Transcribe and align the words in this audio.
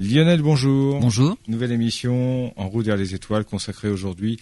Lionel, 0.00 0.42
bonjour. 0.42 1.00
Bonjour. 1.00 1.36
Nouvelle 1.48 1.72
émission 1.72 2.52
en 2.56 2.68
route 2.68 2.86
vers 2.86 2.96
les 2.96 3.14
étoiles 3.14 3.44
consacrée 3.44 3.88
aujourd'hui 3.88 4.38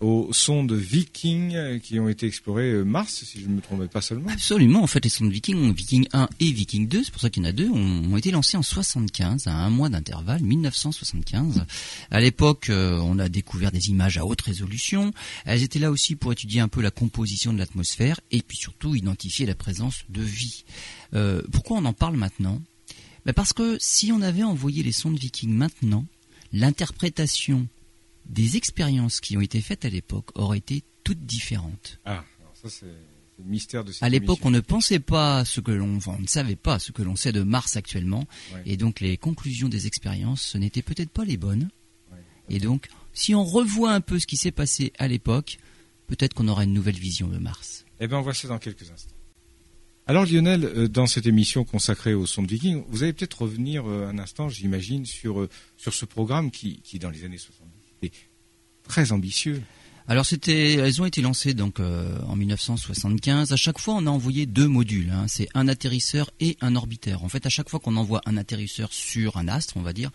aux 0.00 0.32
sondes 0.32 0.72
Viking 0.72 1.80
qui 1.80 2.00
ont 2.00 2.08
été 2.08 2.26
explorées 2.26 2.70
euh, 2.70 2.84
Mars, 2.84 3.24
si 3.24 3.40
je 3.40 3.48
ne 3.48 3.54
me 3.54 3.60
trompe 3.60 3.86
pas 3.88 4.00
seulement. 4.00 4.30
Absolument. 4.30 4.82
En 4.82 4.86
fait, 4.86 5.04
les 5.04 5.10
sondes 5.10 5.30
Viking, 5.30 5.74
Viking 5.74 6.06
1 6.12 6.28
et 6.40 6.52
Viking 6.52 6.88
2, 6.88 7.04
c'est 7.04 7.10
pour 7.10 7.20
ça 7.20 7.28
qu'il 7.28 7.42
y 7.42 7.46
en 7.46 7.48
a 7.48 7.52
deux, 7.52 7.68
ont, 7.68 8.16
été 8.16 8.30
lancées 8.30 8.56
en 8.56 8.62
75, 8.62 9.46
à 9.46 9.52
un 9.52 9.68
mois 9.68 9.88
d'intervalle, 9.88 10.42
1975. 10.42 11.66
À 12.10 12.20
l'époque, 12.20 12.70
euh, 12.70 12.98
on 13.00 13.18
a 13.18 13.28
découvert 13.28 13.72
des 13.72 13.90
images 13.90 14.16
à 14.16 14.24
haute 14.24 14.40
résolution. 14.40 15.12
Elles 15.44 15.62
étaient 15.62 15.78
là 15.78 15.90
aussi 15.90 16.16
pour 16.16 16.32
étudier 16.32 16.60
un 16.60 16.68
peu 16.68 16.80
la 16.80 16.90
composition 16.90 17.52
de 17.52 17.58
l'atmosphère 17.58 18.20
et 18.30 18.42
puis 18.42 18.56
surtout 18.56 18.94
identifier 18.94 19.44
la 19.44 19.54
présence 19.54 20.04
de 20.08 20.22
vie. 20.22 20.64
Euh, 21.14 21.42
pourquoi 21.52 21.78
on 21.78 21.84
en 21.84 21.92
parle 21.92 22.16
maintenant? 22.16 22.62
Ben 23.24 23.32
Parce 23.32 23.52
que 23.52 23.76
si 23.80 24.12
on 24.12 24.20
avait 24.22 24.42
envoyé 24.42 24.82
les 24.82 24.92
sondes 24.92 25.18
Viking 25.18 25.52
maintenant, 25.52 26.06
l'interprétation 26.52 27.68
des 28.26 28.56
expériences 28.56 29.20
qui 29.20 29.36
ont 29.36 29.40
été 29.40 29.60
faites 29.60 29.84
à 29.84 29.88
l'époque 29.88 30.30
auraient 30.34 30.58
été 30.58 30.82
toutes 31.04 31.24
différentes. 31.26 31.98
Ah, 32.04 32.24
alors 32.40 32.56
ça 32.56 32.68
c'est 32.68 32.86
le 32.86 33.44
mystère 33.44 33.84
de 33.84 33.92
cette 33.92 34.02
À 34.02 34.08
l'époque, 34.08 34.40
on 34.42 34.50
ne 34.50 34.60
pensait 34.60 35.00
pas 35.00 35.44
ce 35.44 35.60
que 35.60 35.72
l'on, 35.72 35.96
enfin, 35.96 36.16
on 36.18 36.22
ne 36.22 36.26
savait 36.26 36.56
pas 36.56 36.78
ce 36.78 36.92
que 36.92 37.02
l'on 37.02 37.16
sait 37.16 37.32
de 37.32 37.42
Mars 37.42 37.76
actuellement, 37.76 38.26
et 38.66 38.76
donc 38.76 39.00
les 39.00 39.16
conclusions 39.16 39.68
des 39.68 39.86
expériences, 39.86 40.42
ce 40.42 40.58
n'étaient 40.58 40.82
peut-être 40.82 41.10
pas 41.10 41.24
les 41.24 41.36
bonnes. 41.36 41.70
Et 42.48 42.58
donc, 42.58 42.88
si 43.12 43.34
on 43.34 43.44
revoit 43.44 43.92
un 43.92 44.00
peu 44.00 44.18
ce 44.18 44.26
qui 44.26 44.36
s'est 44.36 44.50
passé 44.50 44.92
à 44.98 45.08
l'époque, 45.08 45.58
peut-être 46.08 46.34
qu'on 46.34 46.48
aura 46.48 46.64
une 46.64 46.72
nouvelle 46.72 46.98
vision 46.98 47.28
de 47.28 47.38
Mars. 47.38 47.84
Eh 48.00 48.08
bien, 48.08 48.18
on 48.18 48.22
voit 48.22 48.34
ça 48.34 48.48
dans 48.48 48.58
quelques 48.58 48.90
instants. 48.90 49.14
Alors 50.10 50.26
Lionel, 50.26 50.64
euh, 50.64 50.88
dans 50.88 51.06
cette 51.06 51.26
émission 51.26 51.62
consacrée 51.62 52.14
au 52.14 52.26
son 52.26 52.42
de 52.42 52.48
Viking, 52.48 52.82
vous 52.88 53.04
allez 53.04 53.12
peut-être 53.12 53.42
revenir 53.42 53.84
euh, 53.86 54.08
un 54.08 54.18
instant, 54.18 54.48
j'imagine, 54.48 55.06
sur, 55.06 55.38
euh, 55.38 55.48
sur 55.76 55.94
ce 55.94 56.04
programme 56.04 56.50
qui, 56.50 56.80
qui, 56.82 56.98
dans 56.98 57.10
les 57.10 57.24
années 57.24 57.38
70, 57.38 58.10
très 58.82 59.12
ambitieux. 59.12 59.62
Alors 60.08 60.26
c'était, 60.26 60.72
elles 60.72 61.00
ont 61.00 61.04
été 61.04 61.22
lancées 61.22 61.54
donc 61.54 61.78
en 61.78 62.34
1975. 62.34 63.52
À 63.52 63.56
chaque 63.56 63.78
fois, 63.78 63.94
on 63.94 64.06
a 64.08 64.10
envoyé 64.10 64.46
deux 64.46 64.66
modules. 64.66 65.12
Hein. 65.12 65.26
C'est 65.28 65.46
un 65.54 65.68
atterrisseur 65.68 66.32
et 66.40 66.56
un 66.60 66.74
orbiteur. 66.74 67.22
En 67.22 67.28
fait, 67.28 67.46
à 67.46 67.48
chaque 67.48 67.68
fois 67.68 67.78
qu'on 67.78 67.94
envoie 67.94 68.20
un 68.26 68.36
atterrisseur 68.36 68.92
sur 68.92 69.36
un 69.36 69.46
astre, 69.46 69.76
on 69.76 69.82
va 69.82 69.92
dire, 69.92 70.10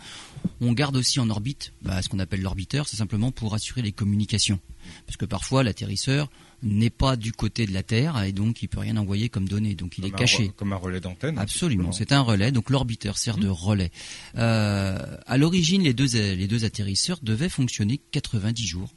on 0.60 0.74
garde 0.74 0.98
aussi 0.98 1.22
en 1.22 1.30
orbite 1.30 1.72
bah, 1.82 2.02
ce 2.02 2.10
qu'on 2.10 2.20
appelle 2.20 2.42
l'orbiteur. 2.42 2.90
C'est 2.90 2.98
simplement 2.98 3.32
pour 3.32 3.54
assurer 3.54 3.82
les 3.82 3.94
communications, 3.94 4.60
parce 5.06 5.16
que 5.16 5.24
parfois 5.24 5.64
l'atterrisseur 5.64 6.30
n'est 6.64 6.90
pas 6.90 7.16
du 7.16 7.32
côté 7.32 7.66
de 7.66 7.74
la 7.74 7.84
Terre 7.84 8.22
et 8.24 8.32
donc 8.32 8.62
il 8.62 8.68
peut 8.68 8.80
rien 8.80 8.98
envoyer 8.98 9.30
comme 9.30 9.48
données. 9.48 9.76
Donc 9.76 9.98
il 9.98 10.06
est 10.06 10.12
caché. 10.12 10.52
comme 10.56 10.74
un 10.74 10.78
relais 10.78 11.00
d'antenne. 11.00 11.38
Absolument, 11.38 11.92
c'est 11.92 12.12
un 12.12 12.22
relais. 12.22 12.52
Donc 12.52 12.70
l'orbiteur 12.70 13.18
sert 13.18 13.38
de 13.38 13.48
relais. 13.48 13.92
Euh, 14.38 14.98
à 15.26 15.38
l'origine, 15.38 15.84
les 15.84 15.94
deux 15.94 16.06
les 16.14 16.48
deux 16.48 16.66
atterrisseurs 16.66 17.20
devaient 17.22 17.50
fonctionner 17.50 18.00
90 18.12 18.66
jours 18.66 18.94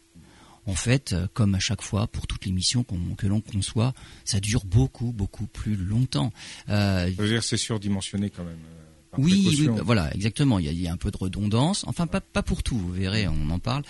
en 0.69 0.75
fait, 0.75 1.14
euh, 1.14 1.27
comme 1.33 1.55
à 1.55 1.59
chaque 1.59 1.83
fois 1.83 2.06
pour 2.06 2.27
toutes 2.27 2.45
les 2.45 2.53
missions 2.53 2.84
que 3.17 3.27
l'on 3.27 3.41
conçoit, 3.41 3.95
ça 4.25 4.39
dure 4.39 4.64
beaucoup, 4.64 5.12
beaucoup 5.12 5.47
plus 5.47 5.77
longtemps. 5.77 6.33
Euh, 6.69 7.06
ça 7.06 7.23
veut 7.23 7.29
dire 7.29 7.42
c'est 7.42 7.56
surdimensionné 7.56 8.31
quand 8.31 8.45
même. 8.45 8.59
Euh, 8.59 9.17
oui, 9.17 9.67
voilà, 9.83 10.14
exactement. 10.14 10.59
Il 10.59 10.70
y, 10.70 10.86
a, 10.86 10.92
un 10.92 10.98
peu 10.98 11.11
de 11.11 11.17
redondance. 11.17 11.83
Enfin, 11.89 12.06
pas, 12.06 12.20
pas 12.20 12.42
pour 12.42 12.62
tout. 12.62 12.77
Vous 12.77 12.92
verrez, 12.92 13.27
on 13.27 13.48
en 13.48 13.59
parle. 13.59 13.83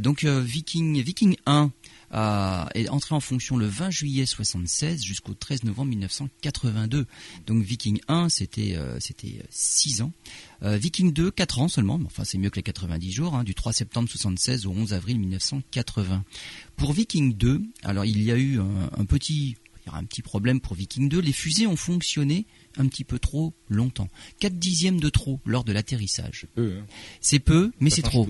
donc, 0.00 0.24
Viking, 0.24 1.02
Viking 1.02 1.36
1 1.46 1.72
est 2.12 2.88
entré 2.88 3.14
en 3.14 3.20
fonction 3.20 3.56
le 3.56 3.66
20 3.66 3.90
juillet 3.90 4.26
76 4.26 5.02
jusqu'au 5.02 5.34
13 5.34 5.64
novembre 5.64 5.90
1982. 5.90 7.06
Donc 7.46 7.62
Viking 7.62 8.00
1, 8.08 8.28
c'était 8.28 8.76
euh, 8.76 8.98
c'était 9.00 9.42
6 9.50 10.02
ans. 10.02 10.12
Euh, 10.62 10.76
Viking 10.76 11.12
2, 11.12 11.30
4 11.30 11.60
ans 11.60 11.68
seulement, 11.68 12.00
enfin 12.04 12.24
c'est 12.24 12.38
mieux 12.38 12.50
que 12.50 12.56
les 12.56 12.62
90 12.62 13.12
jours, 13.12 13.34
hein, 13.34 13.44
du 13.44 13.54
3 13.54 13.72
septembre 13.72 14.08
76 14.08 14.66
au 14.66 14.72
11 14.72 14.92
avril 14.92 15.18
1980. 15.18 16.24
Pour 16.76 16.92
Viking 16.92 17.34
2, 17.34 17.62
alors 17.82 18.04
il 18.04 18.22
y 18.22 18.30
a 18.30 18.36
eu 18.36 18.58
un, 18.60 19.04
petit 19.04 19.56
un 19.92 20.04
petit 20.04 20.22
problème 20.22 20.60
pour 20.60 20.74
Viking 20.74 21.08
2, 21.08 21.20
les 21.20 21.32
fusées 21.32 21.66
ont 21.66 21.76
fonctionné 21.76 22.46
un 22.76 22.86
petit 22.86 23.04
peu 23.04 23.18
trop 23.18 23.54
longtemps. 23.68 24.08
4 24.40 24.58
dixièmes 24.58 25.00
de 25.00 25.08
trop 25.08 25.40
lors 25.44 25.64
de 25.64 25.72
l'atterrissage. 25.72 26.46
C'est 27.20 27.38
peu, 27.38 27.66
hein. 27.66 27.76
mais 27.80 27.90
c'est 27.90 28.02
trop. 28.02 28.28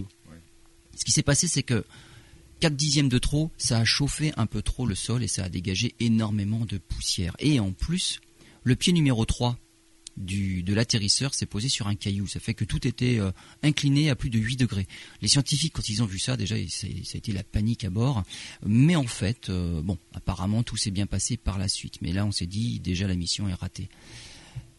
Ce 0.97 1.05
qui 1.05 1.13
s'est 1.13 1.23
passé, 1.23 1.49
c'est 1.49 1.63
que 1.63 1.85
4 2.60 2.76
dixièmes 2.76 3.09
de 3.09 3.19
trop, 3.19 3.50
ça 3.56 3.78
a 3.78 3.84
chauffé 3.84 4.32
un 4.37 4.47
peu 4.47 4.62
trop 4.62 4.87
le 4.87 4.94
sol 4.94 5.22
et 5.22 5.28
ça 5.28 5.44
a 5.44 5.48
dégagé 5.48 5.94
énormément 5.98 6.65
de 6.66 6.78
poussière. 6.78 7.34
Et 7.38 7.59
en 7.59 7.72
plus, 7.72 8.21
le 8.62 8.76
pied 8.76 8.93
numéro 8.93 9.25
3 9.25 9.59
du, 10.16 10.62
de 10.62 10.75
l'atterrisseur 10.75 11.34
s'est 11.34 11.47
posé 11.47 11.69
sur 11.69 11.88
un 11.88 11.94
caillou. 11.94 12.26
Ça 12.26 12.41
fait 12.41 12.54
que 12.54 12.65
tout 12.65 12.87
était 12.87 13.19
euh, 13.19 13.31
incliné 13.62 14.10
à 14.10 14.16
plus 14.16 14.31
de 14.31 14.38
8 14.38 14.56
degrés. 14.56 14.87
Les 15.22 15.28
scientifiques, 15.28 15.72
quand 15.72 15.88
ils 15.88 16.03
ont 16.03 16.06
vu 16.06 16.19
ça, 16.19 16.37
déjà, 16.37 16.56
ça, 16.69 16.87
a 16.87 17.16
été 17.16 17.32
la 17.32 17.43
panique 17.43 17.84
à 17.84 17.91
bord. 17.91 18.22
Mais 18.65 18.97
en 18.97 19.06
fait, 19.06 19.48
euh, 19.48 19.81
bon, 19.82 19.98
apparemment, 20.15 20.62
tout 20.62 20.77
s'est 20.77 20.91
bien 20.91 21.06
passé 21.06 21.37
par 21.37 21.59
la 21.59 21.69
suite. 21.69 22.03
Mais 22.03 22.12
là, 22.12 22.27
on 22.27 22.32
s'est 22.32 22.47
dit, 22.47 22.81
déjà, 22.81 23.06
la 23.06 23.15
mission 23.15 23.48
est 23.48 23.54
ratée. 23.54 23.88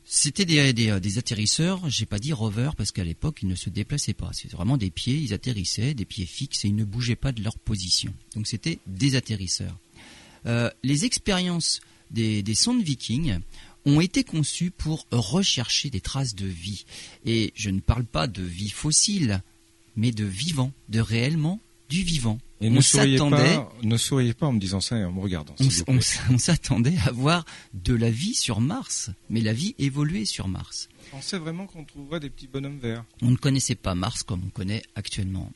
C'était 0.03 0.45
des, 0.45 0.73
des, 0.73 0.99
des, 0.99 1.17
atterrisseurs, 1.17 1.89
j'ai 1.89 2.05
pas 2.05 2.19
dit 2.19 2.33
rover 2.33 2.71
parce 2.75 2.91
qu'à 2.91 3.03
l'époque 3.03 3.39
ils 3.43 3.47
ne 3.47 3.55
se 3.55 3.69
déplaçaient 3.69 4.13
pas. 4.13 4.31
C'était 4.33 4.55
vraiment 4.55 4.77
des 4.77 4.89
pieds, 4.89 5.15
ils 5.15 5.33
atterrissaient, 5.33 5.93
des 5.93 6.05
pieds 6.05 6.25
fixes 6.25 6.65
et 6.65 6.67
ils 6.67 6.75
ne 6.75 6.83
bougeaient 6.83 7.15
pas 7.15 7.31
de 7.31 7.43
leur 7.43 7.57
position. 7.57 8.13
Donc 8.35 8.47
c'était 8.47 8.79
des 8.87 9.15
atterrisseurs. 9.15 9.77
Euh, 10.47 10.69
les 10.83 11.05
expériences 11.05 11.81
des, 12.09 12.43
des 12.43 12.55
sondes 12.55 12.83
Vikings 12.83 13.39
ont 13.85 14.01
été 14.01 14.23
conçues 14.23 14.71
pour 14.71 15.07
rechercher 15.11 15.89
des 15.89 16.01
traces 16.01 16.35
de 16.35 16.45
vie. 16.45 16.85
Et 17.25 17.53
je 17.55 17.69
ne 17.69 17.79
parle 17.79 18.05
pas 18.05 18.27
de 18.27 18.43
vie 18.43 18.69
fossile, 18.69 19.41
mais 19.95 20.11
de 20.11 20.25
vivant, 20.25 20.71
de 20.89 20.99
réellement 20.99 21.59
du 21.91 22.03
vivant. 22.03 22.39
Et 22.61 22.69
on 22.69 22.71
ne 22.71 22.81
souriez 22.81 23.17
pas, 23.17 23.73
ne 23.83 23.97
souriez 23.97 24.33
pas 24.33 24.47
en 24.47 24.53
me 24.53 24.59
disant 24.59 24.79
ça 24.79 24.97
et 24.97 25.03
en 25.03 25.11
me 25.11 25.19
regardant. 25.19 25.55
On, 25.87 26.37
s'attendait 26.37 26.95
à 27.05 27.11
voir 27.11 27.43
de 27.73 27.93
la 27.93 28.09
vie 28.09 28.33
sur 28.33 28.61
Mars, 28.61 29.09
mais 29.29 29.41
la 29.41 29.51
vie 29.51 29.75
évoluait 29.77 30.25
sur 30.25 30.47
Mars. 30.47 30.87
On 31.07 31.17
pensait 31.17 31.37
vraiment 31.37 31.67
qu'on 31.67 31.83
trouverait 31.83 32.21
des 32.21 32.29
petits 32.29 32.47
bonhommes 32.47 32.79
verts. 32.79 33.03
On 33.21 33.31
ne 33.31 33.35
connaissait 33.35 33.75
pas 33.75 33.93
Mars 33.93 34.23
comme 34.23 34.41
on 34.45 34.49
connaît 34.49 34.83
actuellement. 34.95 35.51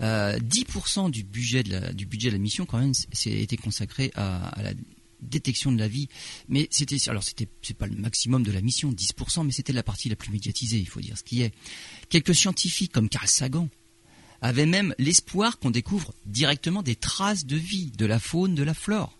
10% 0.00 1.06
euh, 1.06 1.08
du 1.08 1.24
budget 1.24 1.62
de 1.62 1.72
la, 1.72 1.92
du 1.92 2.06
budget 2.06 2.28
de 2.28 2.34
la 2.34 2.38
mission 2.38 2.66
quand 2.66 2.78
même 2.78 2.92
été 3.24 3.56
consacré 3.56 4.12
à, 4.14 4.54
la 4.62 4.72
détection 5.20 5.72
de 5.72 5.78
la 5.78 5.88
vie, 5.88 6.08
mais 6.48 6.68
c'était 6.70 6.96
alors 7.08 7.24
c'était 7.24 7.48
c'est 7.62 7.76
pas 7.76 7.86
le 7.86 7.96
maximum 7.96 8.44
de 8.44 8.52
la 8.52 8.60
mission, 8.60 8.92
10%, 8.92 9.44
mais 9.44 9.50
c'était 9.50 9.72
la 9.72 9.82
partie 9.82 10.08
la 10.08 10.14
plus 10.14 10.30
médiatisée, 10.30 10.78
il 10.78 10.88
faut 10.88 11.00
dire 11.00 11.18
ce 11.18 11.24
qui 11.24 11.42
est. 11.42 11.52
Quelques 12.08 12.34
scientifiques 12.34 12.92
comme 12.92 13.08
Carl 13.08 13.26
Sagan 13.26 13.68
avait 14.40 14.66
même 14.66 14.94
l'espoir 14.98 15.58
qu'on 15.58 15.70
découvre 15.70 16.14
directement 16.26 16.82
des 16.82 16.96
traces 16.96 17.46
de 17.46 17.56
vie, 17.56 17.90
de 17.96 18.06
la 18.06 18.18
faune, 18.18 18.54
de 18.54 18.62
la 18.62 18.74
flore. 18.74 19.18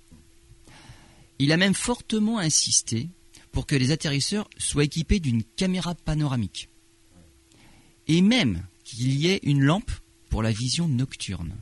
Il 1.39 1.53
a 1.53 1.57
même 1.57 1.75
fortement 1.75 2.39
insisté 2.39 3.09
pour 3.53 3.67
que 3.67 3.77
les 3.77 3.91
atterrisseurs 3.91 4.49
soient 4.59 4.85
équipés 4.85 5.21
d'une 5.21 5.43
caméra 5.43 5.95
panoramique. 5.95 6.69
Et 8.07 8.23
même 8.23 8.63
qu'il 8.85 9.15
y 9.15 9.29
ait 9.29 9.41
une 9.43 9.63
lampe 9.63 9.91
pour 10.29 10.43
la 10.43 10.53
vision 10.53 10.89
nocturne. 10.89 11.55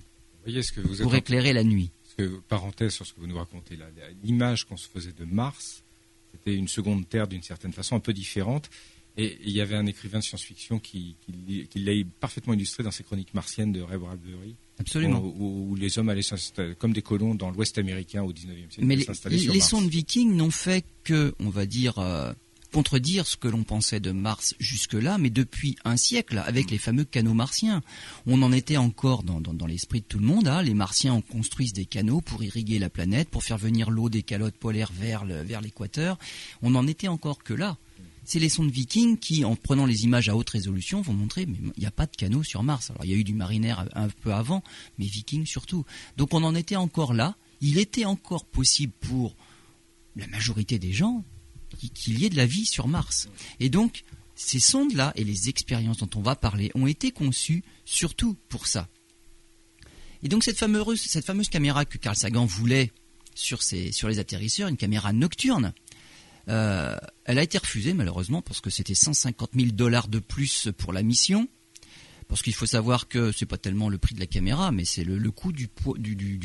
pour 1.02 1.14
éclairer 1.14 1.52
la 1.52 1.64
nuit. 1.64 1.90
parenthèse 2.48 2.94
sur 2.94 3.06
ce 3.06 3.12
que 3.12 3.20
vous 3.20 3.26
nous 3.26 3.36
racontez 3.36 3.76
là, 3.76 3.86
l'image 4.22 4.64
qu'on 4.64 4.76
se 4.76 4.88
faisait 4.88 5.12
de 5.12 5.24
Mars, 5.24 5.82
c'était 6.32 6.54
une 6.54 6.68
seconde 6.68 7.08
Terre 7.08 7.28
d'une 7.28 7.42
certaine 7.42 7.72
façon, 7.72 7.96
un 7.96 8.00
peu 8.00 8.12
différente. 8.12 8.70
Et 9.16 9.38
il 9.44 9.50
y 9.50 9.60
avait 9.60 9.76
un 9.76 9.86
écrivain 9.86 10.18
de 10.18 10.24
science-fiction 10.24 10.78
qui, 10.78 11.16
l'a 11.74 11.92
parfaitement 12.20 12.54
illustré 12.54 12.82
dans 12.82 12.90
ses 12.90 13.02
chroniques 13.02 13.32
martiennes 13.34 13.72
de 13.72 13.80
Ray 13.80 13.98
Bradbury. 13.98 14.54
Absolument. 14.78 15.20
Où, 15.20 15.74
les 15.74 15.98
hommes 15.98 16.10
allaient 16.10 16.22
s'installer 16.22 16.74
comme 16.74 16.92
des 16.92 17.02
colons 17.02 17.34
dans 17.34 17.50
l'Ouest 17.50 17.78
américain 17.78 18.22
au 18.22 18.32
19e 18.32 18.70
siècle. 18.70 18.84
Mais 18.84 18.96
les, 18.96 19.38
les 19.38 19.60
sondes 19.60 19.88
vikings 19.88 20.34
n'ont 20.34 20.50
fait 20.50 20.84
que, 21.02 21.34
on 21.40 21.48
va 21.48 21.64
dire, 21.64 21.98
euh, 21.98 22.32
contredire 22.72 23.26
ce 23.26 23.38
que 23.38 23.48
l'on 23.48 23.64
pensait 23.64 24.00
de 24.00 24.12
Mars 24.12 24.54
jusque-là, 24.58 25.16
mais 25.16 25.30
depuis 25.30 25.76
un 25.86 25.96
siècle, 25.96 26.42
avec 26.44 26.70
les 26.70 26.76
fameux 26.76 27.04
canaux 27.04 27.32
martiens. 27.32 27.82
On 28.26 28.42
en 28.42 28.52
était 28.52 28.76
encore 28.76 29.22
dans, 29.22 29.66
l'esprit 29.66 30.00
de 30.00 30.06
tout 30.06 30.18
le 30.18 30.26
monde. 30.26 30.46
Hein. 30.46 30.60
Les 30.60 30.74
Martiens 30.74 31.14
ont 31.14 31.22
construit 31.22 31.72
des 31.72 31.86
canaux 31.86 32.20
pour 32.20 32.44
irriguer 32.44 32.78
la 32.78 32.90
planète, 32.90 33.30
pour 33.30 33.44
faire 33.44 33.56
venir 33.56 33.90
l'eau 33.90 34.10
des 34.10 34.22
calottes 34.22 34.56
polaires 34.56 34.92
vers 34.92 35.24
l'équateur. 35.24 36.18
On 36.60 36.70
n'en 36.70 36.86
était 36.86 37.08
encore 37.08 37.42
que 37.42 37.54
là 37.54 37.78
c'est 38.26 38.40
les 38.40 38.48
sondes 38.48 38.70
Viking 38.70 39.18
qui, 39.18 39.44
en 39.44 39.54
prenant 39.54 39.86
les 39.86 40.04
images 40.04 40.28
à 40.28 40.36
haute 40.36 40.50
résolution, 40.50 41.00
vont 41.00 41.12
montrer 41.12 41.46
mais 41.46 41.58
n'y 41.78 41.86
a 41.86 41.92
pas 41.92 42.06
de 42.06 42.16
canaux 42.16 42.42
sur 42.42 42.62
Mars. 42.64 42.90
Alors 42.90 43.04
il 43.04 43.12
y 43.12 43.14
a 43.14 43.16
eu 43.16 43.24
du 43.24 43.34
marinaire 43.34 43.88
un 43.94 44.08
peu 44.08 44.34
avant, 44.34 44.62
mais 44.98 45.06
Viking 45.06 45.46
surtout. 45.46 45.86
Donc 46.16 46.34
on 46.34 46.42
en 46.42 46.54
était 46.54 46.76
encore 46.76 47.14
là. 47.14 47.36
Il 47.60 47.78
était 47.78 48.04
encore 48.04 48.44
possible 48.44 48.92
pour 49.00 49.36
la 50.16 50.26
majorité 50.26 50.78
des 50.78 50.92
gens 50.92 51.24
qu'il 51.94 52.18
y 52.18 52.24
ait 52.24 52.30
de 52.30 52.36
la 52.36 52.46
vie 52.46 52.66
sur 52.66 52.88
Mars. 52.88 53.28
Et 53.60 53.70
donc 53.70 54.02
ces 54.34 54.60
sondes-là 54.60 55.12
et 55.14 55.24
les 55.24 55.48
expériences 55.48 55.98
dont 55.98 56.10
on 56.16 56.20
va 56.20 56.34
parler 56.34 56.72
ont 56.74 56.86
été 56.86 57.12
conçues 57.12 57.62
surtout 57.84 58.36
pour 58.48 58.66
ça. 58.66 58.88
Et 60.22 60.28
donc 60.28 60.42
cette 60.42 60.58
fameuse, 60.58 61.48
caméra 61.48 61.84
que 61.84 61.96
Carl 61.96 62.16
Sagan 62.16 62.44
voulait 62.44 62.90
sur 63.34 63.60
les 64.08 64.18
atterrisseurs, 64.18 64.68
une 64.68 64.76
caméra 64.76 65.12
nocturne, 65.12 65.72
Euh, 66.48 66.96
elle 67.24 67.38
a 67.38 67.42
été 67.42 67.58
refusée 67.58 67.92
malheureusement 67.92 68.42
parce 68.42 68.60
que 68.60 68.70
c'était 68.70 68.94
150 68.94 69.50
000 69.54 69.68
dollars 69.72 70.08
de 70.08 70.18
plus 70.18 70.68
pour 70.76 70.92
la 70.92 71.02
mission. 71.02 71.48
Parce 72.28 72.42
qu'il 72.42 72.54
faut 72.54 72.66
savoir 72.66 73.06
que 73.06 73.30
c'est 73.30 73.46
pas 73.46 73.58
tellement 73.58 73.88
le 73.88 73.98
prix 73.98 74.14
de 74.14 74.20
la 74.20 74.26
caméra, 74.26 74.72
mais 74.72 74.84
c'est 74.84 75.04
le, 75.04 75.30
coût 75.30 75.52
du, 75.52 75.68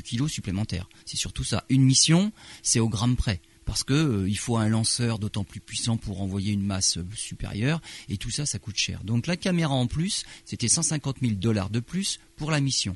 kilo 0.03 0.27
supplémentaire. 0.27 0.87
C'est 1.05 1.17
surtout 1.17 1.43
ça. 1.43 1.65
Une 1.69 1.83
mission, 1.83 2.31
c'est 2.61 2.79
au 2.79 2.87
gramme 2.87 3.15
près 3.15 3.41
parce 3.65 3.83
que 3.83 3.93
euh, 3.93 4.29
il 4.29 4.37
faut 4.37 4.57
un 4.57 4.69
lanceur 4.69 5.17
d'autant 5.17 5.43
plus 5.43 5.59
puissant 5.59 5.97
pour 5.97 6.21
envoyer 6.21 6.51
une 6.51 6.65
masse 6.65 6.97
supérieure 7.15 7.79
et 8.09 8.17
tout 8.17 8.29
ça 8.29 8.45
ça 8.45 8.59
coûte 8.59 8.77
cher. 8.77 9.03
Donc 9.03 9.27
la 9.27 9.37
caméra 9.37 9.73
en 9.73 9.87
plus, 9.87 10.23
c'était 10.45 10.67
150 10.67 11.17
000 11.21 11.33
dollars 11.33 11.69
de 11.69 11.79
plus 11.79 12.19
pour 12.35 12.51
la 12.51 12.59
mission. 12.59 12.95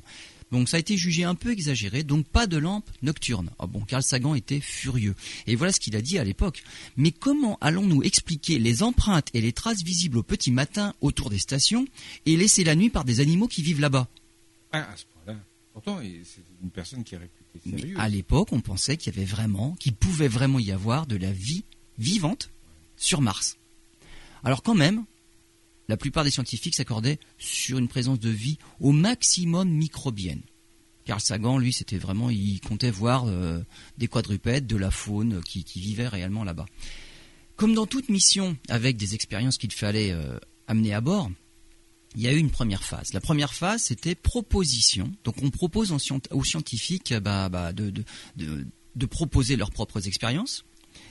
Donc 0.52 0.68
ça 0.68 0.76
a 0.76 0.80
été 0.80 0.96
jugé 0.96 1.24
un 1.24 1.34
peu 1.34 1.50
exagéré, 1.50 2.04
donc 2.04 2.26
pas 2.26 2.46
de 2.46 2.56
lampe 2.56 2.88
nocturne. 3.02 3.50
Ah 3.58 3.66
bon, 3.66 3.80
Carl 3.80 4.02
Sagan 4.02 4.34
était 4.34 4.60
furieux. 4.60 5.14
Et 5.46 5.56
voilà 5.56 5.72
ce 5.72 5.80
qu'il 5.80 5.96
a 5.96 6.00
dit 6.00 6.18
à 6.18 6.24
l'époque. 6.24 6.62
Mais 6.96 7.10
comment 7.10 7.58
allons-nous 7.60 8.02
expliquer 8.02 8.58
les 8.58 8.82
empreintes 8.82 9.28
et 9.34 9.40
les 9.40 9.52
traces 9.52 9.82
visibles 9.82 10.18
au 10.18 10.22
petit 10.22 10.52
matin 10.52 10.94
autour 11.00 11.30
des 11.30 11.38
stations 11.38 11.86
et 12.26 12.36
laisser 12.36 12.64
la 12.64 12.76
nuit 12.76 12.90
par 12.90 13.04
des 13.04 13.20
animaux 13.20 13.48
qui 13.48 13.62
vivent 13.62 13.80
là-bas? 13.80 14.08
Ah, 14.72 14.88
à 14.92 14.96
ce 14.96 15.04
point-là. 15.06 15.38
Pourtant, 15.72 15.98
c'est 16.24 16.44
une 16.62 16.70
personne 16.70 17.02
qui 17.02 17.16
est 17.16 17.18
réputée 17.18 17.70
sérieuse. 17.70 17.98
à 17.98 18.08
l'époque, 18.08 18.52
on 18.52 18.60
pensait 18.60 18.96
qu'il 18.96 19.12
y 19.12 19.16
avait 19.16 19.26
vraiment, 19.26 19.76
qu'il 19.80 19.94
pouvait 19.94 20.28
vraiment 20.28 20.58
y 20.58 20.70
avoir 20.70 21.06
de 21.06 21.16
la 21.16 21.32
vie 21.32 21.64
vivante 21.98 22.50
sur 22.96 23.20
Mars. 23.20 23.58
Alors 24.44 24.62
quand 24.62 24.74
même, 24.74 25.04
la 25.88 25.96
plupart 25.96 26.24
des 26.24 26.30
scientifiques 26.30 26.74
s'accordaient 26.74 27.18
sur 27.38 27.78
une 27.78 27.88
présence 27.88 28.20
de 28.20 28.30
vie 28.30 28.58
au 28.80 28.92
maximum 28.92 29.68
microbienne. 29.68 30.42
Carl 31.04 31.20
Sagan, 31.20 31.58
lui, 31.58 31.72
c'était 31.72 31.98
vraiment, 31.98 32.30
il 32.30 32.60
comptait 32.60 32.90
voir 32.90 33.26
euh, 33.26 33.60
des 33.96 34.08
quadrupèdes, 34.08 34.66
de 34.66 34.76
la 34.76 34.90
faune 34.90 35.40
qui, 35.42 35.64
vivait 35.76 36.08
réellement 36.08 36.42
là-bas. 36.42 36.66
Comme 37.54 37.74
dans 37.74 37.86
toute 37.86 38.08
mission, 38.08 38.56
avec 38.68 38.96
des 38.96 39.14
expériences 39.14 39.56
qu'il 39.56 39.72
fallait 39.72 40.10
euh, 40.10 40.38
amener 40.66 40.92
à 40.92 41.00
bord, 41.00 41.30
il 42.16 42.22
y 42.22 42.26
a 42.26 42.32
eu 42.32 42.38
une 42.38 42.50
première 42.50 42.82
phase. 42.82 43.12
La 43.12 43.20
première 43.20 43.54
phase, 43.54 43.82
c'était 43.82 44.16
proposition. 44.16 45.12
Donc, 45.22 45.36
on 45.42 45.50
propose 45.50 45.92
aux 45.92 46.44
scientifiques 46.44 47.14
bah, 47.14 47.48
bah, 47.48 47.72
de 47.72 49.06
proposer 49.06 49.56
leurs 49.56 49.70
propres 49.70 50.08
expériences. 50.08 50.64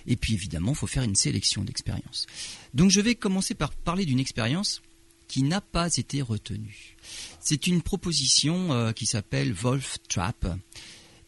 Et 0.07 0.15
puis 0.15 0.33
évidemment, 0.33 0.71
il 0.71 0.77
faut 0.77 0.87
faire 0.87 1.03
une 1.03 1.15
sélection 1.15 1.63
d'expériences. 1.63 2.27
Donc 2.73 2.91
je 2.91 3.01
vais 3.01 3.15
commencer 3.15 3.55
par 3.55 3.71
parler 3.71 4.05
d'une 4.05 4.19
expérience 4.19 4.81
qui 5.27 5.43
n'a 5.43 5.61
pas 5.61 5.95
été 5.95 6.21
retenue. 6.21 6.97
C'est 7.39 7.67
une 7.67 7.81
proposition 7.81 8.73
euh, 8.73 8.91
qui 8.91 9.05
s'appelle 9.05 9.53
Wolf 9.53 9.97
Trap, 10.07 10.47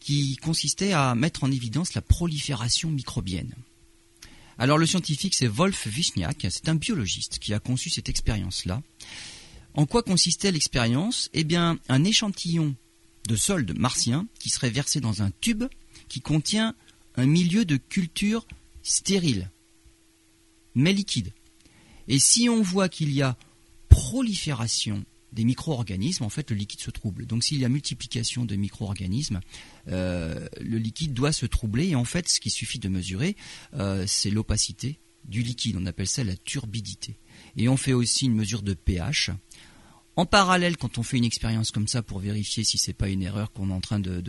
qui 0.00 0.36
consistait 0.36 0.92
à 0.92 1.14
mettre 1.14 1.44
en 1.44 1.50
évidence 1.50 1.94
la 1.94 2.02
prolifération 2.02 2.90
microbienne. 2.90 3.54
Alors 4.58 4.78
le 4.78 4.86
scientifique, 4.86 5.34
c'est 5.34 5.46
Wolf 5.46 5.86
Wichniak, 5.86 6.46
c'est 6.50 6.68
un 6.68 6.74
biologiste 6.74 7.38
qui 7.38 7.54
a 7.54 7.60
conçu 7.60 7.90
cette 7.90 8.08
expérience-là. 8.08 8.82
En 9.74 9.86
quoi 9.86 10.02
consistait 10.02 10.50
l'expérience? 10.50 11.30
Eh 11.32 11.44
bien, 11.44 11.78
un 11.88 12.04
échantillon 12.04 12.74
de 13.28 13.36
solde 13.36 13.78
martien 13.78 14.26
qui 14.40 14.48
serait 14.48 14.70
versé 14.70 15.00
dans 15.00 15.22
un 15.22 15.30
tube 15.40 15.64
qui 16.08 16.20
contient 16.20 16.74
un 17.14 17.26
milieu 17.26 17.64
de 17.64 17.76
culture 17.76 18.46
stérile, 18.88 19.50
mais 20.74 20.92
liquide. 20.92 21.32
Et 22.08 22.18
si 22.18 22.48
on 22.48 22.62
voit 22.62 22.88
qu'il 22.88 23.12
y 23.12 23.22
a 23.22 23.36
prolifération 23.88 25.04
des 25.32 25.44
micro-organismes, 25.44 26.24
en 26.24 26.30
fait, 26.30 26.50
le 26.50 26.56
liquide 26.56 26.80
se 26.80 26.90
trouble. 26.90 27.26
Donc, 27.26 27.44
s'il 27.44 27.58
y 27.58 27.64
a 27.64 27.68
multiplication 27.68 28.46
de 28.46 28.56
micro-organismes, 28.56 29.40
euh, 29.88 30.48
le 30.60 30.78
liquide 30.78 31.12
doit 31.12 31.32
se 31.32 31.44
troubler. 31.44 31.88
Et 31.88 31.94
en 31.94 32.04
fait, 32.04 32.28
ce 32.28 32.40
qu'il 32.40 32.50
suffit 32.50 32.78
de 32.78 32.88
mesurer, 32.88 33.36
euh, 33.74 34.04
c'est 34.06 34.30
l'opacité 34.30 34.98
du 35.26 35.42
liquide. 35.42 35.76
On 35.78 35.84
appelle 35.84 36.06
ça 36.06 36.24
la 36.24 36.36
turbidité. 36.36 37.18
Et 37.56 37.68
on 37.68 37.76
fait 37.76 37.92
aussi 37.92 38.24
une 38.24 38.34
mesure 38.34 38.62
de 38.62 38.72
pH. 38.72 39.30
En 40.18 40.26
parallèle, 40.26 40.76
quand 40.76 40.98
on 40.98 41.04
fait 41.04 41.16
une 41.16 41.24
expérience 41.24 41.70
comme 41.70 41.86
ça 41.86 42.02
pour 42.02 42.18
vérifier 42.18 42.64
si 42.64 42.76
c'est 42.76 42.92
pas 42.92 43.08
une 43.08 43.22
erreur 43.22 43.52
qu'on 43.52 43.70
est 43.70 43.72
en 43.72 43.80
train 43.80 44.00
de, 44.00 44.20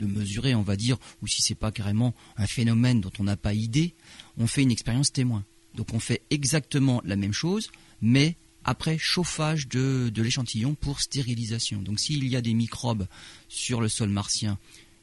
mesurer, 0.00 0.54
on 0.54 0.62
va 0.62 0.76
dire, 0.76 0.98
ou 1.20 1.26
si 1.26 1.42
c'est 1.42 1.56
pas 1.56 1.72
carrément 1.72 2.14
un 2.36 2.46
phénomène 2.46 3.00
dont 3.00 3.10
on 3.18 3.24
n'a 3.24 3.36
pas 3.36 3.52
idée, 3.52 3.96
on 4.38 4.46
fait 4.46 4.62
une 4.62 4.70
expérience 4.70 5.10
témoin. 5.10 5.44
Donc 5.74 5.94
on 5.94 5.98
fait 5.98 6.22
exactement 6.30 7.02
la 7.04 7.16
même 7.16 7.32
chose, 7.32 7.72
mais 8.00 8.36
après 8.62 8.98
chauffage 8.98 9.66
de, 9.66 10.12
de 10.14 10.22
l'échantillon 10.22 10.76
pour 10.76 11.00
stérilisation. 11.00 11.82
Donc 11.82 11.98
s'il 11.98 12.24
y 12.28 12.36
a 12.36 12.40
des 12.40 12.54
microbes 12.54 13.08
sur 13.48 13.80
le 13.80 13.88
sol 13.88 14.10
martien, 14.10 14.60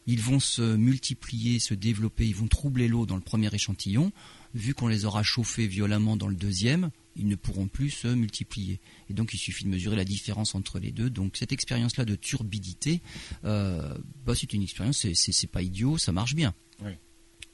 ils 0.08 0.22
vont 0.22 0.40
se 0.40 0.78
multiplier, 0.78 1.60
se 1.60 1.74
développer, 1.74 2.26
ils 2.26 2.36
vont 2.36 2.48
troubler 2.48 2.88
l'eau 2.88 3.06
dans 3.06 3.18
le 3.18 3.22
premier 3.22 3.54
échantillon. 3.54 4.14
Vu 4.54 4.74
qu'on 4.74 4.88
les 4.88 5.04
aura 5.04 5.22
chauffés 5.22 5.68
violemment 5.68 6.16
dans 6.16 6.30
le 6.30 6.36
deuxième, 6.36 6.92
ils 7.16 7.28
ne 7.28 7.36
pourront 7.36 7.68
plus 7.68 7.90
se 7.90 8.08
multiplier. 8.08 8.80
Et 9.10 9.14
donc 9.14 9.34
il 9.34 9.38
suffit 9.38 9.64
de 9.64 9.70
mesurer 9.70 9.96
la 9.96 10.06
différence 10.06 10.56
entre 10.56 10.80
les 10.80 10.92
deux. 10.92 11.10
Donc 11.10 11.38
cette 11.38 11.52
expérience-là 11.52 12.06
de 12.06 12.16
turbidité, 12.16 13.02
euh, 13.46 13.96
bah, 14.26 14.34
c'est 14.36 14.54
une 14.54 14.64
expérience, 14.64 15.06
c'est 15.14 15.52
pas 15.52 15.62
idiot, 15.62 15.98
ça 15.98 16.12
marche 16.12 16.36
bien. 16.36 16.54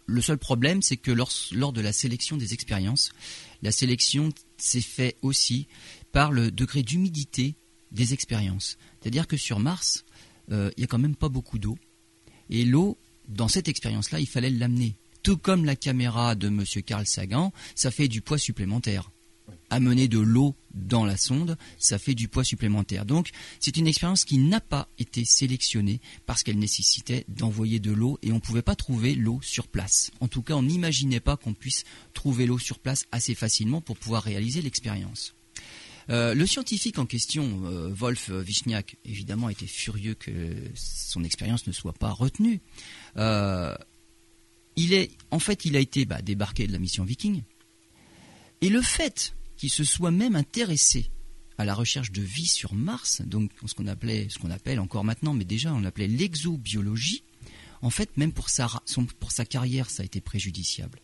Le 0.05 0.21
seul 0.21 0.39
problème, 0.39 0.81
c'est 0.81 0.97
que 0.97 1.11
lors, 1.11 1.31
lors, 1.51 1.71
de 1.71 1.81
la 1.81 1.93
sélection 1.93 2.35
des 2.35 2.55
expériences, 2.55 3.11
la 3.61 3.71
sélection 3.71 4.29
s'est 4.57 4.81
faite 4.81 5.15
aussi 5.21 5.67
par 6.11 6.31
le 6.31 6.49
degré 6.49 6.81
d'humidité 6.81 7.53
des 7.91 8.11
expériences. 8.11 8.79
C'est-à-dire 8.99 9.27
que 9.27 9.37
sur 9.37 9.59
Mars, 9.59 10.05
euh, 10.51 10.71
il 10.75 10.79
n'y 10.79 10.83
a 10.85 10.87
quand 10.87 10.97
même 10.97 11.15
pas 11.15 11.29
beaucoup 11.29 11.59
d'eau. 11.59 11.77
Et 12.49 12.65
l'eau, 12.65 12.97
dans 13.27 13.47
cette 13.47 13.67
expérience-là, 13.67 14.19
il 14.19 14.27
fallait 14.27 14.49
l'amener. 14.49 14.95
Tout 15.21 15.37
comme 15.37 15.63
la 15.63 15.75
caméra 15.75 16.33
de 16.33 16.47
M. 16.47 16.63
Carl 16.83 17.05
Sagan, 17.05 17.53
ça 17.75 17.91
fait 17.91 18.07
du 18.07 18.21
poids 18.21 18.39
supplémentaire 18.39 19.11
amener 19.69 20.07
de 20.07 20.19
l'eau 20.19 20.55
dans 20.73 21.05
la 21.05 21.17
sonde, 21.17 21.57
ça 21.77 21.97
fait 21.99 22.15
du 22.15 22.27
poids 22.27 22.43
supplémentaire. 22.43 23.05
Donc 23.05 23.29
c'est 23.59 23.77
une 23.77 23.87
expérience 23.87 24.25
qui 24.25 24.37
n'a 24.37 24.61
pas 24.61 24.87
été 24.97 25.25
sélectionnée 25.25 25.99
parce 26.25 26.43
qu'elle 26.43 26.59
nécessitait 26.59 27.25
d'envoyer 27.27 27.79
de 27.79 27.91
l'eau 27.91 28.19
et 28.21 28.31
on 28.31 28.35
ne 28.35 28.39
pouvait 28.39 28.61
pas 28.61 28.75
trouver 28.75 29.15
l'eau 29.15 29.39
sur 29.41 29.67
place. 29.67 30.11
En 30.19 30.27
tout 30.27 30.41
cas, 30.41 30.55
on 30.55 30.63
n'imaginait 30.63 31.19
pas 31.19 31.37
qu'on 31.37 31.53
puisse 31.53 31.83
trouver 32.13 32.45
l'eau 32.45 32.59
sur 32.59 32.79
place 32.79 33.05
assez 33.11 33.35
facilement 33.35 33.81
pour 33.81 33.97
pouvoir 33.97 34.23
réaliser 34.23 34.61
l'expérience. 34.61 35.33
Euh, 36.09 36.33
le 36.33 36.45
scientifique 36.47 36.97
en 36.97 37.05
question, 37.05 37.61
euh, 37.65 37.89
Wolf 37.93 38.29
Wichniak, 38.29 38.97
évidemment 39.05 39.49
était 39.49 39.67
furieux 39.67 40.15
que 40.15 40.55
son 40.73 41.23
expérience 41.23 41.67
ne 41.67 41.71
soit 41.71 41.93
pas 41.93 42.09
retenue. 42.09 42.61
Euh, 43.17 43.75
il 44.75 44.93
est, 44.93 45.11
en 45.29 45.39
fait, 45.39 45.65
il 45.65 45.75
a 45.75 45.79
été 45.79 46.05
bah, 46.05 46.21
débarqué 46.21 46.65
de 46.65 46.71
la 46.71 46.79
mission 46.79 47.03
Viking. 47.03 47.43
Et 48.61 48.69
le 48.69 48.81
fait 48.81 49.35
qui 49.59 49.67
se 49.67 49.83
soit 49.83 50.09
même 50.09 50.37
intéressé 50.37 51.11
à 51.57 51.65
la 51.65 51.75
recherche 51.75 52.13
de 52.13 52.21
vie 52.21 52.47
sur 52.47 52.73
Mars, 52.73 53.21
donc 53.25 53.51
ce 53.65 53.73
qu'on 53.75 53.87
appelait, 53.87 54.29
appelle 54.51 54.79
encore 54.79 55.03
maintenant, 55.03 55.33
mais 55.33 55.43
déjà 55.43 55.73
on 55.73 55.81
l'appelait 55.81 56.07
l'exobiologie, 56.07 57.23
en 57.81 57.89
fait, 57.89 58.15
même 58.15 58.31
pour 58.31 58.49
sa, 58.49 58.69
carrière, 59.45 59.89
ça 59.89 60.01
a 60.01 60.05
été 60.05 60.21
préjudiciable. 60.21 61.01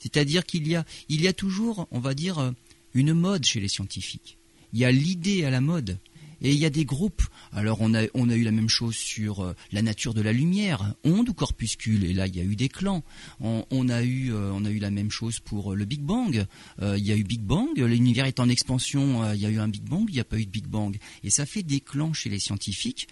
C'est-à-dire 0.00 0.44
qu'il 0.44 0.66
y 0.66 0.74
a, 0.74 0.84
il 1.08 1.22
y 1.22 1.28
a 1.28 1.32
toujours, 1.32 1.86
on 1.92 2.00
va 2.00 2.14
dire, 2.14 2.40
euh, 2.40 2.50
une 2.94 3.14
mode 3.14 3.44
chez 3.44 3.60
les 3.60 3.68
scientifiques. 3.68 4.38
Il 4.72 4.80
y 4.80 4.84
a 4.84 4.90
l'idée 4.90 5.44
à 5.44 5.50
la 5.50 5.60
mode. 5.60 5.98
Et 6.42 6.52
il 6.52 6.58
y 6.58 6.66
a 6.66 6.70
des 6.70 6.84
groupes. 6.84 7.22
Alors 7.52 7.80
on 7.80 7.94
a, 7.94 8.04
eu 8.04 8.42
la 8.42 8.50
même 8.50 8.68
chose 8.68 8.96
sur 8.96 9.40
euh, 9.40 9.54
la 9.70 9.82
nature 9.82 10.12
de 10.12 10.20
la 10.20 10.32
lumière, 10.32 10.94
onde 11.04 11.28
ou 11.28 11.34
corpuscule. 11.34 12.04
Et 12.04 12.12
là, 12.12 12.26
il 12.26 12.36
y 12.36 12.40
a 12.40 12.44
eu 12.44 12.56
des 12.56 12.68
clans. 12.68 13.02
On, 13.40 13.88
a, 13.88 14.02
eu, 14.02 14.32
euh, 14.32 14.50
on 14.52 14.64
a 14.64 14.70
eu 14.70 14.78
la 14.78 14.90
même 14.90 15.10
chose 15.10 15.38
pour 15.40 15.72
euh, 15.72 15.76
le 15.76 15.84
Big 15.84 16.00
Bang. 16.00 16.46
il 16.80 17.04
y 17.04 17.12
a 17.12 17.16
eu 17.16 17.24
Big 17.24 17.42
Bang. 17.42 17.78
L'univers 17.78 18.26
est 18.26 18.40
en 18.40 18.48
expansion. 18.48 19.32
il 19.32 19.40
y 19.40 19.46
a 19.46 19.50
eu 19.50 19.58
un 19.58 19.68
Big 19.68 19.84
Bang. 19.84 20.04
Il 20.08 20.14
n'y 20.14 20.20
a 20.20 20.24
pas 20.24 20.38
eu 20.38 20.46
de 20.46 20.50
Big 20.50 20.66
Bang. 20.66 20.96
Et 21.22 21.30
ça 21.30 21.46
fait 21.46 21.62
des 21.62 21.80
clans 21.80 22.12
chez 22.12 22.28
les 22.28 22.38
scientifiques. 22.38 23.08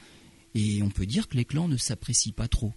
Et 0.54 0.82
on 0.82 0.90
peut 0.90 1.06
dire 1.06 1.28
que 1.28 1.36
les 1.36 1.44
clans 1.44 1.68
ne 1.68 1.76
s'apprécient 1.76 2.32
pas 2.32 2.48
trop. 2.48 2.72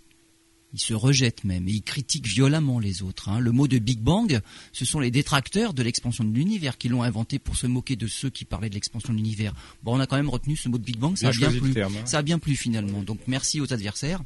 Ils 0.74 0.80
se 0.80 0.94
rejettent 0.94 1.44
même 1.44 1.68
et 1.68 1.72
ils 1.72 1.84
critiquent 1.84 2.28
violemment 2.28 2.80
les 2.80 3.04
autres. 3.04 3.30
Hein. 3.30 3.40
Le 3.40 3.52
mot 3.52 3.68
de 3.68 3.78
Big 3.78 4.00
Bang, 4.00 4.42
ce 4.72 4.86
sont 4.86 5.00
les 5.00 5.12
détracteurs 5.12 5.74
de 5.74 5.84
l'expansion 5.84 6.24
de 6.24 6.34
l'univers 6.34 6.78
qui 6.78 6.90
l'ont 6.90 7.04
inventé 7.04 7.38
pour 7.38 7.58
se 7.58 7.68
moquer 7.68 7.96
de 7.96 8.08
ceux 8.08 8.30
qui 8.30 8.46
parlaient 8.46 8.70
de 8.70 8.74
l'expansion 8.74 9.14
de 9.14 9.18
l'univers. 9.18 9.54
Bon, 9.84 9.96
on 9.96 10.00
a 10.00 10.08
quand 10.08 10.16
même 10.16 10.30
retenu 10.30 10.56
ce 10.56 10.70
mot 10.70 10.78
de 10.78 10.84
Big 10.84 10.98
Bang, 10.98 11.16
ça 11.16 11.30
a 11.30 11.32
bien 11.32 11.52
plu. 11.52 11.82
Hein. 11.82 11.90
Ça 12.06 12.20
a 12.20 12.22
bien 12.22 12.40
plu 12.40 12.56
finalement. 12.56 13.04
Donc 13.04 13.20
merci 13.28 13.62
aux 13.62 13.72
adversaires. 13.72 14.22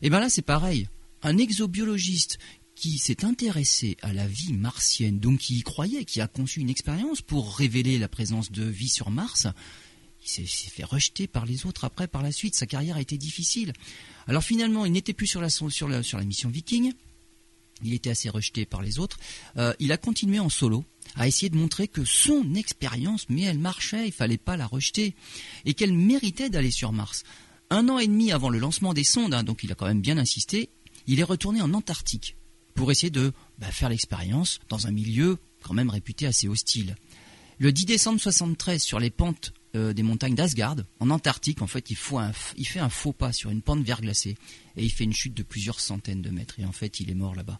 Et 0.00 0.10
bien 0.10 0.20
là, 0.20 0.30
c'est 0.30 0.42
pareil. 0.42 0.88
Un 1.22 1.36
exobiologiste 1.38 2.38
qui 2.74 2.98
s'est 2.98 3.24
intéressé 3.24 3.96
à 4.02 4.12
la 4.12 4.26
vie 4.26 4.54
martienne, 4.54 5.18
donc 5.18 5.40
qui 5.40 5.58
y 5.58 5.62
croyait, 5.62 6.04
qui 6.04 6.20
a 6.20 6.26
conçu 6.26 6.60
une 6.60 6.70
expérience 6.70 7.20
pour 7.20 7.56
révéler 7.56 7.98
la 7.98 8.08
présence 8.08 8.50
de 8.50 8.64
vie 8.64 8.88
sur 8.88 9.10
Mars, 9.10 9.46
il 10.24 10.28
s'est 10.28 10.70
fait 10.70 10.84
rejeter 10.84 11.26
par 11.26 11.46
les 11.46 11.66
autres 11.66 11.84
après, 11.84 12.06
par 12.06 12.22
la 12.22 12.32
suite. 12.32 12.54
Sa 12.54 12.66
carrière 12.66 12.96
a 12.96 13.00
été 13.00 13.18
difficile. 13.18 13.72
Alors 14.26 14.44
finalement, 14.44 14.84
il 14.84 14.92
n'était 14.92 15.12
plus 15.12 15.26
sur 15.26 15.40
la, 15.40 15.48
mission 16.24 16.48
Viking. 16.48 16.92
Il 17.84 17.94
était 17.94 18.10
assez 18.10 18.28
rejeté 18.28 18.64
par 18.64 18.82
les 18.82 18.98
autres. 18.98 19.18
Euh, 19.56 19.74
il 19.80 19.92
a 19.92 19.96
continué 19.96 20.38
en 20.38 20.48
solo 20.48 20.84
à 21.16 21.26
essayer 21.26 21.50
de 21.50 21.56
montrer 21.56 21.88
que 21.88 22.04
son 22.04 22.54
expérience, 22.54 23.26
mais 23.28 23.42
elle 23.42 23.58
marchait, 23.58 24.06
il 24.06 24.12
fallait 24.12 24.38
pas 24.38 24.56
la 24.56 24.66
rejeter, 24.66 25.14
et 25.64 25.74
qu'elle 25.74 25.92
méritait 25.92 26.48
d'aller 26.48 26.70
sur 26.70 26.92
Mars. 26.92 27.24
Un 27.70 27.88
an 27.88 27.98
et 27.98 28.06
demi 28.06 28.32
avant 28.32 28.50
le 28.50 28.58
lancement 28.58 28.94
des 28.94 29.04
sondes, 29.04 29.34
hein, 29.34 29.42
donc 29.42 29.64
il 29.64 29.72
a 29.72 29.74
quand 29.74 29.86
même 29.86 30.00
bien 30.00 30.18
insisté, 30.18 30.70
il 31.06 31.20
est 31.20 31.24
retourné 31.24 31.60
en 31.60 31.74
Antarctique 31.74 32.36
pour 32.74 32.90
essayer 32.90 33.10
de 33.10 33.32
bah, 33.58 33.70
faire 33.70 33.88
l'expérience 33.88 34.60
dans 34.68 34.86
un 34.86 34.92
milieu 34.92 35.38
quand 35.62 35.74
même 35.74 35.90
réputé 35.90 36.26
assez 36.26 36.48
hostile. 36.48 36.96
Le 37.58 37.72
10 37.72 37.86
décembre 37.86 38.20
73, 38.20 38.82
sur 38.82 38.98
les 38.98 39.10
pentes 39.10 39.52
euh, 39.74 39.92
des 39.92 40.02
montagnes 40.02 40.34
d'Asgard, 40.34 40.76
en 41.00 41.10
Antarctique, 41.10 41.62
en 41.62 41.66
fait, 41.66 41.90
il, 41.90 41.96
il 42.56 42.66
fait 42.66 42.80
un 42.80 42.88
faux 42.90 43.12
pas 43.12 43.32
sur 43.32 43.50
une 43.50 43.62
pente 43.62 43.82
verglacée 43.82 44.36
et 44.76 44.84
il 44.84 44.90
fait 44.90 45.04
une 45.04 45.14
chute 45.14 45.34
de 45.34 45.42
plusieurs 45.42 45.80
centaines 45.80 46.22
de 46.22 46.30
mètres. 46.30 46.60
Et 46.60 46.64
en 46.64 46.72
fait, 46.72 47.00
il 47.00 47.10
est 47.10 47.14
mort 47.14 47.34
là-bas. 47.34 47.58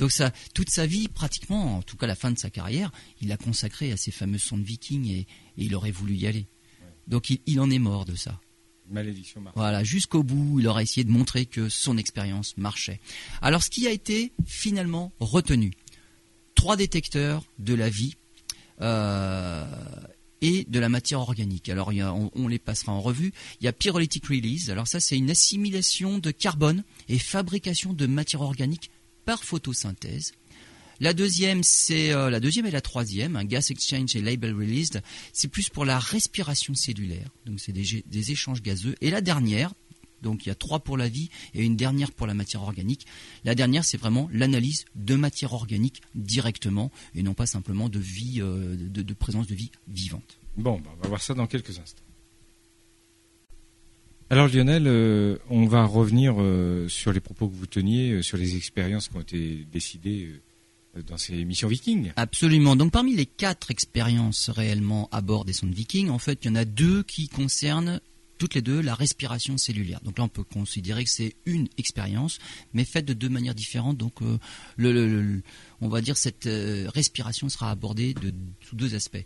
Donc 0.00 0.12
ça, 0.12 0.32
toute 0.54 0.70
sa 0.70 0.86
vie, 0.86 1.08
pratiquement, 1.08 1.76
en 1.76 1.82
tout 1.82 1.96
cas 1.98 2.06
la 2.06 2.14
fin 2.14 2.30
de 2.30 2.38
sa 2.38 2.48
carrière, 2.48 2.90
il 3.20 3.28
l'a 3.28 3.36
consacré 3.36 3.92
à 3.92 3.98
ces 3.98 4.10
fameux 4.10 4.38
sondes 4.38 4.62
vikings 4.62 5.06
et, 5.10 5.26
il 5.58 5.74
aurait 5.74 5.90
voulu 5.90 6.14
y 6.14 6.26
aller. 6.26 6.46
Donc 7.06 7.28
il, 7.28 7.60
en 7.60 7.70
est 7.70 7.78
mort 7.78 8.06
de 8.06 8.14
ça. 8.14 8.40
Malédiction 8.88 9.44
Voilà, 9.54 9.84
jusqu'au 9.84 10.22
bout, 10.22 10.58
il 10.58 10.66
aurait 10.68 10.84
essayé 10.84 11.04
de 11.04 11.10
montrer 11.10 11.44
que 11.44 11.68
son 11.68 11.98
expérience 11.98 12.56
marchait. 12.56 12.98
Alors 13.42 13.62
ce 13.62 13.68
qui 13.68 13.86
a 13.86 13.90
été 13.90 14.32
finalement 14.46 15.12
retenu, 15.20 15.72
trois 16.54 16.76
détecteurs 16.76 17.44
de 17.58 17.74
la 17.74 17.90
vie 17.90 18.16
euh, 18.80 19.66
et 20.42 20.64
de 20.68 20.78
la 20.78 20.88
matière 20.88 21.20
organique. 21.20 21.68
Alors 21.68 21.92
on, 22.34 22.48
les 22.48 22.58
passera 22.58 22.92
en 22.92 23.00
revue. 23.00 23.32
Il 23.60 23.64
y 23.64 23.68
a 23.68 23.72
pyrolytic 23.72 24.26
release. 24.26 24.70
Alors 24.70 24.88
ça 24.88 25.00
c'est 25.00 25.16
une 25.16 25.30
assimilation 25.30 26.18
de 26.18 26.30
carbone 26.30 26.84
et 27.08 27.18
fabrication 27.18 27.92
de 27.92 28.06
matière 28.06 28.42
organique 28.42 28.90
par 29.24 29.44
photosynthèse. 29.44 30.32
La 31.00 31.14
deuxième, 31.14 31.62
c'est 31.62 32.12
euh, 32.12 32.28
la 32.28 32.40
deuxième 32.40 32.66
et 32.66 32.70
la 32.70 32.82
troisième, 32.82 33.34
un 33.34 33.44
gas 33.44 33.68
exchange 33.70 34.14
et 34.16 34.20
label 34.20 34.54
released, 34.54 35.02
c'est 35.32 35.48
plus 35.48 35.70
pour 35.70 35.86
la 35.86 35.98
respiration 35.98 36.74
cellulaire, 36.74 37.30
donc 37.46 37.58
c'est 37.58 37.72
des, 37.72 38.30
échanges 38.30 38.60
gazeux. 38.60 38.94
Et 39.00 39.08
la 39.08 39.22
dernière, 39.22 39.72
donc 40.22 40.46
il 40.46 40.48
y 40.48 40.52
a 40.52 40.54
trois 40.54 40.80
pour 40.80 40.96
la 40.96 41.08
vie 41.08 41.30
et 41.54 41.64
une 41.64 41.76
dernière 41.76 42.12
pour 42.12 42.26
la 42.26 42.34
matière 42.34 42.62
organique. 42.62 43.06
La 43.44 43.54
dernière, 43.54 43.84
c'est 43.84 43.96
vraiment 43.96 44.28
l'analyse 44.32 44.84
de 44.94 45.16
matière 45.16 45.52
organique 45.52 46.02
directement 46.14 46.90
et 47.14 47.22
non 47.22 47.34
pas 47.34 47.46
simplement 47.46 47.88
de 47.88 47.98
vie, 47.98 48.40
euh, 48.40 48.76
de, 48.76 49.14
présence 49.14 49.46
de 49.46 49.54
vie 49.54 49.70
vivante. 49.88 50.38
Bon, 50.56 50.80
bah, 50.80 50.90
on 50.96 51.02
va 51.02 51.08
voir 51.08 51.22
ça 51.22 51.34
dans 51.34 51.46
quelques 51.46 51.78
instants. 51.78 52.02
Alors 54.28 54.46
Lionel, 54.46 54.86
euh, 54.86 55.38
on 55.48 55.66
va 55.66 55.84
revenir 55.84 56.36
euh, 56.38 56.86
sur 56.88 57.12
les 57.12 57.18
propos 57.18 57.48
que 57.48 57.56
vous 57.56 57.66
teniez, 57.66 58.22
sur 58.22 58.36
les 58.36 58.56
expériences 58.56 59.08
qui 59.08 59.16
ont 59.16 59.20
été 59.20 59.66
décidées 59.72 60.30
dans 61.06 61.16
ces 61.16 61.44
missions 61.44 61.68
Vikings. 61.68 62.12
Absolument. 62.16 62.76
Donc 62.76 62.92
parmi 62.92 63.14
les 63.14 63.26
quatre 63.26 63.70
expériences 63.70 64.50
réellement 64.50 65.08
à 65.10 65.20
bord 65.20 65.44
des 65.44 65.52
sondes 65.52 65.74
Vikings, 65.74 66.10
en 66.10 66.18
fait, 66.18 66.44
il 66.44 66.48
y 66.48 66.50
en 66.50 66.54
a 66.56 66.64
deux 66.64 67.02
qui 67.02 67.28
concernent 67.28 68.00
toutes 68.40 68.54
les 68.54 68.62
deux 68.62 68.80
la 68.80 68.94
respiration 68.94 69.56
cellulaire. 69.58 70.00
Donc 70.02 70.18
là, 70.18 70.24
on 70.24 70.28
peut 70.28 70.42
considérer 70.42 71.04
que 71.04 71.10
c'est 71.10 71.36
une 71.44 71.68
expérience, 71.78 72.38
mais 72.72 72.84
faite 72.84 73.04
de 73.04 73.12
deux 73.12 73.28
manières 73.28 73.54
différentes. 73.54 73.98
Donc, 73.98 74.20
le, 74.76 75.42
on 75.80 75.88
va 75.88 76.00
dire 76.00 76.16
cette 76.16 76.48
respiration 76.92 77.48
sera 77.48 77.70
abordée 77.70 78.14
de, 78.14 78.32
sous 78.60 78.76
deux 78.76 78.94
aspects. 78.94 79.24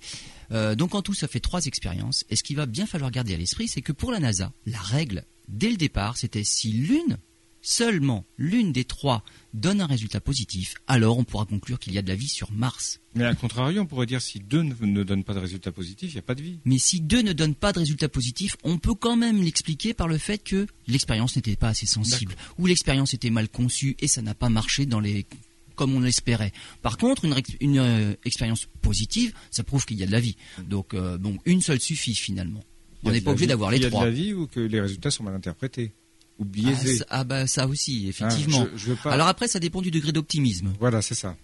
Euh, 0.51 0.75
donc 0.75 0.95
en 0.95 1.03
tout, 1.03 1.15
ça 1.15 1.29
fait 1.29 1.41
trois 1.41 1.65
expériences. 1.67 2.25
Et 2.31 2.37
ce 2.37 2.43
qu'il 2.43 2.57
va 2.57 2.67
bien 2.67 2.87
falloir 2.87 3.11
garder 3.11 3.35
à 3.35 3.37
l'esprit, 3.37 3.69
c'est 3.69 3.83
que 3.83 3.93
pour 3.93 4.11
la 4.13 4.21
NASA, 4.21 4.53
la 4.67 4.81
règle, 4.81 5.25
dès 5.49 5.71
le 5.71 5.77
départ, 5.77 6.17
c'était 6.17 6.45
si 6.45 6.73
l'une, 6.73 7.19
seulement 7.65 8.25
l'une 8.37 8.73
des 8.73 8.85
trois, 8.85 9.25
donne 9.55 9.81
un 9.81 9.87
résultat 9.87 10.21
positif, 10.21 10.75
alors 10.87 11.19
on 11.19 11.25
pourra 11.25 11.47
conclure 11.47 11.79
qu'il 11.79 11.95
y 11.95 11.99
a 11.99 12.03
de 12.03 12.09
la 12.09 12.15
vie 12.15 12.29
sur 12.29 12.53
Mars. 12.53 13.01
Mais 13.15 13.25
à 13.25 13.35
contrario, 13.35 13.83
on 13.83 13.87
pourrait 13.87 14.07
dire 14.07 14.21
si 14.21 14.39
deux 14.39 14.63
ne, 14.63 15.03
donnent 15.03 15.25
pas 15.25 15.35
de 15.35 15.39
résultat 15.39 15.73
positif, 15.73 16.11
il 16.11 16.15
n'y 16.15 16.19
a 16.19 16.23
pas 16.23 16.35
de 16.35 16.43
vie. 16.43 16.59
Mais 16.65 16.79
si 16.79 17.01
deux 17.01 17.23
ne 17.23 17.33
donnent 17.33 17.55
pas 17.55 17.73
de 17.73 17.79
résultat 17.79 18.09
positif, 18.09 18.57
on 18.65 18.79
peut 18.79 18.95
quand 18.95 19.17
même 19.17 19.43
l'expliquer 19.43 19.95
par 19.95 20.09
le 20.09 20.19
fait 20.19 20.39
que 20.39 20.67
l'expérience 20.87 21.37
n'était 21.37 21.57
pas 21.57 21.69
assez 21.69 21.87
sensible, 21.87 22.35
ou 22.59 22.67
l'expérience 22.67 23.15
était 23.15 23.31
mal 23.31 23.49
conçue 23.49 23.97
et 23.99 24.09
ça 24.09 24.23
n'a 24.23 24.35
pas 24.35 24.49
marché 24.49 24.87
dans 24.87 25.01
les 25.01 25.27
comme 25.75 25.93
on 25.95 26.01
l'espérait. 26.01 26.53
Par 26.83 26.99
contre, 26.99 27.25
une, 27.61 27.79
euh, 27.79 28.15
expérience 28.25 28.69
positive, 28.81 29.35
ça 29.51 29.65
prouve 29.65 29.85
qu'il 29.85 29.99
y 29.99 30.05
a 30.05 30.07
de 30.07 30.13
la 30.13 30.21
vie. 30.21 30.37
Donc, 30.69 30.95
euh, 30.95 31.19
bon, 31.19 31.37
une 31.47 31.63
seule 31.63 31.81
suffit 31.81 32.15
finalement. 32.15 32.63
On 33.03 33.11
n'est 33.11 33.21
pas 33.21 33.33
obligé 33.33 33.49
d'avoir 33.49 33.73
les 33.73 33.81
trois. 33.81 33.89
Il 33.89 33.93
y 33.93 33.97
a 33.97 34.11
de 34.11 34.17
la 34.17 34.23
vie 34.23 34.35
ou 34.35 34.47
que 34.47 34.61
les 34.61 34.81
résultats 34.81 35.11
sont 35.11 35.25
mal 35.25 35.35
interprétés 35.35 35.93
ou. 36.39 36.47
Ah, 36.67 37.05
ah 37.11 37.25
bah 37.25 37.47
ça 37.47 37.67
aussi, 37.67 38.09
effectivement. 38.09 38.67
Ah, 39.05 39.11
Alors 39.11 39.29
après, 39.29 39.49
ça 39.49 39.61
dépend 39.61 39.83
du 39.83 39.91
degré 39.91 40.13
d'optimisme. 40.13 40.73
Voilà, 40.81 41.03
c'est 41.03 41.15
ça. 41.15 41.37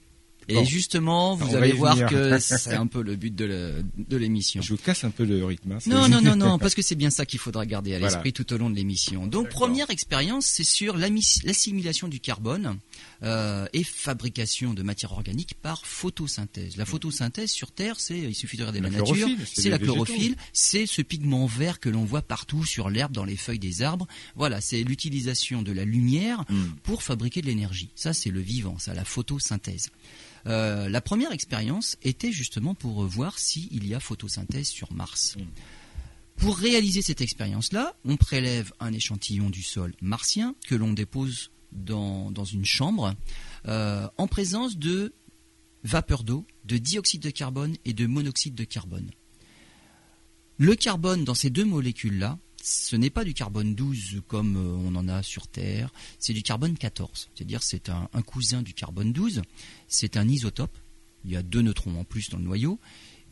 Et 0.49 0.65
justement, 0.65 1.37
vous 1.37 1.55
allez 1.55 1.73
voir 1.73 2.07
que 2.07 2.39
c'est 2.41 2.75
un 2.75 2.87
peu 2.87 3.03
le 3.03 3.17
but 3.17 3.35
de 3.35 4.17
l'émission. 4.17 4.61
Je 4.63 4.75
vous 4.75 4.79
casse 4.79 5.05
un 5.05 5.11
peu 5.11 5.25
le 5.25 5.45
rythme. 5.45 5.73
Hein, 5.73 5.79
non, 5.87 6.09
non, 6.09 6.21
non, 6.21 6.37
non, 6.49 6.59
parce 6.59 6.75
que 6.75 6.83
c'est 6.83 6.95
bien 6.95 7.11
ça 7.11 7.27
qu'il 7.27 7.39
faudra 7.39 7.67
garder 7.67 7.95
à 7.95 7.99
l'esprit 7.99 8.33
tout 8.33 8.53
au 8.53 8.59
long 8.59 8.71
de 8.71 8.77
l'émission. 8.77 9.27
Donc, 9.27 9.49
première 9.49 9.91
expérience, 9.91 10.47
c'est 10.47 10.65
sur 10.65 10.97
l'assimilation 10.97 12.09
du 12.09 12.21
carbone 12.21 12.79
euh, 13.23 13.67
et 13.73 13.85
fabrication 13.85 14.75
de 14.75 14.83
matière 14.83 15.13
organique 15.13 15.55
par 15.61 15.85
photosynthèse. 15.85 16.77
La 16.77 16.87
photosynthèse 16.87 17.51
sur 17.51 17.71
Terre, 17.71 18.01
c'est, 18.01 18.19
il 18.19 18.35
suffit 18.35 18.57
de 18.57 18.63
regarder 18.63 18.81
la, 18.81 18.91
nature, 18.91 19.29
c'est 19.45 19.69
la 19.69 19.79
chlorophylle, 19.79 20.37
c'est 20.53 20.87
ce 20.87 21.03
pigment 21.03 21.47
vert 21.47 21.81
que 21.81 21.89
l'on 21.89 22.05
voit 22.05 22.23
partout 22.23 22.65
sur 22.65 22.91
l'herbe, 22.91 23.13
dans 23.13 23.25
les 23.25 23.37
feuilles 23.37 23.59
des 23.59 23.83
arbres. 23.83 24.07
Voilà, 24.37 24.61
c'est 24.61 24.83
l'utilisation 24.83 25.63
de 25.63 25.73
la 25.73 25.85
lumière 25.85 26.45
hmm. 26.49 26.71
pour 26.83 27.03
fabriquer 27.03 27.43
de 27.43 27.47
l'énergie. 27.47 27.91
Ça, 27.95 28.13
c'est 28.13 28.31
le 28.31 28.41
vivant, 28.41 28.79
ça, 28.79 28.95
la 28.95 29.05
photosynthèse. 29.05 29.91
Euh, 30.47 30.89
la 30.89 31.01
première 31.01 31.33
expérience 31.33 31.97
était 32.03 32.33
justement 32.33 32.75
pour 32.75 33.05
voir 33.05 33.39
s'il 33.39 33.87
y 33.87 33.95
a 33.95 34.01
photosynthèse 34.01 34.69
sur 34.69 34.93
Mars. 34.93 35.37
Mm. 35.37 35.43
Pour 36.37 36.57
réaliser 36.57 37.03
cette 37.03 37.21
expérience-là, 37.21 37.95
on 38.05 38.17
prélève 38.17 38.73
un 38.81 38.95
échantillon 38.95 39.51
du 39.51 39.63
sol 39.63 39.93
martien 40.01 40.55
que 40.67 40.75
l'on 40.75 40.95
dépose 40.95 41.51
dans, 41.73 42.45
une 42.45 42.65
chambre 42.65 43.15
euh, 43.67 44.09
en 44.19 44.27
présence 44.27 44.77
de 44.77 45.15
vapeur 45.85 46.25
d'eau, 46.25 46.47
de 46.65 46.77
dioxyde 46.79 47.23
de 47.23 47.31
carbone 47.31 47.77
et 47.85 47.93
de 47.93 48.07
monoxyde 48.07 48.55
de 48.55 48.65
carbone. 48.65 49.11
Le 50.59 50.75
carbone 50.75 51.25
dans 51.25 51.35
ces 51.35 51.51
deux 51.51 51.65
molécules-là 51.65 52.39
ce 52.63 52.97
n'est 52.97 53.11
pas 53.11 53.25
du 53.25 53.35
carbone 53.35 53.75
12 53.75 54.23
comme 54.27 54.57
euh, 54.57 54.89
on 54.89 54.95
en 54.95 55.09
a 55.09 55.23
sur 55.23 55.49
Terre, 55.49 55.91
c'est 56.19 56.33
du 56.33 56.43
carbone 56.43 56.77
14. 56.77 57.31
C'est-à-dire 57.35 57.63
c'est 57.63 57.89
un, 57.89 58.09
cousin 58.23 58.63
du 58.63 58.75
carbone 58.75 59.13
12, 59.13 59.43
c'est 59.89 60.17
un 60.17 60.29
isotope, 60.29 60.77
il 61.25 61.31
y 61.31 61.37
a 61.37 61.43
deux 61.43 61.63
neutrons 61.63 61.99
en 61.99 62.05
plus 62.05 62.31
dans 62.31 62.39
le 62.39 62.45
noyau, 62.45 62.79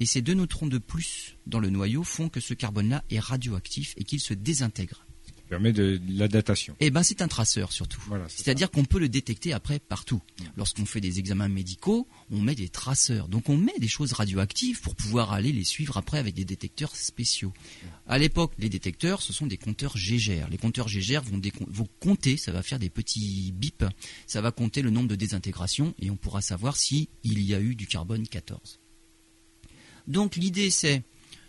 et 0.00 0.06
ces 0.06 0.22
deux 0.22 0.34
neutrons 0.34 0.66
de 0.66 0.78
plus 0.78 1.36
dans 1.46 1.60
le 1.60 1.70
noyau 1.70 2.04
font 2.04 2.28
que 2.28 2.40
ce 2.40 2.54
carbone-là 2.54 3.04
est 3.10 3.18
radioactif 3.18 3.94
et 3.96 4.04
qu'il 4.04 4.20
se 4.20 4.34
désintègre 4.34 5.04
permet 5.48 5.72
de, 5.72 6.00
la 6.08 6.28
datation. 6.28 6.76
Eh 6.80 6.90
ben, 6.90 7.02
c'est 7.02 7.22
un 7.22 7.28
traceur 7.28 7.72
surtout. 7.72 8.00
C'est-à-dire 8.28 8.70
qu'on 8.70 8.84
peut 8.84 8.98
le 8.98 9.08
détecter 9.08 9.52
après 9.52 9.78
partout. 9.78 10.20
Lorsqu'on 10.56 10.84
fait 10.84 11.00
des 11.00 11.18
examens 11.18 11.48
médicaux, 11.48 12.06
on 12.30 12.40
met 12.40 12.54
des 12.54 12.68
traceurs. 12.68 13.28
Donc 13.28 13.48
on 13.48 13.56
met 13.56 13.78
des 13.78 13.88
choses 13.88 14.12
radioactives 14.12 14.80
pour 14.80 14.94
pouvoir 14.94 15.32
aller 15.32 15.52
les 15.52 15.64
suivre 15.64 15.96
après 15.96 16.18
avec 16.18 16.34
des 16.34 16.44
détecteurs 16.44 16.94
spéciaux. 16.94 17.52
À 18.06 18.18
l'époque, 18.18 18.52
les 18.58 18.68
détecteurs, 18.68 19.22
ce 19.22 19.32
sont 19.32 19.46
des 19.46 19.56
compteurs 19.56 19.96
GGR. 19.96 20.48
Les 20.50 20.58
compteurs 20.58 20.88
GGR 20.88 21.22
vont, 21.22 21.40
vont 21.68 21.88
compter, 22.00 22.36
ça 22.36 22.52
va 22.52 22.62
faire 22.62 22.78
des 22.78 22.90
petits 22.90 23.52
bips, 23.52 23.84
ça 24.26 24.40
va 24.40 24.52
compter 24.52 24.82
le 24.82 24.90
nombre 24.90 25.08
de 25.08 25.16
désintégrations 25.16 25.94
et 25.98 26.10
on 26.10 26.16
pourra 26.16 26.42
savoir 26.42 26.76
si 26.76 27.08
il 27.24 27.40
y 27.42 27.54
a 27.54 27.60
eu 27.60 27.74
du 27.74 27.86
carbone 27.86 28.26
14. 28.26 28.80
Donc 30.06 30.36
l'idée 30.36 30.70
c'est 30.70 31.02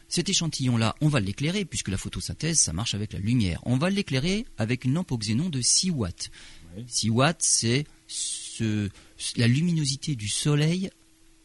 cet 0.10 0.28
échantillon-là, 0.28 0.96
on 1.02 1.08
va 1.08 1.20
l'éclairer, 1.20 1.66
puisque 1.66 1.90
la 1.90 1.98
photosynthèse, 1.98 2.60
ça 2.60 2.74
marche 2.74 2.96
avec 2.96 3.14
la 3.14 3.20
lumière. 3.20 3.62
On 3.64 3.78
va 3.78 3.92
l'éclairer 3.92 4.46
avec 4.58 4.84
une 4.84 4.96
lampe 4.96 5.12
au 5.12 5.18
xénon 5.18 5.50
de 5.50 5.62
6 5.62 5.92
watts. 5.92 6.32
6 6.88 7.10
watts, 7.12 7.42
c'est 7.42 7.86
la 9.38 9.48
luminosité 9.48 10.16
du 10.16 10.28
Soleil 10.28 10.90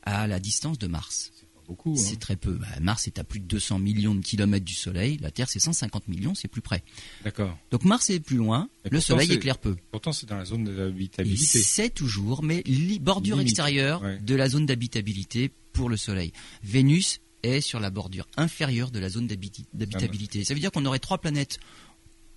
à 0.03 0.27
la 0.27 0.41
distance 0.41 0.79
de 0.79 0.87
Mars. 0.87 1.31
Beaucoup. 1.69 1.97
C'est 1.97 2.15
hein. 2.15 2.19
très 2.21 2.37
peu. 2.37 2.53
Bah, 2.53 2.67
Mars 2.81 3.07
est 3.07 3.19
à 3.19 3.25
plus 3.25 3.41
de 3.41 3.47
200 3.47 3.79
millions 3.79 4.15
de 4.15 4.23
kilomètres 4.23 4.65
du 4.65 4.75
Soleil. 4.75 5.19
La 5.21 5.31
Terre, 5.31 5.49
c'est 5.49 5.61
150 5.61 6.09
millions, 6.09 6.35
c'est 6.35 6.49
plus 6.49 6.61
près. 6.61 6.83
D'accord. 7.23 7.57
Donc 7.71 7.85
Mars 7.85 8.11
est 8.11 8.21
plus 8.21 8.37
loin. 8.37 8.69
le 8.91 9.01
Soleil 9.01 9.33
éclaire 9.33 9.59
peu. 9.59 9.77
Pourtant, 9.91 10.13
c'est 10.13 10.27
dans 10.29 10.37
la 10.37 10.45
zone 10.45 10.65
d'habitabilité. 10.65 11.59
C'est 11.59 11.91
toujours, 11.91 12.43
mais 12.43 12.63
bordure 13.01 13.41
extérieure 13.41 14.03
de 14.21 14.35
la 14.35 14.49
zone 14.49 14.67
d'habitabilité 14.67 15.51
pour 15.73 15.89
le 15.89 15.97
Soleil. 15.97 16.33
Vénus 16.63 17.21
est 17.45 17.61
sur 17.61 17.81
la 17.81 17.91
bordure 17.91 18.27
inférieure 18.37 18.91
de 18.91 18.99
la 18.99 19.09
zone 19.09 19.27
d'habitabilité. 19.27 20.45
Ça 20.45 20.55
veut 20.55 20.61
dire 20.61 20.73
qu'on 20.73 20.85
aurait 20.87 20.99
trois 20.99 21.19
planètes 21.19 21.59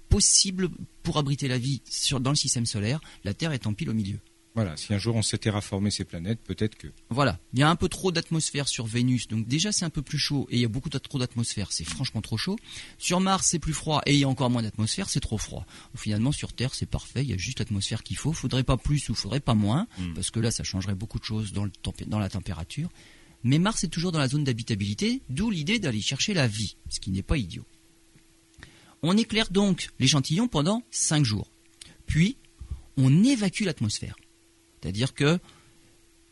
possibles 0.10 0.70
pour 1.04 1.18
abriter 1.18 1.48
la 1.48 1.58
vie 1.58 1.82
dans 2.20 2.30
le 2.30 2.36
système 2.36 2.66
solaire, 2.66 3.00
la 3.24 3.34
Terre 3.34 3.52
étant 3.52 3.74
pile 3.74 3.90
au 3.90 3.94
milieu. 3.94 4.20
Voilà, 4.58 4.76
si 4.76 4.92
un 4.92 4.98
jour 4.98 5.16
on 5.16 5.22
sait 5.22 5.38
terraformer 5.38 5.92
ces 5.92 6.04
planètes, 6.04 6.40
peut-être 6.44 6.76
que. 6.76 6.88
Voilà, 7.12 7.38
il 7.54 7.60
y 7.60 7.62
a 7.62 7.70
un 7.70 7.76
peu 7.76 7.90
trop 7.90 8.12
d'atmosphère 8.12 8.68
sur 8.68 8.88
Vénus, 8.88 9.28
donc 9.28 9.46
déjà 9.46 9.72
c'est 9.72 9.86
un 9.86 9.92
peu 9.92 10.02
plus 10.02 10.18
chaud 10.18 10.48
et 10.50 10.56
il 10.56 10.62
y 10.62 10.66
a 10.66 10.68
beaucoup 10.68 10.90
trop 10.90 11.20
d'atmosphère, 11.20 11.72
c'est 11.72 11.84
franchement 11.84 12.22
trop 12.22 12.38
chaud. 12.38 12.58
Sur 12.98 13.20
Mars 13.20 13.46
c'est 13.46 13.60
plus 13.60 13.74
froid 13.74 14.02
et 14.08 14.16
il 14.16 14.20
y 14.20 14.24
a 14.24 14.28
encore 14.28 14.50
moins 14.50 14.64
d'atmosphère, 14.64 15.10
c'est 15.10 15.20
trop 15.20 15.38
froid. 15.38 15.68
Finalement 15.96 16.32
sur 16.32 16.54
Terre 16.54 16.74
c'est 16.74 16.88
parfait, 16.88 17.22
il 17.22 17.30
y 17.30 17.34
a 17.34 17.38
juste 17.38 17.60
l'atmosphère 17.60 18.02
qu'il 18.02 18.18
faut. 18.18 18.34
Faudrait 18.34 18.64
pas 18.64 18.78
plus 18.78 19.08
ou 19.10 19.14
faudrait 19.14 19.42
pas 19.42 19.54
moins, 19.54 19.86
hmm. 20.00 20.16
parce 20.16 20.32
que 20.32 20.40
là 20.40 20.50
ça 20.50 20.64
changerait 20.64 20.96
beaucoup 20.96 21.20
de 21.20 21.24
choses 21.24 21.54
dans, 21.54 21.66
le 21.66 21.72
dans 22.08 22.18
la 22.18 22.30
température. 22.30 22.90
Mais 23.44 23.60
Mars 23.60 23.84
est 23.84 23.90
toujours 23.90 24.12
dans 24.12 24.20
la 24.20 24.28
zone 24.28 24.44
d'habitabilité, 24.44 25.22
d'où 25.30 25.50
l'idée 25.50 25.80
d'aller 25.80 26.02
chercher 26.02 26.34
la 26.34 26.48
vie, 26.48 26.76
ce 26.90 27.00
qui 27.00 27.12
n'est 27.12 27.24
pas 27.24 27.38
idiot. 27.38 27.66
On 29.04 29.16
éclaire 29.16 29.50
donc 29.50 29.90
l'échantillon 30.00 30.48
pendant 30.48 30.84
5 30.92 31.24
jours. 31.24 31.50
Puis, 32.06 32.38
on 32.98 33.24
évacue 33.24 33.64
l'atmosphère. 33.64 34.16
C'est-à-dire 34.82 35.14
que 35.14 35.40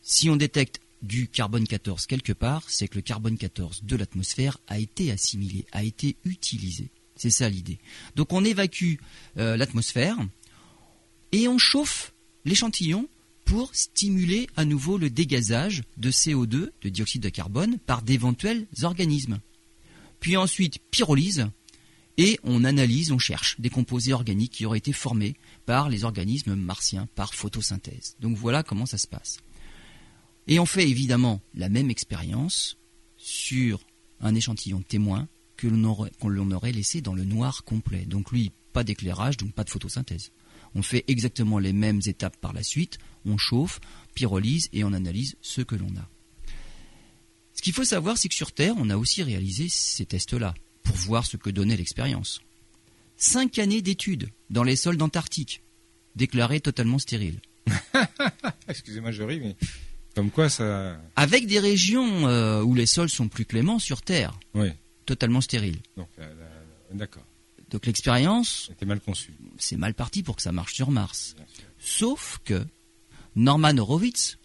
si 0.02 0.30
on 0.30 0.36
détecte 0.36 0.82
du 1.02 1.28
carbone 1.28 1.68
14 1.68 2.06
quelque 2.08 2.34
part, 2.34 2.64
c'est 2.68 2.88
que 2.88 2.96
le 2.96 3.02
carbone 3.02 3.38
14 3.38 3.84
de 3.84 3.96
l'atmosphère 3.96 4.58
a 4.68 4.80
été 4.80 5.12
assimilé, 5.12 5.66
a 5.72 5.84
été 5.84 6.18
utilisé. 6.26 6.90
C'est 7.16 7.30
ça 7.30 7.48
l'idée. 7.48 7.80
Donc 8.16 8.34
on 8.34 8.44
évacue 8.44 8.96
euh, 9.38 9.56
l'atmosphère 9.58 10.18
et 11.32 11.48
on 11.48 11.58
chauffe 11.58 12.14
l'échantillon 12.44 13.08
pour 13.46 13.74
stimuler 13.76 14.48
à 14.56 14.66
nouveau 14.66 14.98
le 14.98 15.10
dégazage 15.10 15.84
de 15.98 16.12
CO2, 16.12 16.72
de 16.82 16.90
dioxyde 16.90 17.22
de 17.22 17.30
carbone, 17.30 17.78
par 17.78 18.02
d'éventuels 18.02 18.68
organismes. 18.82 19.40
Puis 20.20 20.36
ensuite, 20.36 20.80
pyrolyse, 20.92 21.48
et 22.18 22.40
on 22.44 22.64
analyse, 22.64 23.12
on 23.12 23.20
cherche 23.20 23.60
des 23.60 23.70
composés 23.70 24.14
organiques 24.14 24.54
qui 24.54 24.66
auraient 24.66 24.78
été 24.78 24.94
formés 24.94 25.36
par 25.66 25.90
les 25.90 26.06
organismes 26.06 26.56
martiens, 26.56 27.08
par 27.16 27.34
photosynthèse. 27.34 28.16
Donc 28.20 28.38
voilà 28.38 28.64
comment 28.64 28.86
ça 28.86 28.98
se 28.98 29.08
passe. 29.08 29.40
Et 30.48 30.60
on 30.60 30.66
fait 30.66 30.90
évidemment 30.90 31.42
la 31.54 31.70
même 31.70 31.90
expérience 31.90 32.78
sur 33.18 33.80
un 34.22 34.34
échantillon 34.34 34.82
témoin 34.82 35.28
que 35.58 35.68
l'on 35.68 36.52
aurait, 36.52 36.72
laissé 36.72 37.02
dans 37.02 37.16
le 37.16 37.26
noir 37.26 37.64
complet. 37.64 38.06
Donc 38.06 38.32
lui, 38.32 38.52
pas 38.72 38.84
d'éclairage, 38.84 39.38
donc 39.38 39.54
pas 39.54 39.64
de 39.64 39.70
photosynthèse. 39.70 40.32
On 40.76 40.82
fait 40.82 41.06
exactement 41.08 41.58
les 41.58 41.74
mêmes 41.74 42.02
étapes 42.06 42.38
par 42.38 42.54
la 42.54 42.62
suite, 42.62 43.00
on 43.26 43.38
chauffe, 43.38 43.80
pyrolyse 44.14 44.70
et 44.74 44.84
on 44.84 44.94
analyse 44.94 45.36
ce 45.42 45.62
que 45.62 45.76
l'on 45.76 45.90
a. 45.98 46.10
Ce 47.54 47.62
qu'il 47.62 47.74
faut 47.74 47.86
savoir, 47.86 48.18
c'est 48.18 48.28
que 48.28 48.36
sur 48.36 48.52
Terre, 48.52 48.76
on 48.78 48.90
a 48.90 48.98
aussi 48.98 49.24
réalisé 49.24 49.68
ces 49.70 50.06
tests-là 50.06 50.54
pour 50.84 50.96
voir 50.98 51.26
ce 51.26 51.38
que 51.38 51.50
donnait 51.50 51.78
l'expérience. 51.78 52.42
Cinq 53.18 53.58
années 53.60 53.82
d'études 53.82 54.30
dans 54.50 54.64
les 54.64 54.76
sols 54.76 54.98
d'Antarctique, 54.98 55.64
déclarés 56.16 56.60
totalement 56.60 57.00
stériles. 57.00 57.40
Excusez-moi, 58.68 59.12
je 59.12 59.24
ris, 59.24 59.40
mais 59.40 59.56
comme 60.16 60.32
quoi 60.32 60.50
ça. 60.50 60.98
Avec 61.16 61.46
des 61.46 61.60
régions 61.60 62.28
euh, 62.28 62.62
où 62.62 62.74
les 62.74 62.86
sols 62.86 63.10
sont 63.10 63.28
plus 63.28 63.46
cléments 63.46 63.80
sur 63.80 64.02
Terre. 64.02 64.38
Oui. 64.54 64.70
Totalement 65.06 65.42
stériles. 65.42 65.80
Donc, 65.98 66.10
d'accord. 66.94 67.24
Donc 67.70 67.86
l'expérience. 67.86 68.66
C'était 68.70 68.86
mal 68.86 69.00
conçu. 69.00 69.34
C'est 69.58 69.78
mal 69.78 69.94
parti 69.94 70.24
pour 70.24 70.36
que 70.36 70.42
ça 70.42 70.52
marche 70.52 70.74
sur 70.74 70.92
Mars. 70.92 71.36
Sauf 71.80 72.40
que 72.44 72.66
Norman 73.36 73.78
Horowitz, 73.78 74.38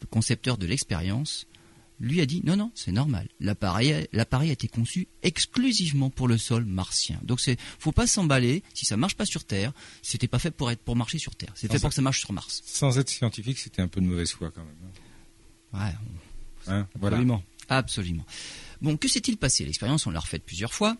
le 0.00 0.06
concepteur 0.06 0.56
de 0.56 0.66
l'expérience, 0.66 1.46
lui 2.00 2.20
a 2.20 2.26
dit 2.26 2.42
non, 2.44 2.56
non, 2.56 2.70
c'est 2.74 2.92
normal. 2.92 3.28
L'appareil, 3.40 3.92
a 3.92 4.44
été 4.44 4.68
conçu 4.68 5.08
exclusivement 5.22 6.10
pour 6.10 6.28
le 6.28 6.38
sol 6.38 6.64
martien. 6.64 7.20
Donc 7.22 7.40
c'est, 7.40 7.58
faut 7.78 7.92
pas 7.92 8.06
s'emballer. 8.06 8.62
Si 8.74 8.84
ça 8.84 8.96
marche 8.96 9.14
pas 9.14 9.26
sur 9.26 9.44
Terre, 9.44 9.72
c'était 10.02 10.28
pas 10.28 10.38
fait 10.38 10.50
pour 10.50 10.70
être 10.70 10.82
pour 10.82 10.96
marcher 10.96 11.18
sur 11.18 11.34
Terre. 11.34 11.52
C'est 11.54 11.70
fait 11.70 11.78
pour 11.78 11.90
que 11.90 11.94
ça 11.94 12.02
marche 12.02 12.20
sur 12.20 12.32
Mars. 12.32 12.62
Sans 12.64 12.98
être 12.98 13.10
scientifique, 13.10 13.58
c'était 13.58 13.82
un 13.82 13.88
peu 13.88 14.00
de 14.00 14.06
mauvaise 14.06 14.32
foi 14.32 14.50
quand 14.50 14.64
même. 14.64 14.76
Hein. 14.84 15.78
Ouais. 15.78 15.94
Hein, 16.66 16.88
absolument. 16.94 17.42
Absolument. 17.68 18.26
Bon, 18.80 18.96
que 18.96 19.08
s'est-il 19.08 19.36
passé? 19.36 19.64
L'expérience, 19.64 20.06
on 20.06 20.10
l'a 20.10 20.20
refaite 20.20 20.44
plusieurs 20.44 20.72
fois. 20.72 20.96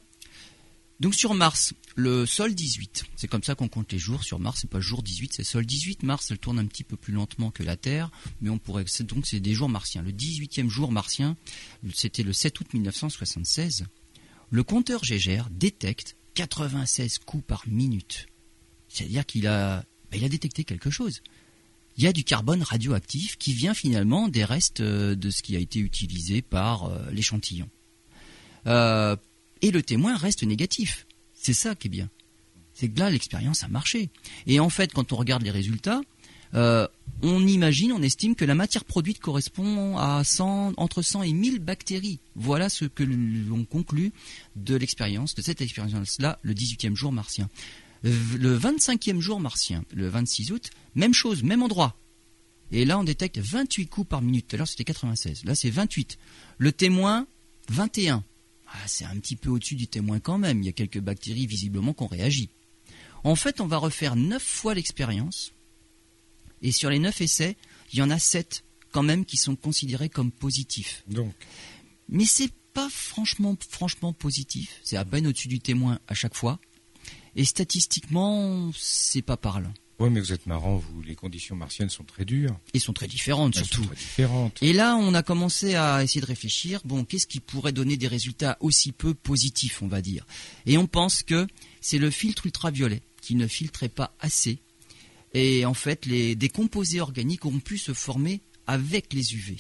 Donc 1.04 1.14
sur 1.14 1.34
Mars, 1.34 1.74
le 1.96 2.24
sol 2.24 2.54
18, 2.54 3.04
c'est 3.14 3.28
comme 3.28 3.42
ça 3.42 3.54
qu'on 3.54 3.68
compte 3.68 3.92
les 3.92 3.98
jours 3.98 4.24
sur 4.24 4.38
Mars, 4.38 4.60
c'est 4.62 4.70
pas 4.70 4.80
jour 4.80 5.02
18, 5.02 5.34
c'est 5.34 5.44
sol 5.44 5.66
18. 5.66 6.02
Mars, 6.02 6.30
elle 6.30 6.38
tourne 6.38 6.58
un 6.58 6.64
petit 6.64 6.82
peu 6.82 6.96
plus 6.96 7.12
lentement 7.12 7.50
que 7.50 7.62
la 7.62 7.76
Terre, 7.76 8.10
mais 8.40 8.48
on 8.48 8.56
pourrait 8.56 8.86
donc 9.00 9.26
c'est 9.26 9.38
des 9.38 9.52
jours 9.52 9.68
martiens. 9.68 10.00
Le 10.00 10.12
18e 10.12 10.70
jour 10.70 10.90
martien, 10.90 11.36
c'était 11.92 12.22
le 12.22 12.32
7 12.32 12.58
août 12.58 12.72
1976. 12.72 13.84
Le 14.48 14.62
compteur 14.62 15.04
Gégère 15.04 15.50
détecte 15.50 16.16
96 16.36 17.18
coups 17.18 17.44
par 17.46 17.68
minute. 17.68 18.26
C'est-à-dire 18.88 19.26
qu'il 19.26 19.46
a 19.46 19.84
ben, 20.10 20.16
il 20.16 20.24
a 20.24 20.30
détecté 20.30 20.64
quelque 20.64 20.88
chose. 20.88 21.20
Il 21.98 22.04
y 22.04 22.06
a 22.06 22.14
du 22.14 22.24
carbone 22.24 22.62
radioactif 22.62 23.36
qui 23.36 23.52
vient 23.52 23.74
finalement 23.74 24.28
des 24.28 24.46
restes 24.46 24.80
euh, 24.80 25.14
de 25.14 25.28
ce 25.28 25.42
qui 25.42 25.54
a 25.54 25.58
été 25.58 25.80
utilisé 25.80 26.40
par 26.40 26.84
euh, 26.84 27.10
l'échantillon. 27.10 27.68
Euh, 28.66 29.16
et 29.64 29.70
le 29.70 29.82
témoin 29.82 30.14
reste 30.14 30.42
négatif. 30.42 31.06
C'est 31.32 31.54
ça 31.54 31.74
qui 31.74 31.88
est 31.88 31.90
bien. 31.90 32.10
C'est 32.74 32.90
que 32.90 32.98
là, 32.98 33.08
l'expérience 33.08 33.64
a 33.64 33.68
marché. 33.68 34.10
Et 34.46 34.60
en 34.60 34.68
fait, 34.68 34.92
quand 34.92 35.12
on 35.12 35.16
regarde 35.16 35.42
les 35.42 35.50
résultats, 35.50 36.02
euh, 36.52 36.86
on 37.22 37.46
imagine, 37.46 37.90
on 37.92 38.02
estime 38.02 38.34
que 38.34 38.44
la 38.44 38.54
matière 38.54 38.84
produite 38.84 39.20
correspond 39.20 39.96
à 39.96 40.22
100, 40.22 40.74
entre 40.76 41.00
100 41.00 41.22
et 41.22 41.32
1000 41.32 41.60
bactéries. 41.60 42.20
Voilà 42.34 42.68
ce 42.68 42.84
que 42.84 43.04
l'on 43.04 43.64
conclut 43.64 44.12
de 44.54 44.76
l'expérience, 44.76 45.34
de 45.34 45.40
cette 45.40 45.62
expérience-là, 45.62 46.38
le 46.42 46.52
18e 46.52 46.94
jour 46.94 47.10
martien. 47.12 47.48
Le 48.02 48.58
25e 48.58 49.20
jour 49.20 49.40
martien, 49.40 49.82
le 49.94 50.08
26 50.08 50.52
août, 50.52 50.68
même 50.94 51.14
chose, 51.14 51.42
même 51.42 51.62
endroit. 51.62 51.96
Et 52.70 52.84
là, 52.84 52.98
on 52.98 53.04
détecte 53.04 53.38
28 53.38 53.86
coups 53.86 54.08
par 54.10 54.20
minute. 54.20 54.46
Tout 54.46 54.56
à 54.56 54.58
l'heure, 54.58 54.68
c'était 54.68 54.84
96. 54.84 55.46
Là, 55.46 55.54
c'est 55.54 55.70
28. 55.70 56.18
Le 56.58 56.70
témoin, 56.70 57.26
21. 57.70 58.24
Ah, 58.76 58.88
c'est 58.88 59.04
un 59.04 59.16
petit 59.18 59.36
peu 59.36 59.50
au-dessus 59.50 59.76
du 59.76 59.86
témoin 59.86 60.18
quand 60.18 60.36
même. 60.36 60.60
Il 60.60 60.66
y 60.66 60.68
a 60.68 60.72
quelques 60.72 61.00
bactéries 61.00 61.46
visiblement 61.46 61.94
qui 61.94 62.02
ont 62.02 62.08
réagi. 62.08 62.50
En 63.22 63.36
fait, 63.36 63.60
on 63.60 63.66
va 63.66 63.78
refaire 63.78 64.16
neuf 64.16 64.42
fois 64.42 64.74
l'expérience. 64.74 65.52
Et 66.60 66.72
sur 66.72 66.90
les 66.90 66.98
neuf 66.98 67.20
essais, 67.20 67.56
il 67.92 68.00
y 68.00 68.02
en 68.02 68.10
a 68.10 68.18
sept 68.18 68.64
quand 68.90 69.04
même 69.04 69.24
qui 69.24 69.36
sont 69.36 69.54
considérés 69.54 70.08
comme 70.08 70.32
positifs. 70.32 71.04
Donc. 71.06 71.32
Mais 72.08 72.24
c'est 72.24 72.52
pas 72.74 72.88
franchement, 72.90 73.56
franchement 73.70 74.12
positif. 74.12 74.80
C'est 74.82 74.96
à 74.96 75.04
peine 75.04 75.28
au-dessus 75.28 75.48
du 75.48 75.60
témoin 75.60 76.00
à 76.08 76.14
chaque 76.14 76.34
fois. 76.34 76.58
Et 77.36 77.44
statistiquement, 77.44 78.72
c'est 78.76 79.22
pas 79.22 79.36
parlant. 79.36 79.72
Oui, 80.00 80.10
mais 80.10 80.20
vous 80.20 80.32
êtes 80.32 80.46
marrant, 80.46 80.76
vous. 80.76 81.02
Les 81.02 81.14
conditions 81.14 81.54
martiennes 81.54 81.88
sont 81.88 82.04
très 82.04 82.24
dures. 82.24 82.58
Et 82.72 82.78
sont 82.78 82.92
très 82.92 83.06
différentes, 83.06 83.54
surtout. 83.54 83.82
Sont 83.82 83.88
très 83.88 83.96
différentes. 83.96 84.62
Et 84.62 84.72
là, 84.72 84.96
on 84.96 85.14
a 85.14 85.22
commencé 85.22 85.76
à 85.76 86.02
essayer 86.02 86.20
de 86.20 86.26
réfléchir. 86.26 86.80
Bon, 86.84 87.04
qu'est-ce 87.04 87.26
qui 87.26 87.40
pourrait 87.40 87.72
donner 87.72 87.96
des 87.96 88.08
résultats 88.08 88.56
aussi 88.60 88.92
peu 88.92 89.14
positifs, 89.14 89.82
on 89.82 89.88
va 89.88 90.02
dire 90.02 90.26
Et 90.66 90.78
on 90.78 90.86
pense 90.86 91.22
que 91.22 91.46
c'est 91.80 91.98
le 91.98 92.10
filtre 92.10 92.46
ultraviolet 92.46 93.02
qui 93.20 93.36
ne 93.36 93.46
filtrait 93.46 93.88
pas 93.88 94.14
assez. 94.18 94.58
Et 95.32 95.64
en 95.64 95.74
fait, 95.74 96.06
les, 96.06 96.34
des 96.34 96.48
composés 96.48 97.00
organiques 97.00 97.44
ont 97.44 97.60
pu 97.60 97.78
se 97.78 97.92
former 97.92 98.40
avec 98.66 99.12
les 99.12 99.34
UV 99.34 99.56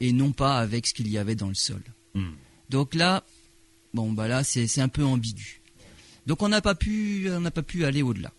et 0.00 0.12
non 0.12 0.32
pas 0.32 0.58
avec 0.58 0.86
ce 0.86 0.94
qu'il 0.94 1.08
y 1.08 1.18
avait 1.18 1.34
dans 1.34 1.48
le 1.48 1.54
sol. 1.54 1.82
Hmm. 2.14 2.32
Donc 2.68 2.94
là, 2.94 3.24
bon, 3.92 4.12
bah 4.12 4.28
là, 4.28 4.44
c'est 4.44 4.80
un 4.80 4.88
peu 4.88 5.04
ambigu. 5.04 5.62
Donc 6.26 6.42
on 6.42 6.48
n'a 6.48 6.60
pas 6.60 6.74
pu, 6.74 7.28
on 7.30 7.40
n'a 7.40 7.50
pas 7.50 7.62
pu 7.62 7.84
aller 7.84 8.02
au-delà. 8.02 8.32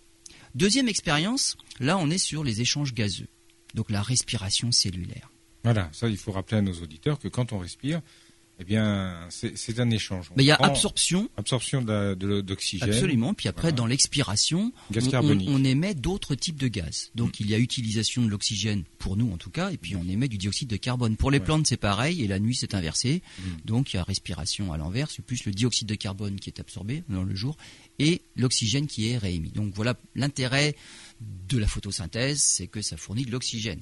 Deuxième 0.55 0.87
expérience, 0.87 1.57
là 1.79 1.97
on 1.97 2.09
est 2.09 2.17
sur 2.17 2.43
les 2.43 2.61
échanges 2.61 2.93
gazeux, 2.93 3.27
donc 3.73 3.91
la 3.91 4.01
respiration 4.01 4.71
cellulaire. 4.71 5.29
Voilà, 5.63 5.89
ça 5.91 6.07
il 6.07 6.17
faut 6.17 6.31
rappeler 6.31 6.57
à 6.57 6.61
nos 6.61 6.73
auditeurs 6.73 7.19
que 7.19 7.27
quand 7.27 7.53
on 7.53 7.59
respire, 7.59 8.01
eh 8.57 8.63
bien, 8.63 9.27
c'est 9.29 9.79
un 9.79 9.89
échange. 9.89 10.31
Mais 10.37 10.43
il 10.43 10.45
y 10.45 10.51
a 10.51 10.55
absorption. 10.55 11.29
Absorption 11.35 11.81
d'oxygène. 11.81 12.89
Absolument. 12.89 13.33
Puis 13.33 13.49
après, 13.49 13.73
dans 13.73 13.85
l'expiration, 13.85 14.71
on, 14.93 15.63
émet 15.63 15.93
d'autres 15.93 16.35
types 16.35 16.59
de 16.59 16.69
gaz. 16.69 17.11
Donc, 17.15 17.31
mm. 17.31 17.41
il 17.41 17.49
y 17.49 17.55
a 17.55 17.59
utilisation 17.59 18.21
de 18.21 18.29
l'oxygène, 18.29 18.83
pour 18.97 19.17
nous 19.17 19.31
en 19.31 19.37
tout 19.37 19.49
cas, 19.49 19.71
et 19.71 19.77
puis 19.77 19.95
on 19.97 20.07
émet 20.07 20.29
du 20.29 20.37
dioxyde 20.37 20.69
de 20.69 20.77
carbone. 20.77 21.17
Pour 21.17 21.31
les 21.31 21.41
plantes, 21.41 21.67
c'est 21.67 21.77
pareil, 21.77 22.23
et 22.23 22.27
la 22.27 22.39
nuit, 22.39 22.55
c'est 22.55 22.75
inversé. 22.75 23.21
Mm. 23.39 23.43
Donc, 23.65 23.93
il 23.93 23.97
y 23.97 23.99
a 23.99 24.03
respiration 24.03 24.71
à 24.71 24.77
l'envers, 24.77 25.11
c'est 25.11 25.25
plus 25.25 25.43
le 25.45 25.51
dioxyde 25.51 25.87
de 25.87 25.95
carbone 25.95 26.39
qui 26.39 26.49
est 26.49 26.59
absorbé 26.61 27.03
dans 27.09 27.23
le 27.23 27.35
jour, 27.35 27.57
et 27.99 28.21
l'oxygène 28.36 28.88
qui 28.88 29.10
est 29.10 29.17
réémis. 29.17 29.51
Donc, 29.51 29.73
voilà 29.73 29.95
l'intérêt 30.15 30.75
de 31.21 31.58
la 31.58 31.67
photosynthèse, 31.67 32.41
c'est 32.41 32.67
que 32.67 32.81
ça 32.81 32.97
fournit 32.97 33.25
de 33.25 33.31
l'oxygène. 33.31 33.79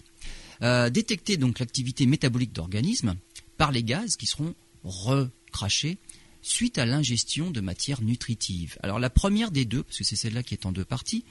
Euh, 0.62 0.90
détecter 0.90 1.38
donc 1.38 1.60
l'activité 1.60 2.06
métabolique 2.06 2.54
d'organismes 2.54 3.16
par 3.58 3.72
les 3.72 3.84
gaz 3.84 4.16
qui 4.16 4.28
seront 4.28 4.56
recrachés 4.84 5.98
suite 6.42 6.78
à 6.78 6.86
l'ingestion 6.86 7.52
de 7.52 7.62
matières 7.62 8.02
nutritives. 8.02 8.78
Alors 8.84 9.00
la 9.00 9.10
première 9.10 9.50
des 9.50 9.66
deux, 9.66 9.84
parce 9.84 9.98
que 9.98 10.04
c'est 10.04 10.16
celle-là 10.16 10.44
qui 10.44 10.54
est 10.54 10.66
en 10.66 10.72
deux 10.72 10.86
parties, 10.86 11.24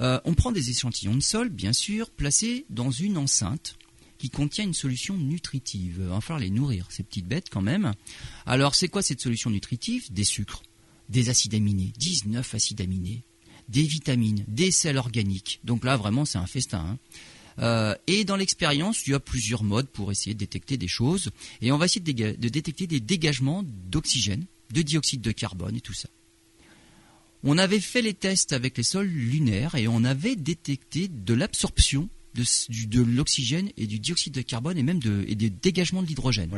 euh, 0.00 0.20
on 0.24 0.34
prend 0.34 0.52
des 0.52 0.70
échantillons 0.70 1.14
de 1.14 1.20
sol, 1.20 1.48
bien 1.48 1.72
sûr, 1.72 2.10
placés 2.10 2.66
dans 2.68 2.90
une 2.90 3.16
enceinte 3.16 3.76
qui 4.18 4.28
contient 4.28 4.64
une 4.64 4.74
solution 4.74 5.16
nutritive. 5.16 5.96
Il 6.00 6.06
va 6.06 6.20
falloir 6.20 6.40
les 6.40 6.50
nourrir, 6.50 6.86
ces 6.90 7.02
petites 7.02 7.26
bêtes 7.26 7.48
quand 7.50 7.62
même. 7.62 7.92
Alors 8.44 8.74
c'est 8.74 8.88
quoi 8.88 9.02
cette 9.02 9.20
solution 9.20 9.50
nutritive? 9.50 10.12
Des 10.12 10.24
sucres, 10.24 10.62
des 11.10 11.28
acides 11.28 11.54
aminés, 11.54 11.92
19 11.98 12.54
acides 12.54 12.80
aminés, 12.80 13.24
des 13.68 13.82
vitamines, 13.82 14.44
des 14.48 14.70
sels 14.70 14.96
organiques. 14.96 15.60
Donc 15.64 15.84
là 15.84 15.96
vraiment 15.96 16.24
c'est 16.24 16.38
un 16.38 16.46
festin. 16.46 16.78
Hein. 16.78 16.98
Euh, 17.58 17.94
et 18.06 18.24
dans 18.24 18.36
l'expérience, 18.36 19.06
il 19.06 19.10
y 19.10 19.14
a 19.14 19.20
plusieurs 19.20 19.62
modes 19.62 19.88
pour 19.88 20.10
essayer 20.10 20.34
de 20.34 20.38
détecter 20.38 20.76
des 20.76 20.88
choses. 20.88 21.30
Et 21.60 21.72
on 21.72 21.78
va 21.78 21.86
essayer 21.86 22.00
de, 22.00 22.48
détecter 22.48 22.86
des 22.86 23.00
dégagements 23.00 23.62
d'oxygène, 23.64 24.46
de 24.72 24.82
dioxyde 24.82 25.20
de 25.20 25.32
carbone 25.32 25.76
et 25.76 25.80
tout 25.80 25.92
ça. 25.92 26.08
On 27.42 27.58
avait 27.58 27.80
fait 27.80 28.02
les 28.02 28.14
tests 28.14 28.52
avec 28.52 28.76
les 28.76 28.82
sols 28.82 29.08
lunaires 29.08 29.74
et 29.74 29.88
on 29.88 30.04
avait 30.04 30.36
détecté 30.36 31.08
de 31.08 31.34
l'absorption 31.34 32.08
de, 32.34 33.02
l'oxygène 33.02 33.70
et 33.76 33.86
du 33.86 33.98
dioxyde 33.98 34.34
de 34.34 34.42
carbone 34.42 34.78
et 34.78 34.82
même 34.82 35.00
des 35.00 35.50
dégagements 35.50 36.02
de 36.02 36.06
l'hydrogène. 36.06 36.50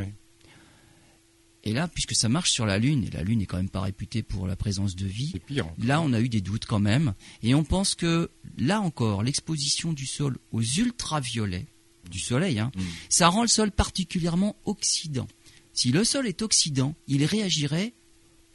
Et 1.65 1.73
là, 1.73 1.87
puisque 1.87 2.15
ça 2.15 2.29
marche 2.29 2.51
sur 2.51 2.67
la 2.67 2.79
Lune, 2.79 3.05
et 3.05 3.11
la 3.11 3.23
Lune 3.23 3.39
n'est 3.39 3.47
quand 3.47 3.57
même 3.57 3.69
pas 3.69 3.81
réputée 3.81 4.23
pour 4.23 4.47
la 4.47 4.57
présence 4.57 4.97
de 4.97 5.07
vie, 5.07 5.33
pire, 5.47 5.67
là 5.79 6.01
on 6.01 6.13
a 6.13 6.21
eu 6.21 6.29
des 6.29 6.41
doutes 6.41 6.67
quand 6.67 6.81
même. 6.81 7.15
Et 7.43 7.55
on 7.55 7.63
pense 7.63 7.95
que 7.95 8.31
là 8.59 8.81
encore, 8.81 9.23
l'exposition 9.23 9.93
du 9.93 10.07
sol 10.07 10.39
aux 10.51 10.63
ultraviolets 10.63 11.67
du 12.11 12.19
Soleil, 12.19 12.59
hein, 12.59 12.73
mm. 12.75 12.81
ça 13.09 13.29
rend 13.29 13.43
le 13.43 13.49
sol 13.49 13.71
particulièrement 13.71 14.57
oxydant. 14.65 15.29
Si 15.73 15.93
le 15.93 16.05
sol 16.05 16.27
est 16.27 16.43
oxydant, 16.43 16.95
il 17.07 17.25
réagirait 17.25 17.95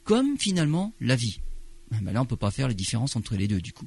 comme 0.04 0.38
finalement 0.38 0.92
la 1.00 1.16
vie. 1.16 1.40
Mais 1.90 2.00
ben 2.00 2.12
là, 2.12 2.20
on 2.20 2.24
ne 2.24 2.28
peut 2.28 2.36
pas 2.36 2.50
faire 2.50 2.68
la 2.68 2.74
différence 2.74 3.16
entre 3.16 3.36
les 3.36 3.48
deux 3.48 3.60
du 3.60 3.72
coup. 3.72 3.86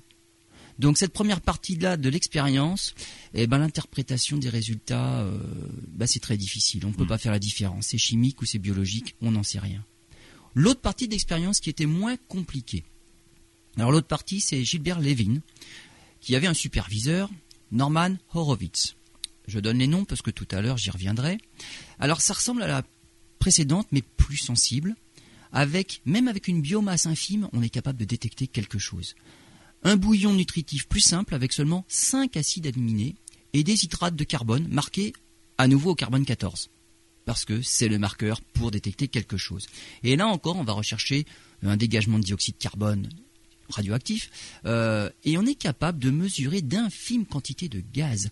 Donc 0.81 0.97
cette 0.97 1.13
première 1.13 1.41
partie-là 1.41 1.95
de 1.95 2.09
l'expérience, 2.09 2.95
eh 3.35 3.45
ben, 3.45 3.59
l'interprétation 3.59 4.37
des 4.37 4.49
résultats, 4.49 5.19
euh, 5.19 5.37
bah, 5.89 6.07
c'est 6.07 6.19
très 6.19 6.37
difficile. 6.37 6.87
On 6.87 6.89
ne 6.89 6.95
peut 6.95 7.03
mm. 7.03 7.07
pas 7.07 7.19
faire 7.19 7.31
la 7.31 7.37
différence. 7.37 7.85
C'est 7.85 7.99
chimique 7.99 8.41
ou 8.41 8.45
c'est 8.45 8.57
biologique, 8.57 9.15
on 9.21 9.29
n'en 9.29 9.43
sait 9.43 9.59
rien. 9.59 9.85
L'autre 10.55 10.81
partie 10.81 11.05
de 11.05 11.11
l'expérience 11.11 11.59
qui 11.59 11.69
était 11.69 11.85
moins 11.85 12.17
compliquée. 12.27 12.83
Alors 13.77 13.91
l'autre 13.91 14.07
partie, 14.07 14.39
c'est 14.39 14.63
Gilbert 14.63 14.99
Levin, 14.99 15.41
qui 16.19 16.35
avait 16.35 16.47
un 16.47 16.55
superviseur, 16.55 17.29
Norman 17.71 18.15
Horowitz. 18.33 18.95
Je 19.47 19.59
donne 19.59 19.77
les 19.77 19.87
noms 19.87 20.03
parce 20.03 20.23
que 20.23 20.31
tout 20.31 20.47
à 20.49 20.61
l'heure 20.61 20.79
j'y 20.79 20.89
reviendrai. 20.89 21.37
Alors 21.99 22.21
ça 22.21 22.33
ressemble 22.33 22.63
à 22.63 22.67
la 22.67 22.83
précédente, 23.37 23.87
mais 23.91 24.01
plus 24.01 24.37
sensible. 24.37 24.95
Avec, 25.51 26.01
même 26.05 26.27
avec 26.27 26.47
une 26.47 26.61
biomasse 26.61 27.05
infime, 27.05 27.49
on 27.53 27.61
est 27.61 27.69
capable 27.69 27.99
de 27.99 28.05
détecter 28.05 28.47
quelque 28.47 28.79
chose 28.79 29.13
un 29.83 29.95
bouillon 29.95 30.33
nutritif 30.33 30.87
plus 30.87 31.01
simple 31.01 31.35
avec 31.35 31.53
seulement 31.53 31.85
5 31.87 32.37
acides 32.37 32.67
aminés 32.67 33.15
et 33.53 33.63
des 33.63 33.83
hydrates 33.85 34.15
de 34.15 34.23
carbone 34.23 34.67
marqués 34.69 35.13
à 35.57 35.67
nouveau 35.67 35.91
au 35.91 35.95
carbone 35.95 36.25
14 36.25 36.69
parce 37.25 37.45
que 37.45 37.61
c'est 37.61 37.87
le 37.87 37.99
marqueur 37.99 38.41
pour 38.41 38.71
détecter 38.71 39.07
quelque 39.07 39.37
chose. 39.37 39.67
Et 40.03 40.15
là 40.15 40.27
encore, 40.27 40.57
on 40.57 40.63
va 40.63 40.73
rechercher 40.73 41.25
un 41.63 41.77
dégagement 41.77 42.19
de 42.19 42.23
dioxyde 42.23 42.55
de 42.55 42.61
carbone 42.61 43.09
radioactif 43.69 44.29
euh, 44.65 45.09
et 45.23 45.37
on 45.37 45.45
est 45.45 45.55
capable 45.55 45.99
de 45.99 46.09
mesurer 46.09 46.61
d'infimes 46.61 47.25
quantités 47.25 47.69
de 47.69 47.81
gaz. 47.93 48.29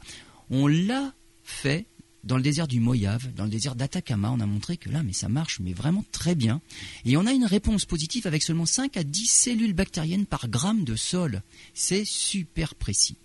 On 0.50 0.68
l'a 0.68 1.14
fait 1.44 1.86
dans 2.24 2.38
le 2.38 2.44
désert 2.44 2.68
du 2.68 2.80
Moyave, 2.80 3.34
dans 3.34 3.46
le 3.46 3.50
désert 3.50 3.76
d'Atacama, 3.76 4.32
on 4.32 4.40
a 4.40 4.46
montré 4.46 4.78
que 4.78 4.90
là, 4.90 5.04
mais 5.04 5.14
ça 5.14 5.30
marche, 5.30 5.60
mais 5.60 5.74
vraiment 5.74 6.04
très 6.12 6.36
bien. 6.36 6.62
Et 7.06 7.18
on 7.18 7.26
a 7.26 7.32
une 7.32 7.46
réponse 7.46 7.86
positive 7.86 8.28
avec 8.28 8.44
seulement 8.44 8.66
5 8.66 8.98
à 8.98 9.04
10 9.04 9.26
cellules 9.26 9.74
bactériennes 9.74 10.26
par 10.26 10.48
gramme 10.50 10.84
de 10.84 10.96
sol. 10.96 11.42
C'est 11.74 12.06
super 12.06 12.76
précis. 12.76 13.18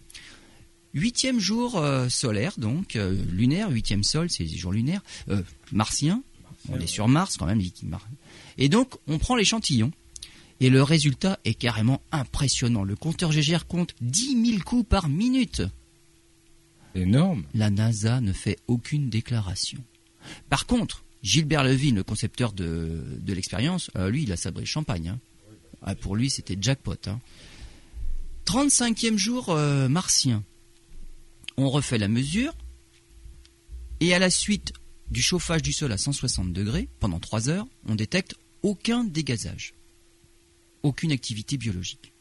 Huitième 0.94 1.40
jour 1.40 1.76
euh, 1.76 2.09
solaire, 2.09 2.54
donc 2.57 2.94
euh, 2.94 3.20
lunaire, 3.33 3.70
huitième 3.70 4.04
sol, 4.04 4.30
c'est 4.30 4.44
les 4.44 4.57
jours 4.57 4.72
lunaires, 4.72 5.02
euh, 5.28 5.42
martien. 5.72 6.22
On 6.68 6.78
est 6.78 6.87
sur 6.87 7.09
Mars 7.09 7.37
quand 7.37 7.46
même. 7.46 7.61
Et 8.57 8.68
donc, 8.68 8.94
on 9.07 9.18
prend 9.18 9.37
l'échantillon. 9.37 9.90
Et 10.61 10.70
le 10.70 10.83
résultat 10.83 11.40
est 11.44 11.54
carrément 11.54 12.00
impressionnant. 12.12 12.85
Le 12.85 12.94
compteur 12.94 13.33
GGR 13.33 13.66
compte 13.66 13.94
10 14.00 14.50
000 14.52 14.62
coups 14.62 14.88
par 14.88 15.09
minute 15.09 15.62
La 16.94 17.70
NASA 17.70 18.20
ne 18.20 18.33
fait 18.33 18.59
aucune 18.68 19.11
déclaration. 19.11 19.83
Par 20.48 20.66
contre, 20.66 21.04
Gilbert 21.22 21.64
Levine, 21.64 21.96
le 21.96 22.04
concepteur 22.04 22.52
de, 22.52 23.18
l'expérience, 23.26 23.90
euh, 23.96 24.11
lui, 24.11 24.24
il 24.24 24.33
a 24.33 24.37
sabré 24.37 24.64
champagne. 24.64 25.09
Hein. 25.09 25.20
Ah, 25.83 25.94
pour 25.94 26.16
lui, 26.16 26.30
c'était 26.30 26.57
jackpot. 26.61 26.96
35e 28.46 29.14
hein. 29.14 29.16
jour 29.16 29.50
euh, 29.50 29.88
martien. 29.88 30.44
On 31.57 31.68
refait 31.70 31.98
la 31.98 32.09
mesure. 32.09 32.54
Et 34.00 34.14
à 34.14 34.18
la 34.18 34.30
suite 34.30 34.72
du 35.11 35.22
chauffage 35.22 35.62
du 35.62 35.72
sol 35.72 35.92
à 35.92 35.98
160 35.98 36.52
degrés, 36.52 36.88
pendant 37.00 37.20
3 37.20 37.48
heures, 37.48 37.66
on 37.87 37.94
détecte 37.94 38.35
aucun 38.62 39.04
dégazage. 39.04 39.74
Aucune 40.83 41.12
activité 41.12 41.57
biologique. 41.57 42.12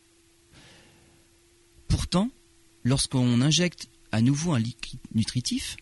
Pourtant, 1.87 2.31
lorsqu'on 2.83 3.41
injecte 3.41 3.89
à 4.13 4.21
nouveau 4.21 4.53
un 4.53 4.59
liquide 4.59 4.99
nutritif, 5.15 5.75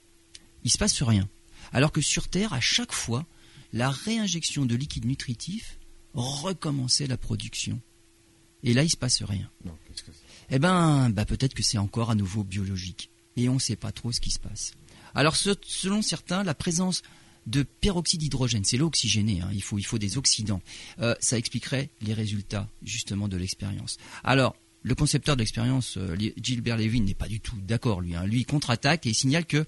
il 0.63 0.71
se 0.71 0.77
passe 0.77 1.03
rien. 1.03 1.27
Alors 1.73 1.91
que 1.91 2.01
sur 2.01 2.29
Terre, 2.29 2.53
à 2.53 2.61
chaque 2.61 2.93
fois, 2.93 3.25
la 3.73 3.91
réinjection 3.91 4.65
de 4.65 4.73
liquide 4.73 5.05
nutritif 5.05 5.77
recommençait 6.13 7.07
la 7.07 7.17
production. 7.17 7.79
Et 8.63 8.73
là, 8.73 8.83
il 8.83 8.89
se 8.89 8.95
passe 8.95 9.21
rien. 9.21 9.49
eh 10.49 10.59
ben, 10.59 11.09
bah, 11.09 11.25
peut-être 11.25 11.53
que 11.53 11.61
c'est 11.61 11.77
encore 11.77 12.09
à 12.09 12.15
nouveau 12.15 12.43
biologique. 12.43 13.09
Et 13.35 13.49
on 13.49 13.55
ne 13.55 13.59
sait 13.59 13.75
pas 13.75 13.91
trop 13.91 14.13
ce 14.13 14.21
qui 14.21 14.31
se 14.31 14.39
passe. 14.39 14.73
Alors, 15.13 15.35
selon 15.35 16.01
certains, 16.01 16.43
la 16.43 16.53
présence 16.53 17.01
de 17.47 17.63
peroxyde 17.63 18.21
d'hydrogène, 18.21 18.63
c'est 18.63 18.77
l'eau 18.77 18.87
oxygénée, 18.87 19.41
hein, 19.41 19.49
il, 19.51 19.63
faut, 19.63 19.77
il 19.77 19.83
faut 19.83 19.97
des 19.97 20.17
oxydants, 20.17 20.61
euh, 20.99 21.15
ça 21.19 21.37
expliquerait 21.37 21.89
les 22.01 22.13
résultats 22.13 22.69
justement 22.83 23.27
de 23.27 23.35
l'expérience. 23.35 23.97
Alors, 24.23 24.55
le 24.83 24.95
concepteur 24.95 25.35
de 25.35 25.41
l'expérience, 25.41 25.97
euh, 25.97 26.15
Gilbert 26.41 26.77
Levin, 26.77 27.03
n'est 27.03 27.13
pas 27.13 27.27
du 27.27 27.39
tout 27.39 27.55
d'accord, 27.67 28.01
lui. 28.01 28.15
Hein. 28.15 28.25
Lui, 28.25 28.45
contre-attaque 28.45 29.05
et 29.05 29.09
il 29.09 29.15
signale 29.15 29.45
que 29.45 29.65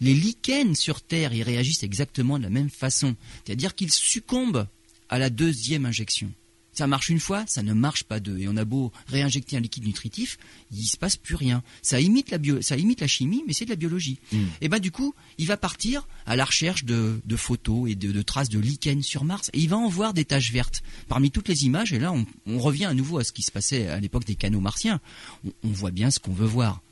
les 0.00 0.14
lichens 0.14 0.74
sur 0.74 1.02
Terre, 1.02 1.32
ils 1.32 1.42
réagissent 1.42 1.82
exactement 1.82 2.38
de 2.38 2.44
la 2.44 2.50
même 2.50 2.70
façon. 2.70 3.16
C'est-à-dire 3.44 3.74
qu'ils 3.74 3.92
succombent 3.92 4.66
à 5.08 5.18
la 5.18 5.30
deuxième 5.30 5.86
injection. 5.86 6.32
Ça 6.72 6.86
marche 6.86 7.08
une 7.08 7.20
fois, 7.20 7.44
ça 7.46 7.62
ne 7.62 7.72
marche 7.72 8.04
pas 8.04 8.20
deux. 8.20 8.38
Et 8.38 8.48
on 8.48 8.56
a 8.56 8.64
beau 8.64 8.92
réinjecter 9.08 9.56
un 9.56 9.60
liquide 9.60 9.84
nutritif, 9.84 10.38
il 10.70 10.84
se 10.84 10.96
passe 10.96 11.16
plus 11.16 11.34
rien. 11.34 11.62
Ça 11.82 12.00
imite 12.00 12.30
la, 12.30 12.38
ça 12.62 12.76
imite 12.76 13.00
la 13.00 13.06
chimie, 13.06 13.42
mais 13.46 13.52
c'est 13.52 13.64
de 13.64 13.70
la 13.70 13.76
biologie. 13.76 14.18
Hmm. 14.32 14.46
Et 14.60 14.68
ben 14.68 14.78
du 14.78 14.90
coup, 14.90 15.14
il 15.38 15.46
va 15.46 15.56
partir 15.56 16.06
à 16.26 16.36
la 16.36 16.44
recherche 16.44 16.84
de, 16.84 17.20
photos 17.36 17.90
et 17.90 17.94
de, 17.94 18.22
traces 18.22 18.48
de 18.48 18.58
lichen 18.58 19.02
sur 19.02 19.24
Mars, 19.24 19.50
et 19.52 19.58
il 19.58 19.68
va 19.68 19.76
en 19.76 19.88
voir 19.88 20.14
des 20.14 20.24
taches 20.24 20.52
vertes 20.52 20.82
parmi 21.08 21.30
toutes 21.30 21.48
les 21.48 21.64
images. 21.64 21.92
Et 21.92 21.98
là, 21.98 22.12
on, 22.46 22.58
revient 22.58 22.84
à 22.84 22.94
nouveau 22.94 23.18
à 23.18 23.24
ce 23.24 23.32
qui 23.32 23.42
se 23.42 23.50
passait 23.50 23.88
à 23.88 23.98
l'époque 23.98 24.24
des 24.24 24.34
canaux 24.34 24.60
martiens. 24.60 25.00
On, 25.64 25.68
voit 25.68 25.90
bien 25.90 26.10
ce 26.10 26.18
qu'on 26.18 26.32
veut 26.32 26.46
voir. 26.46 26.82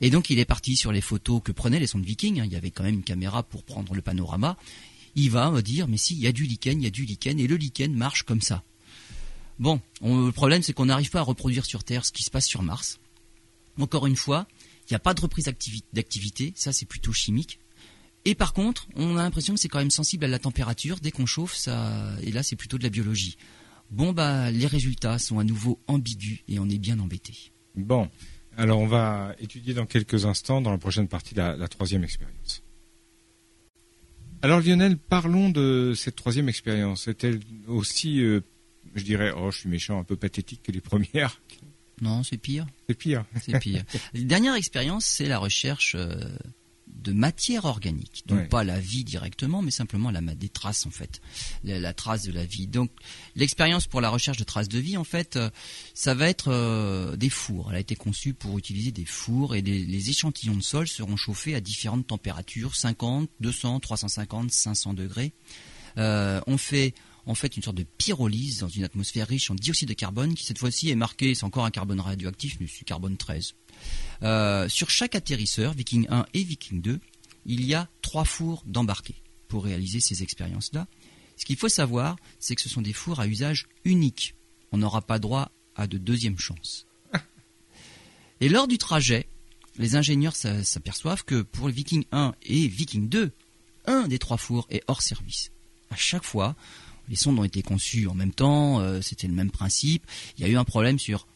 et 0.00 0.10
donc 0.10 0.28
il 0.30 0.38
est 0.38 0.44
parti 0.44 0.76
sur 0.76 0.92
les 0.92 1.00
photos 1.00 1.40
que 1.42 1.52
prenaient 1.52 1.78
les 1.78 1.86
sondes 1.86 2.04
Vikings. 2.04 2.40
Hein. 2.40 2.44
Il 2.44 2.52
y 2.52 2.56
avait 2.56 2.70
quand 2.70 2.82
même 2.82 2.94
une 2.94 3.04
caméra 3.04 3.42
pour 3.42 3.62
prendre 3.62 3.94
le 3.94 4.02
panorama. 4.02 4.56
Il 5.14 5.30
va 5.30 5.62
dire, 5.62 5.88
mais 5.88 5.96
si, 5.96 6.14
il 6.14 6.20
y 6.20 6.26
a 6.26 6.32
du 6.32 6.44
lichen, 6.44 6.80
il 6.80 6.84
y 6.84 6.86
a 6.86 6.90
du 6.90 7.04
lichen, 7.04 7.38
et 7.40 7.46
le 7.46 7.56
lichen 7.56 7.94
marche 7.94 8.24
comme 8.24 8.42
ça. 8.42 8.62
Bon, 9.58 9.80
le 10.02 10.30
problème 10.30 10.62
c'est 10.62 10.72
qu'on 10.72 10.86
n'arrive 10.86 11.10
pas 11.10 11.20
à 11.20 11.22
reproduire 11.22 11.64
sur 11.64 11.84
Terre 11.84 12.04
ce 12.04 12.12
qui 12.12 12.22
se 12.22 12.30
passe 12.30 12.46
sur 12.46 12.62
Mars. 12.62 13.00
Encore 13.80 14.06
une 14.06 14.16
fois, 14.16 14.46
il 14.88 14.92
n'y 14.92 14.96
a 14.96 15.00
pas 15.00 15.14
de 15.14 15.20
reprise 15.20 15.44
d'activité, 15.92 16.52
ça 16.56 16.72
c'est 16.72 16.86
plutôt 16.86 17.12
chimique. 17.12 17.60
Et 18.24 18.34
par 18.34 18.52
contre, 18.52 18.88
on 18.94 19.16
a 19.16 19.22
l'impression 19.22 19.54
que 19.54 19.60
c'est 19.60 19.68
quand 19.68 19.78
même 19.78 19.90
sensible 19.90 20.24
à 20.24 20.28
la 20.28 20.38
température. 20.38 20.98
Dès 21.00 21.10
qu'on 21.10 21.26
chauffe, 21.26 21.54
ça, 21.54 22.14
et 22.22 22.32
là 22.32 22.42
c'est 22.42 22.56
plutôt 22.56 22.78
de 22.78 22.82
la 22.82 22.90
biologie. 22.90 23.36
Bon 23.90 24.12
bah, 24.12 24.50
les 24.50 24.66
résultats 24.66 25.18
sont 25.18 25.38
à 25.38 25.44
nouveau 25.44 25.80
ambigus 25.86 26.40
et 26.48 26.58
on 26.58 26.68
est 26.68 26.78
bien 26.78 26.98
embêté. 26.98 27.52
Bon, 27.74 28.08
alors 28.56 28.80
on 28.80 28.86
va 28.86 29.34
étudier 29.38 29.72
dans 29.72 29.86
quelques 29.86 30.24
instants, 30.24 30.60
dans 30.60 30.72
la 30.72 30.78
prochaine 30.78 31.08
partie, 31.08 31.34
la, 31.34 31.68
troisième 31.68 32.04
expérience. 32.04 32.62
Alors 34.42 34.60
Lionel, 34.60 34.98
parlons 34.98 35.48
de 35.48 35.94
cette 35.96 36.16
troisième 36.16 36.48
expérience. 36.48 37.08
Est-elle 37.08 37.40
aussi 37.66 38.20
euh, 38.20 38.40
je 38.98 39.04
dirais, 39.04 39.32
oh, 39.36 39.50
je 39.50 39.58
suis 39.58 39.68
méchant, 39.68 39.98
un 39.98 40.04
peu 40.04 40.16
pathétique 40.16 40.62
que 40.62 40.72
les 40.72 40.80
premières. 40.80 41.40
Non, 42.00 42.22
c'est 42.22 42.38
pire. 42.38 42.66
C'est 42.88 42.94
pire. 42.94 43.24
C'est 43.42 43.58
pire. 43.58 43.84
dernière 44.14 44.54
expérience, 44.54 45.04
c'est 45.04 45.26
la 45.26 45.38
recherche 45.38 45.96
euh, 45.96 46.16
de 46.86 47.12
matière 47.12 47.64
organique. 47.64 48.22
Donc 48.26 48.48
pas 48.48 48.64
la 48.64 48.78
vie 48.78 49.04
directement, 49.04 49.62
mais 49.62 49.70
simplement 49.70 50.10
la, 50.10 50.20
des 50.20 50.48
traces 50.48 50.86
en 50.86 50.90
fait, 50.90 51.20
la, 51.64 51.92
trace 51.92 52.22
de 52.22 52.32
la 52.32 52.44
vie. 52.44 52.66
Donc 52.66 52.90
l'expérience 53.34 53.86
pour 53.86 54.00
la 54.00 54.10
recherche 54.10 54.38
de 54.38 54.44
traces 54.44 54.68
de 54.68 54.78
vie, 54.78 54.96
en 54.96 55.04
fait, 55.04 55.36
euh, 55.36 55.50
ça 55.94 56.14
va 56.14 56.28
être 56.28 56.48
euh, 56.52 57.16
des 57.16 57.30
fours. 57.30 57.70
Elle 57.70 57.76
a 57.76 57.80
été 57.80 57.96
conçue 57.96 58.34
pour 58.34 58.58
utiliser 58.58 58.92
des 58.92 59.04
fours 59.04 59.54
et 59.54 59.62
les 59.62 60.10
échantillons 60.10 60.56
de 60.56 60.62
sol 60.62 60.86
seront 60.86 61.16
chauffés 61.16 61.54
à 61.54 61.60
différentes 61.60 62.06
températures, 62.06 62.76
50, 62.76 63.28
200, 63.40 63.80
350, 63.80 64.50
500 64.50 64.94
degrés. 64.94 65.32
on 65.96 66.58
fait 66.58 66.94
en 67.28 67.34
fait 67.34 67.56
une 67.56 67.62
sorte 67.62 67.76
de 67.76 67.84
pyrolyse 67.84 68.60
dans 68.60 68.68
une 68.68 68.84
atmosphère 68.84 69.28
riche 69.28 69.50
en 69.50 69.54
dioxyde 69.54 69.88
de 69.88 69.94
carbone 69.94 70.34
qui 70.34 70.44
cette 70.44 70.58
fois-ci 70.58 70.88
est 70.88 70.94
marqué, 70.94 71.34
c'est 71.34 71.44
encore 71.44 71.66
un 71.66 71.70
carbone 71.70 72.00
radioactif, 72.00 72.56
mais 72.58 72.66
c'est 72.66 72.86
carbone 72.86 73.18
13. 73.18 73.54
Euh, 74.22 74.68
sur 74.68 74.88
chaque 74.88 75.14
atterrisseur, 75.14 75.74
Viking 75.74 76.06
1 76.08 76.24
et 76.32 76.42
Viking 76.42 76.80
2, 76.80 76.98
il 77.44 77.64
y 77.66 77.74
a 77.74 77.88
trois 78.00 78.24
fours 78.24 78.64
d'embarqués 78.66 79.22
pour 79.46 79.64
réaliser 79.64 80.00
ces 80.00 80.22
expériences-là. 80.22 80.86
Ce 81.36 81.44
qu'il 81.44 81.56
faut 81.56 81.68
savoir, 81.68 82.16
c'est 82.40 82.54
que 82.54 82.62
ce 82.62 82.70
sont 82.70 82.82
des 82.82 82.94
fours 82.94 83.20
à 83.20 83.26
usage 83.26 83.68
unique. 83.84 84.34
On 84.72 84.78
n'aura 84.78 85.02
pas 85.02 85.18
droit 85.18 85.52
à 85.76 85.86
de 85.86 85.98
deuxième 85.98 86.38
chance. 86.38 86.86
Et 88.40 88.48
lors 88.48 88.68
du 88.68 88.78
trajet, 88.78 89.28
les 89.76 89.96
ingénieurs 89.96 90.34
s'aperçoivent 90.34 91.24
que 91.24 91.42
pour 91.42 91.68
le 91.68 91.74
Viking 91.74 92.04
1 92.10 92.34
et 92.42 92.68
Viking 92.68 93.08
2, 93.08 93.30
un 93.86 94.08
des 94.08 94.18
trois 94.18 94.38
fours 94.38 94.66
est 94.70 94.82
hors 94.88 95.02
service. 95.02 95.52
À 95.90 95.96
chaque 95.96 96.24
fois, 96.24 96.56
les 97.08 97.16
sondes 97.16 97.38
ont 97.38 97.44
été 97.44 97.62
conçues 97.62 98.06
en 98.06 98.14
même 98.14 98.32
temps, 98.32 98.80
euh, 98.80 99.00
c'était 99.00 99.26
le 99.26 99.34
même 99.34 99.50
principe. 99.50 100.04
Il 100.36 100.42
y 100.42 100.44
a 100.44 100.48
eu 100.48 100.56
un 100.56 100.64
problème 100.64 100.98
sur 100.98 101.26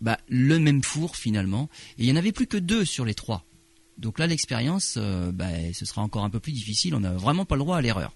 bah, 0.00 0.18
le 0.28 0.58
même 0.58 0.82
four 0.82 1.16
finalement, 1.16 1.68
et 1.98 2.02
il 2.02 2.06
n'y 2.06 2.12
en 2.12 2.16
avait 2.16 2.32
plus 2.32 2.46
que 2.46 2.56
deux 2.56 2.84
sur 2.84 3.04
les 3.04 3.14
trois. 3.14 3.44
Donc 3.98 4.18
là, 4.18 4.26
l'expérience, 4.26 4.94
euh, 4.96 5.32
bah, 5.32 5.48
ce 5.72 5.84
sera 5.84 6.02
encore 6.02 6.24
un 6.24 6.30
peu 6.30 6.38
plus 6.38 6.52
difficile. 6.52 6.94
On 6.94 7.00
n'a 7.00 7.12
vraiment 7.12 7.44
pas 7.44 7.56
le 7.56 7.60
droit 7.60 7.76
à 7.76 7.80
l'erreur. 7.80 8.12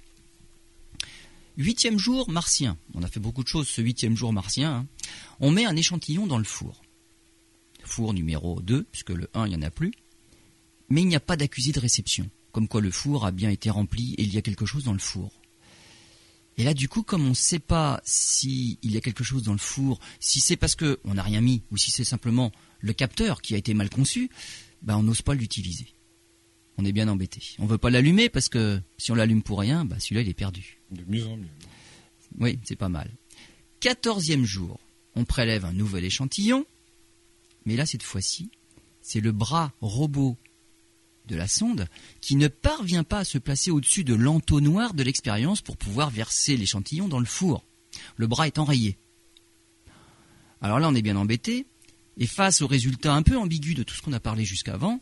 Huitième 1.59 1.99
jour 1.99 2.31
martien. 2.31 2.79
On 2.95 3.03
a 3.03 3.09
fait 3.09 3.21
beaucoup 3.21 3.43
de 3.43 3.49
choses 3.49 3.69
ce 3.69 3.83
huitième 3.83 4.17
jour 4.17 4.33
martien. 4.33 4.73
Hein. 4.73 4.87
On 5.41 5.51
met 5.51 5.67
un 5.67 5.77
échantillon 5.77 6.27
dans 6.27 6.39
le 6.39 6.45
four. 6.45 6.83
Four 7.85 8.15
numéro 8.15 8.63
2, 8.63 8.85
puisque 8.85 9.11
le 9.11 9.29
1, 9.35 9.47
il 9.47 9.51
n'y 9.51 9.57
en 9.57 9.63
a 9.63 9.71
plus. 9.71 9.93
Mais 10.89 11.03
il 11.03 11.09
n'y 11.09 11.17
a 11.17 11.21
pas 11.21 11.37
d'accusé 11.37 11.73
de 11.73 11.81
réception. 11.81 12.31
Comme 12.53 12.69
quoi 12.69 12.81
le 12.81 12.91
four 12.91 13.27
a 13.27 13.33
bien 13.33 13.51
été 13.51 13.69
rempli 13.69 14.15
et 14.15 14.23
il 14.23 14.33
y 14.33 14.39
a 14.39 14.43
quelque 14.43 14.67
chose 14.67 14.85
dans 14.85 14.93
le 14.93 14.99
four. 14.99 15.33
Et 16.59 16.65
là, 16.65 16.75
du 16.75 16.89
coup, 16.89 17.03
comme 17.03 17.25
on 17.25 17.31
ne 17.31 17.35
sait 17.35 17.59
pas 17.59 18.01
s'il 18.05 18.79
y 18.83 18.97
a 18.97 19.01
quelque 19.01 19.25
chose 19.25 19.43
dans 19.43 19.53
le 19.53 19.59
four, 19.59 20.01
si 20.21 20.41
c'est 20.41 20.57
parce 20.57 20.77
qu'on 20.77 21.15
n'a 21.15 21.23
rien 21.23 21.41
mis, 21.41 21.63
ou 21.71 21.77
si 21.77 21.91
c'est 21.91 22.05
simplement 22.05 22.53
le 22.81 22.93
capteur 22.93 23.41
qui 23.41 23.55
a 23.55 23.59
été 23.59 23.75
mal 23.75 23.89
conçu, 23.89 24.31
ben 24.83 24.97
on 24.97 25.03
n'ose 25.03 25.23
pas 25.23 25.35
l'utiliser. 25.35 25.87
On 26.79 26.85
est 26.85 26.93
bien 26.93 27.09
embêté. 27.09 27.43
On 27.59 27.65
ne 27.65 27.69
veut 27.69 27.79
pas 27.79 27.91
l'allumer 27.91 28.29
parce 28.29 28.49
que 28.49 28.81
si 28.99 29.13
on 29.13 29.15
l'allume 29.15 29.43
pour 29.43 29.61
rien, 29.61 29.85
ben 29.85 29.99
celui-là 29.99 30.23
il 30.23 30.29
est 30.29 30.35
perdu. 30.35 30.79
De 30.91 31.05
mieux 31.07 31.27
en 31.27 31.37
mieux. 31.37 31.49
Oui, 32.39 32.59
c'est 32.65 32.77
pas 32.77 32.89
mal. 32.89 33.11
Quatorzième 33.81 34.45
jour, 34.45 34.81
on 35.15 35.25
prélève 35.25 35.65
un 35.65 35.73
nouvel 35.73 36.05
échantillon, 36.05 36.67
mais 37.65 37.77
là 37.77 37.87
cette 37.87 38.03
fois-ci, 38.03 38.51
c'est 39.01 39.21
le 39.21 39.33
bras 39.33 39.73
robot 39.81 40.37
de 41.27 41.37
la 41.37 41.49
sonde 41.49 41.87
qui 42.21 42.37
ne 42.37 42.49
parvient 42.49 43.05
pas 43.05 43.21
à 43.21 43.25
se 43.25 43.39
placer 43.39 43.71
au-dessus 43.71 44.05
de 44.05 44.15
l'entonnoir 44.15 44.95
de 44.95 45.03
l'expérience 45.03 45.61
pour 45.61 45.77
pouvoir 45.77 46.11
verser 46.11 46.57
l'échantillon 46.57 47.09
dans 47.09 47.21
le 47.21 47.27
four. 47.27 47.65
Le 48.17 48.27
bras 48.27 48.47
est 48.47 48.59
enrayé. 48.59 48.99
Alors 50.61 50.79
là, 50.79 50.89
on 50.89 50.95
est 50.95 51.03
bien 51.03 51.17
embêté. 51.17 51.67
Et 52.19 52.27
face 52.27 52.61
au 52.61 52.67
résultat 52.67 53.15
un 53.15 53.23
peu 53.23 53.37
ambigu 53.37 53.75
de 53.75 53.83
tout 53.83 53.95
ce 53.95 54.03
qu'on 54.03 54.13
a 54.13 54.21
parlé 54.21 54.45
jusqu'avant, 54.45 55.01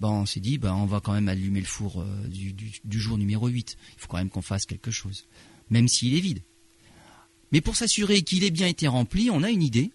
ben 0.00 0.08
on 0.08 0.26
s'est 0.26 0.40
dit, 0.40 0.58
ben 0.58 0.74
on 0.74 0.86
va 0.86 1.00
quand 1.00 1.12
même 1.12 1.28
allumer 1.28 1.60
le 1.60 1.66
four 1.66 2.00
euh, 2.00 2.28
du, 2.28 3.00
jour 3.00 3.18
numéro 3.18 3.48
8. 3.48 3.76
Il 3.96 4.00
faut 4.00 4.08
quand 4.08 4.18
même 4.18 4.30
qu'on 4.30 4.42
fasse 4.42 4.66
quelque 4.66 4.90
chose, 4.90 5.26
même 5.70 5.88
s'il 5.88 6.14
est 6.16 6.20
vide. 6.20 6.42
Mais 7.50 7.60
pour 7.60 7.76
s'assurer 7.76 8.22
qu'il 8.22 8.44
ait 8.44 8.50
bien 8.50 8.68
été 8.68 8.86
rempli, 8.86 9.28
on 9.30 9.42
a 9.42 9.50
une 9.50 9.62
idée. 9.62 9.92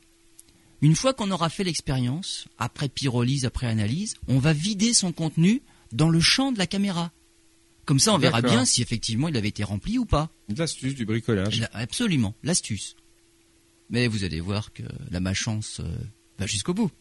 Une 0.82 0.96
fois 0.96 1.14
qu'on 1.14 1.32
aura 1.32 1.50
fait 1.50 1.64
l'expérience, 1.64 2.48
après 2.58 2.88
pyrolyse, 2.88 3.46
après 3.46 3.68
analyse, 3.68 4.16
on 4.28 4.38
va 4.38 4.54
vider 4.54 4.94
son 4.94 5.12
contenu 5.12 5.62
dans 5.92 6.10
le 6.10 6.20
champ 6.20 6.52
de 6.52 6.60
la 6.60 6.68
caméra. 6.68 7.12
Comme 7.86 8.00
ça, 8.00 8.14
on 8.14 8.18
verra 8.18 8.42
bien 8.42 8.66
si 8.66 8.82
effectivement 8.82 9.30
il 9.30 9.38
avait 9.38 9.48
été 9.48 9.64
rempli 9.64 9.98
ou 9.98 10.06
pas. 10.06 10.30
L'astuce 10.56 10.94
du 10.94 11.06
bricolage. 11.06 11.68
absolument, 11.72 12.36
l'astuce. 12.44 12.96
Mais 13.90 14.08
vous 14.08 14.24
allez 14.26 14.42
voir 14.42 14.74
que 14.74 14.84
la 15.10 15.22
malchance 15.22 15.80
euh, 15.80 15.98
va 16.38 16.46
jusqu'au 16.46 16.74
bout. 16.74 16.92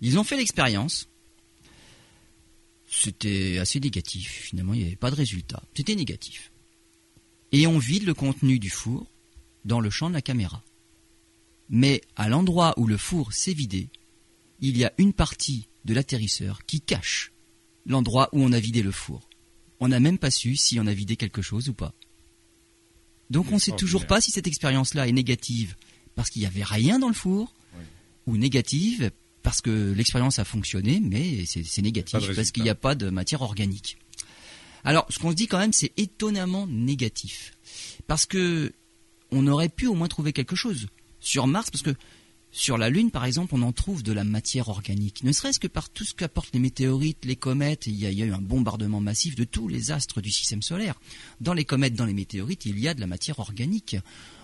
Ils 0.00 0.18
ont 0.18 0.24
fait 0.24 0.36
l'expérience. 0.36 1.08
C'était 2.86 3.58
assez 3.58 3.80
négatif. 3.80 4.30
Finalement, 4.30 4.74
il 4.74 4.80
n'y 4.80 4.86
avait 4.86 4.96
pas 4.96 5.10
de 5.10 5.16
résultat. 5.16 5.62
C'était 5.74 5.96
négatif. 5.96 6.52
Et 7.52 7.66
on 7.66 7.78
vide 7.78 8.04
le 8.04 8.14
contenu 8.14 8.58
du 8.58 8.70
four 8.70 9.10
dans 9.64 9.80
le 9.80 9.90
champ 9.90 10.08
de 10.08 10.14
la 10.14 10.22
caméra. 10.22 10.62
Mais 11.70 12.02
à 12.16 12.28
l'endroit 12.28 12.74
où 12.76 12.86
le 12.86 12.96
four 12.96 13.32
s'est 13.32 13.54
vidé, 13.54 13.88
il 14.60 14.76
y 14.76 14.84
a 14.84 14.92
une 14.98 15.12
partie 15.12 15.68
de 15.84 15.94
l'atterrisseur 15.94 16.66
qui 16.66 16.80
cache 16.80 17.32
l'endroit 17.86 18.28
où 18.32 18.42
on 18.42 18.52
a 18.52 18.60
vidé 18.60 18.82
le 18.82 18.90
four. 18.90 19.28
On 19.78 19.88
n'a 19.88 20.00
même 20.00 20.18
pas 20.18 20.30
su 20.30 20.56
si 20.56 20.78
on 20.80 20.86
a 20.86 20.92
vidé 20.92 21.16
quelque 21.16 21.42
chose 21.42 21.68
ou 21.68 21.72
pas. 21.72 21.94
Donc 23.30 23.50
on 23.52 23.54
ne 23.54 23.60
sait 23.60 23.76
toujours 23.76 24.06
pas 24.06 24.20
si 24.20 24.32
cette 24.32 24.48
expérience-là 24.48 25.06
est 25.06 25.12
négative 25.12 25.76
parce 26.16 26.28
qu'il 26.28 26.40
n'y 26.40 26.46
avait 26.46 26.64
rien 26.64 26.98
dans 26.98 27.08
le 27.08 27.14
four 27.14 27.54
ou 28.26 28.36
négative 28.36 29.12
parce 29.42 29.62
que 29.62 29.92
l'expérience 29.92 30.38
a 30.38 30.44
fonctionné, 30.44 31.00
mais 31.00 31.46
c'est 31.46 31.82
négatif 31.82 32.34
parce 32.34 32.50
qu'il 32.50 32.64
n'y 32.64 32.68
a 32.68 32.74
pas 32.74 32.94
de 32.96 33.08
matière 33.08 33.42
organique. 33.42 33.96
Alors, 34.82 35.06
ce 35.08 35.18
qu'on 35.18 35.30
se 35.30 35.36
dit 35.36 35.46
quand 35.46 35.58
même, 35.58 35.72
c'est 35.72 35.92
étonnamment 35.96 36.66
négatif. 36.66 37.52
Parce 38.06 38.26
que 38.26 38.72
on 39.30 39.46
aurait 39.46 39.68
pu 39.68 39.86
au 39.86 39.94
moins 39.94 40.08
trouver 40.08 40.32
quelque 40.32 40.56
chose 40.56 40.88
sur 41.20 41.46
Mars, 41.46 41.70
parce 41.70 41.82
que 41.82 41.94
sur 42.52 42.78
la 42.78 42.90
Lune, 42.90 43.12
par 43.12 43.24
exemple, 43.24 43.54
on 43.54 43.62
en 43.62 43.72
trouve 43.72 44.02
de 44.02 44.12
la 44.12 44.24
matière 44.24 44.68
organique, 44.68 45.22
ne 45.22 45.30
serait-ce 45.30 45.60
que 45.60 45.68
par 45.68 45.88
tout 45.88 46.04
ce 46.04 46.14
qu'apportent 46.14 46.52
les 46.52 46.58
météorites, 46.58 47.24
les 47.24 47.36
comètes. 47.36 47.86
Il 47.86 47.94
y, 47.94 48.06
a, 48.06 48.10
eu 48.10 48.32
un 48.32 48.40
bombardement 48.40 49.00
massif 49.00 49.36
de 49.36 49.44
tous 49.44 49.68
les 49.68 49.92
astres 49.92 50.20
du 50.20 50.32
système 50.32 50.62
solaire. 50.62 51.00
Dans 51.40 51.54
les 51.54 51.64
comètes, 51.64 51.94
dans 51.94 52.06
les 52.06 52.12
météorites, 52.12 52.66
il 52.66 52.80
y 52.80 52.88
a 52.88 52.94
de 52.94 53.00
la 53.00 53.06
matière 53.06 53.38
organique. 53.38 53.96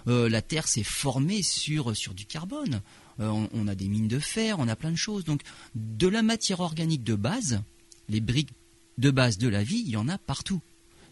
Euh, 0.06 0.28
la 0.28 0.40
Terre 0.40 0.68
s'est 0.68 0.84
formée 0.84 1.42
sur, 1.42 1.92
du 2.14 2.26
carbone. 2.26 2.80
Euh, 3.18 3.46
on, 3.52 3.66
a 3.66 3.74
des 3.74 3.88
mines 3.88 4.08
de 4.08 4.20
fer, 4.20 4.60
on 4.60 4.68
a 4.68 4.76
plein 4.76 4.92
de 4.92 4.96
choses. 4.96 5.24
Donc, 5.24 5.42
de 5.74 6.06
la 6.06 6.22
matière 6.22 6.60
organique 6.60 7.02
de 7.02 7.16
base, 7.16 7.60
les 8.08 8.20
briques 8.20 8.52
de 8.98 9.10
base 9.10 9.36
de 9.36 9.48
la 9.48 9.64
vie, 9.64 9.82
il 9.84 9.90
y 9.90 9.96
en 9.96 10.08
a 10.08 10.16
partout. 10.16 10.60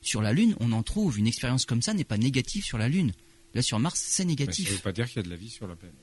Sur 0.01 0.23
la 0.23 0.33
Lune, 0.33 0.55
on 0.61 0.71
en 0.71 0.85
trouve. 0.85 1.19
Une 1.19 1.27
expérience 1.27 1.67
comme 1.67 1.83
ça 1.83 1.93
n'est 1.93 2.05
pas 2.05 2.19
négative 2.19 2.63
sur 2.63 2.79
la 2.79 2.89
Lune. 2.89 3.13
Là, 3.55 3.63
sur 3.63 3.79
Mars, 3.79 4.03
c'est 4.05 4.25
négatif. 4.25 4.67
ça 4.67 4.73
ne 4.73 4.77
veut 4.77 4.83
pas 4.83 4.93
dire 4.93 5.07
qu'il 5.07 5.17
y 5.17 5.21
a 5.21 5.23
de 5.23 5.31
la 5.31 5.37
vie 5.37 5.51
sur 5.51 5.67
la 5.67 5.77
planète. 5.77 5.97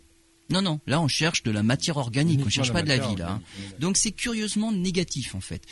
Non, 0.50 0.62
non, 0.62 0.82
là 0.86 1.00
on 1.00 1.08
cherche 1.08 1.44
de 1.44 1.52
la 1.52 1.64
matière 1.64 1.96
organique, 1.96 2.42
on 2.42 2.46
ne 2.46 2.50
cherche 2.50 2.74
pas 2.74 2.82
de 2.82 2.90
la 2.90 2.98
vie 2.98 3.16
là. 3.16 3.34
Hein. 3.34 3.42
Donc 3.80 3.96
c'est 3.96 4.12
curieusement 4.12 4.74
négatif 4.74 5.34
en 5.34 5.40
fait. 5.40 5.66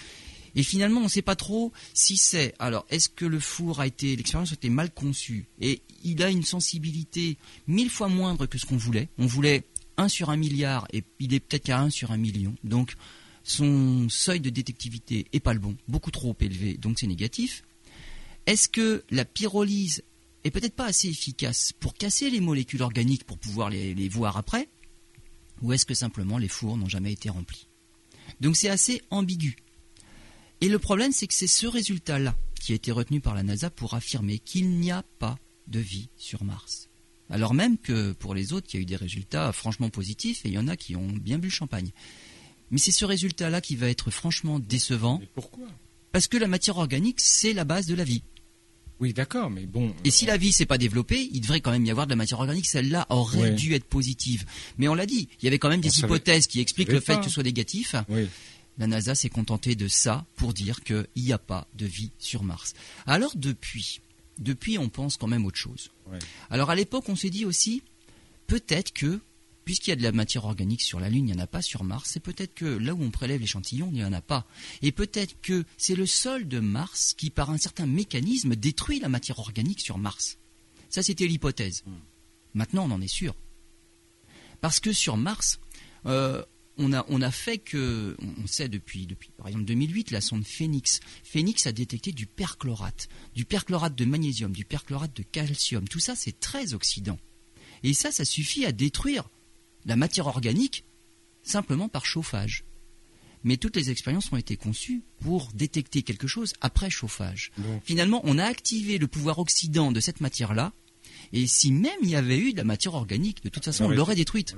Et 0.56 0.64
finalement, 0.64 1.02
on 1.02 1.04
ne 1.04 1.10
sait 1.10 1.22
pas 1.22 1.36
trop 1.36 1.72
si 1.94 2.18
c'est. 2.18 2.56
Alors, 2.60 2.86
est-ce 2.90 3.08
que 3.08 3.26
le 3.26 3.40
four 3.40 3.82
a 3.82 3.88
été, 3.88 4.16
l'expérience 4.16 4.52
a 4.52 4.56
été 4.56 4.70
mal 4.70 4.92
conçue? 4.92 5.46
Et 5.62 5.82
il 6.04 6.24
a 6.24 6.30
une 6.30 6.44
sensibilité 6.44 7.38
mille 7.68 7.90
fois 7.90 8.08
moindre 8.08 8.46
que 8.48 8.58
ce 8.58 8.66
qu'on 8.66 8.78
voulait. 8.78 9.10
On 9.20 9.28
voulait 9.28 9.64
1 9.98 10.08
sur 10.08 10.30
un 10.30 10.38
milliard 10.38 10.88
et 10.92 11.04
il 11.20 11.34
est 11.34 11.40
peut-être 11.40 11.66
qu'à 11.66 11.80
1 11.80 11.90
sur 11.92 12.12
un 12.12 12.18
million. 12.18 12.56
Donc, 12.64 12.96
son 13.44 14.08
seuil 14.10 14.40
de 14.40 14.50
détectivité 14.50 15.26
est 15.34 15.40
pas 15.40 15.54
le 15.54 15.60
bon, 15.60 15.76
beaucoup 15.88 16.12
trop 16.12 16.36
élevé, 16.40 16.76
donc 16.76 16.98
c'est 17.00 17.08
négatif. 17.08 17.64
Est-ce 18.46 18.70
que 18.70 19.04
la 19.10 19.26
pyrolyse 19.26 20.04
est 20.44 20.52
peut-être 20.52 20.76
pas 20.76 20.86
assez 20.86 21.10
efficace 21.10 21.74
pour 21.80 21.94
casser 21.94 22.30
les 22.30 22.40
molécules 22.40 22.82
organiques 22.82 23.26
pour 23.26 23.38
pouvoir 23.38 23.70
les, 23.70 24.10
voir 24.10 24.38
après 24.38 24.70
Ou 25.62 25.74
est-ce 25.74 25.86
que 25.86 25.94
simplement 25.94 26.38
les 26.38 26.48
fours 26.48 26.78
n'ont 26.78 26.90
jamais 26.90 27.12
été 27.12 27.30
remplis? 27.30 27.68
Donc 28.40 28.56
c'est 28.56 28.70
assez 28.70 29.02
ambigu. 29.10 29.58
Et 30.62 30.70
le 30.70 30.80
problème, 30.80 31.12
c'est 31.12 31.28
que 31.28 31.34
c'est 31.34 31.48
ce 31.48 31.68
résultat-là 31.68 32.36
qui 32.60 32.74
a 32.74 32.76
été 32.76 32.92
retenu 32.92 33.22
par 33.22 33.34
la 33.34 33.44
NASA 33.44 33.70
pour 33.70 33.94
affirmer 33.94 34.40
qu'il 34.40 34.70
n'y 34.72 34.92
a 34.92 35.04
pas 35.20 35.38
de 35.68 35.80
vie 35.80 36.10
sur 36.18 36.44
Mars. 36.44 36.90
Alors 37.30 37.54
même 37.54 37.78
que 37.78 38.12
pour 38.14 38.34
les 38.34 38.54
autres, 38.54 38.68
il 38.74 38.78
y 38.78 38.80
a 38.80 38.82
eu 38.82 38.86
des 38.86 38.96
résultats 38.96 39.52
franchement 39.52 39.90
positifs 39.90 40.46
et 40.46 40.50
il 40.50 40.56
y 40.56 40.58
en 40.58 40.68
a 40.68 40.76
qui 40.76 40.96
ont 40.96 41.08
bien 41.08 41.38
bu 41.38 41.48
le 41.48 41.54
champagne. 41.54 41.92
Mais 42.72 42.78
c'est 42.78 42.92
ce 42.92 43.06
résultat-là 43.06 43.62
qui 43.62 43.76
va 43.76 43.90
être 43.90 44.12
franchement 44.12 44.60
décevant. 44.60 45.20
Mais 45.20 45.30
pourquoi? 45.34 45.68
Parce 46.12 46.28
que 46.28 46.38
la 46.38 46.48
matière 46.48 46.78
organique, 46.78 47.20
c'est 47.20 47.54
la 47.54 47.66
base 47.66 47.86
de 47.86 47.96
la 47.96 48.04
vie. 48.04 48.24
Oui, 49.00 49.14
d'accord, 49.14 49.50
mais 49.50 49.66
bon. 49.66 49.94
Et 50.04 50.12
si 50.12 50.26
la 50.26 50.36
vie 50.36 50.52
s'est 50.52 50.66
pas 50.66 50.78
développée, 50.78 51.30
il 51.32 51.40
devrait 51.42 51.62
quand 51.62 51.72
même 51.72 51.86
y 51.86 51.92
avoir 51.92 52.06
de 52.06 52.12
la 52.12 52.18
matière 52.18 52.40
organique. 52.40 52.68
Celle-là 52.68 53.06
aurait 53.10 53.52
dû 53.52 53.74
être 53.74 53.86
positive. 53.86 54.46
Mais 54.78 54.88
on 54.88 54.94
l'a 54.94 55.06
dit, 55.06 55.30
il 55.42 55.46
y 55.46 55.48
avait 55.48 55.60
quand 55.60 55.70
même 55.70 55.82
des 55.82 56.00
hypothèses 56.00 56.48
qui 56.48 56.60
expliquent 56.60 56.92
le 56.92 57.00
fait 57.00 57.18
que 57.18 57.26
ce 57.26 57.30
soit 57.30 57.44
négatif. 57.44 57.96
La 58.78 58.88
NASA 58.88 59.14
s'est 59.14 59.30
contentée 59.30 59.76
de 59.76 59.88
ça 59.88 60.26
pour 60.36 60.54
dire 60.54 60.84
qu'il 60.84 61.08
n'y 61.18 61.34
a 61.34 61.38
pas 61.38 61.68
de 61.76 61.86
vie 61.86 62.12
sur 62.18 62.44
Mars. 62.44 62.74
Alors 63.06 63.34
depuis, 63.36 64.00
depuis, 64.38 64.78
on 64.78 64.90
pense 64.90 65.18
quand 65.18 65.28
même 65.28 65.46
autre 65.46 65.58
chose. 65.58 65.92
Alors 66.50 66.70
à 66.70 66.76
l'époque, 66.76 67.08
on 67.08 67.16
s'est 67.16 67.30
dit 67.30 67.46
aussi, 67.46 67.84
peut-être 68.48 68.94
que 68.94 69.20
puisqu'il 69.70 69.92
y 69.92 69.94
a 69.94 69.98
de 69.98 70.02
la 70.02 70.12
matière 70.12 70.46
organique 70.46 70.82
sur 70.82 71.00
la 71.00 71.10
Lune, 71.10 71.30
il 71.30 71.36
n'y 71.36 71.40
en 71.40 71.44
a 71.44 71.46
pas 71.46 71.62
sur 71.62 71.84
Mars, 71.84 72.10
c'est 72.12 72.20
peut-être 72.20 72.56
que 72.56 72.66
là 72.66 72.96
où 72.96 73.04
on 73.04 73.12
prélève 73.12 73.40
l'échantillon, 73.40 73.90
il 73.92 74.00
n'y 74.00 74.04
en 74.04 74.14
a 74.14 74.20
pas. 74.20 74.48
Et 74.82 74.92
peut-être 74.92 75.40
que 75.44 75.64
c'est 75.78 75.94
le 75.94 76.08
sol 76.08 76.48
de 76.48 76.60
Mars 76.60 77.14
qui, 77.16 77.30
par 77.30 77.52
un 77.52 77.60
certain 77.60 77.86
mécanisme, 77.86 78.56
détruit 78.56 79.00
la 79.00 79.10
matière 79.10 79.38
organique 79.38 79.80
sur 79.80 80.00
Mars. 80.00 80.40
Ça, 80.90 81.04
c'était 81.04 81.28
l'hypothèse. 81.28 81.84
Hmm. 81.86 82.00
Maintenant, 82.56 82.90
on 82.90 82.92
en 82.96 83.00
est 83.00 83.08
sûr. 83.08 83.36
Parce 84.60 84.80
que 84.80 84.92
sur 84.92 85.18
Mars, 85.18 85.60
euh, 86.08 86.44
on, 86.78 86.92
a, 86.92 87.06
on 87.08 87.22
a 87.22 87.30
fait 87.30 87.60
que, 87.60 88.18
on 88.42 88.48
sait 88.48 88.70
depuis, 88.70 89.06
depuis, 89.06 89.30
par 89.38 89.50
exemple 89.50 89.66
2008, 89.66 90.10
la 90.10 90.22
sonde 90.22 90.48
Phoenix. 90.48 91.00
Phoenix 91.24 91.68
a 91.68 91.72
détecté 91.74 92.12
du 92.12 92.26
perchlorate, 92.26 93.08
du 93.36 93.46
perchlorate 93.46 93.94
de 93.94 94.06
magnésium, 94.06 94.52
du 94.52 94.66
perchlorate 94.66 95.16
de 95.16 95.22
calcium. 95.22 95.88
Tout 95.88 96.00
ça, 96.00 96.16
c'est 96.16 96.40
très 96.40 96.74
oxydant. 96.74 97.20
Et 97.84 97.94
ça, 97.94 98.12
ça 98.12 98.26
suffit 98.26 98.66
à 98.66 98.72
détruire 98.72 99.30
la 99.86 99.96
matière 99.96 100.28
organique 100.28 100.86
simplement 101.44 101.90
par 101.90 102.06
chauffage. 102.06 102.66
Mais 103.44 103.58
toutes 103.58 103.76
les 103.76 103.90
expériences 103.90 104.32
ont 104.32 104.38
été 104.38 104.58
conçues 104.58 105.02
pour 105.22 105.50
détecter 105.54 106.02
quelque 106.02 106.28
chose 106.28 106.54
après 106.60 106.90
chauffage. 106.90 107.52
Finalement, 107.84 108.22
on 108.26 108.38
a 108.38 108.44
activé 108.44 108.98
le 108.98 109.08
pouvoir 109.08 109.40
oxydant 109.40 109.92
de 109.92 110.00
cette 110.00 110.20
matière-là, 110.20 110.74
et 111.32 111.48
si 111.48 111.72
même 111.72 112.00
il 112.02 112.10
y 112.10 112.16
avait 112.16 112.38
eu 112.38 112.52
de 112.52 112.58
la 112.58 112.64
matière 112.64 112.96
organique, 112.96 113.44
de 113.44 113.50
toute 113.50 113.64
façon, 113.64 113.86
on 113.86 113.90
l'aurait 113.90 114.16
détruite. 114.16 114.56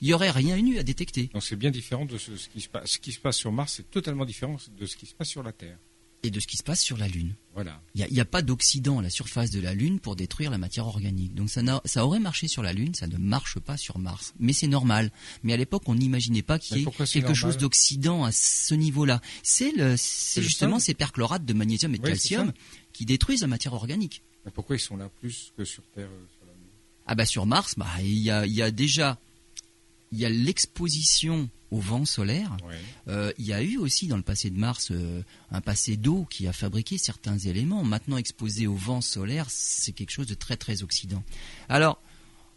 Il 0.00 0.08
n'y 0.08 0.14
aurait 0.14 0.30
rien 0.30 0.58
eu 0.58 0.78
à 0.78 0.82
détecter. 0.82 1.30
Donc 1.32 1.42
c'est 1.42 1.56
bien 1.56 1.70
différent 1.70 2.04
de 2.04 2.18
ce, 2.18 2.32
qui 2.48 2.60
se 2.60 2.68
passe. 2.68 2.90
Ce 2.90 2.98
qui 2.98 3.12
se 3.12 3.20
passe 3.20 3.36
sur 3.36 3.52
Mars, 3.52 3.74
c'est 3.76 3.90
totalement 3.90 4.24
différent 4.24 4.56
de 4.78 4.86
ce 4.86 4.96
qui 4.96 5.06
se 5.06 5.14
passe 5.14 5.28
sur 5.28 5.42
la 5.42 5.52
Terre 5.52 5.78
et 6.22 6.30
de 6.30 6.40
ce 6.40 6.46
qui 6.46 6.56
se 6.56 6.62
passe 6.62 6.80
sur 6.80 6.96
la 6.96 7.08
Lune. 7.08 7.34
Voilà. 7.54 7.80
Il 7.94 8.06
n'y 8.10 8.20
a, 8.20 8.24
pas 8.24 8.42
d'Occident 8.42 8.98
à 8.98 9.02
la 9.02 9.10
surface 9.10 9.50
de 9.50 9.60
la 9.60 9.74
Lune 9.74 10.00
pour 10.00 10.16
détruire 10.16 10.50
la 10.50 10.58
matière 10.58 10.86
organique. 10.86 11.34
Donc 11.34 11.50
ça, 11.50 11.60
ça 11.84 12.06
aurait 12.06 12.20
marché 12.20 12.48
sur 12.48 12.62
la 12.62 12.72
Lune, 12.72 12.94
ça 12.94 13.06
ne 13.06 13.16
marche 13.16 13.58
pas 13.58 13.76
sur 13.76 13.98
Mars. 13.98 14.32
Mais 14.38 14.52
c'est 14.52 14.66
normal. 14.66 15.10
Mais 15.42 15.52
à 15.52 15.56
l'époque, 15.56 15.82
on 15.86 15.94
n'imaginait 15.94 16.42
pas 16.42 16.58
qu'il 16.58 16.78
y 16.78 16.82
ait 16.82 17.06
quelque 17.06 17.34
chose 17.34 17.56
d'Occident 17.56 18.24
à 18.24 18.32
ce 18.32 18.74
niveau-là. 18.74 19.20
C'est 19.42 19.72
justement 20.36 20.78
ces 20.78 20.94
perchlorates 20.94 21.44
de 21.44 21.52
magnésium 21.52 21.94
et 21.94 21.98
de 21.98 22.06
calcium 22.06 22.52
qui 22.92 23.04
détruisent 23.04 23.42
la 23.42 23.48
matière 23.48 23.74
organique. 23.74 24.22
pourquoi 24.54 24.76
ils 24.76 24.80
sont 24.80 24.96
là 24.96 25.08
plus 25.20 25.52
que 25.56 25.64
sur 25.64 25.82
Terre 25.94 26.08
Ah 27.06 27.14
bah 27.14 27.26
sur 27.26 27.46
Mars, 27.46 27.74
bah, 27.76 27.86
il, 28.00 28.18
y 28.18 28.30
a, 28.30 28.46
il 28.46 28.52
y 28.52 28.62
a 28.62 28.70
déjà 28.70 29.18
il 30.12 30.18
y 30.18 30.24
a 30.24 30.28
l'exposition 30.28 31.50
au 31.70 31.80
vent 31.80 32.04
solaire. 32.04 32.56
Euh, 33.08 33.32
il 33.38 33.46
y 33.46 33.52
a 33.52 33.62
eu 33.62 33.76
aussi 33.76 34.06
dans 34.06 34.16
le 34.16 34.22
passé 34.22 34.50
de 34.50 34.58
Mars 34.58 34.88
euh, 34.90 35.22
un 35.50 35.60
passé 35.60 35.96
d'eau 35.96 36.26
qui 36.30 36.46
a 36.46 36.52
fabriqué 36.52 36.98
certains 36.98 37.38
éléments. 37.38 37.84
Maintenant 37.84 38.16
exposé 38.16 38.66
au 38.66 38.74
vent 38.74 39.00
solaire, 39.00 39.46
c'est 39.50 39.92
quelque 39.92 40.10
chose 40.10 40.26
de 40.26 40.34
très 40.34 40.56
très 40.56 40.82
occident. 40.82 41.22
Alors, 41.68 42.00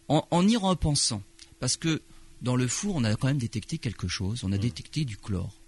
en, 0.07 0.47
y 0.47 0.57
repensant, 0.57 1.23
parce 1.59 1.77
que 1.77 2.01
dans 2.41 2.55
le 2.55 2.67
four, 2.67 2.95
on 2.95 3.03
a 3.03 3.15
quand 3.15 3.27
même 3.27 3.37
détecté 3.37 3.77
quelque 3.77 4.07
chose. 4.07 4.43
On 4.43 4.51
a 4.51 4.57
détecté 4.57 5.05
du 5.05 5.17
chlore. 5.17 5.61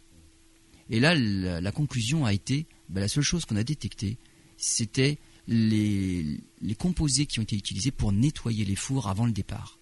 Et 0.89 0.99
là, 0.99 1.15
la, 1.15 1.71
conclusion 1.71 2.25
a 2.25 2.33
été, 2.33 2.65
ben, 2.89 2.99
la 2.99 3.07
seule 3.07 3.23
chose 3.23 3.45
qu'on 3.45 3.55
a 3.55 3.63
détectée, 3.63 4.17
c'était 4.57 5.17
les 5.47 6.41
composés 6.77 7.25
qui 7.25 7.39
ont 7.39 7.43
été 7.43 7.55
utilisés 7.55 7.91
pour 7.91 8.11
nettoyer 8.11 8.65
les 8.65 8.75
fours 8.75 9.07
avant 9.07 9.25
le 9.25 9.31
départ. 9.31 9.79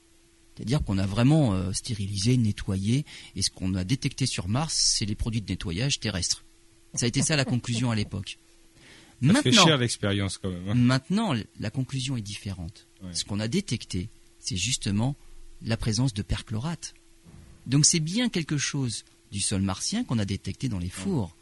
C'est-à-dire 0.61 0.83
qu'on 0.83 0.99
a 0.99 1.07
vraiment 1.07 1.55
euh, 1.55 1.73
stérilisé, 1.73 2.37
nettoyé, 2.37 3.03
et 3.35 3.41
ce 3.41 3.49
qu'on 3.49 3.73
a 3.73 3.83
détecté 3.83 4.27
sur 4.27 4.47
Mars, 4.47 4.75
c'est 4.75 5.05
les 5.05 5.15
produits 5.15 5.41
de 5.41 5.51
nettoyage 5.51 5.99
terrestres. 5.99 6.45
Ça 6.93 7.05
a 7.05 7.07
été 7.07 7.23
ça 7.23 7.35
la 7.35 7.45
conclusion 7.45 7.89
à 7.89 7.95
l'époque. 7.95 8.37
maintenant, 9.21 9.75
l'expérience 9.77 10.37
quand 10.37 10.51
même. 10.51 10.69
Hein. 10.69 10.75
Maintenant, 10.75 11.33
la 11.59 11.71
conclusion 11.71 12.15
est 12.15 12.21
différente. 12.21 12.85
Ce 13.11 13.25
qu'on 13.25 13.39
a 13.39 13.47
détecté, 13.47 14.09
c'est 14.37 14.55
justement 14.55 15.15
la 15.63 15.77
présence 15.77 16.13
de 16.13 16.21
perchlorate. 16.21 16.93
Donc 17.65 17.87
c'est 17.87 17.99
bien 17.99 18.29
quelque 18.29 18.59
chose 18.59 19.03
du 19.31 19.39
sol 19.39 19.63
martien 19.63 20.03
qu'on 20.03 20.19
a 20.19 20.25
détecté 20.25 20.69
dans 20.69 20.77
les 20.77 20.89
fours. 20.89 21.35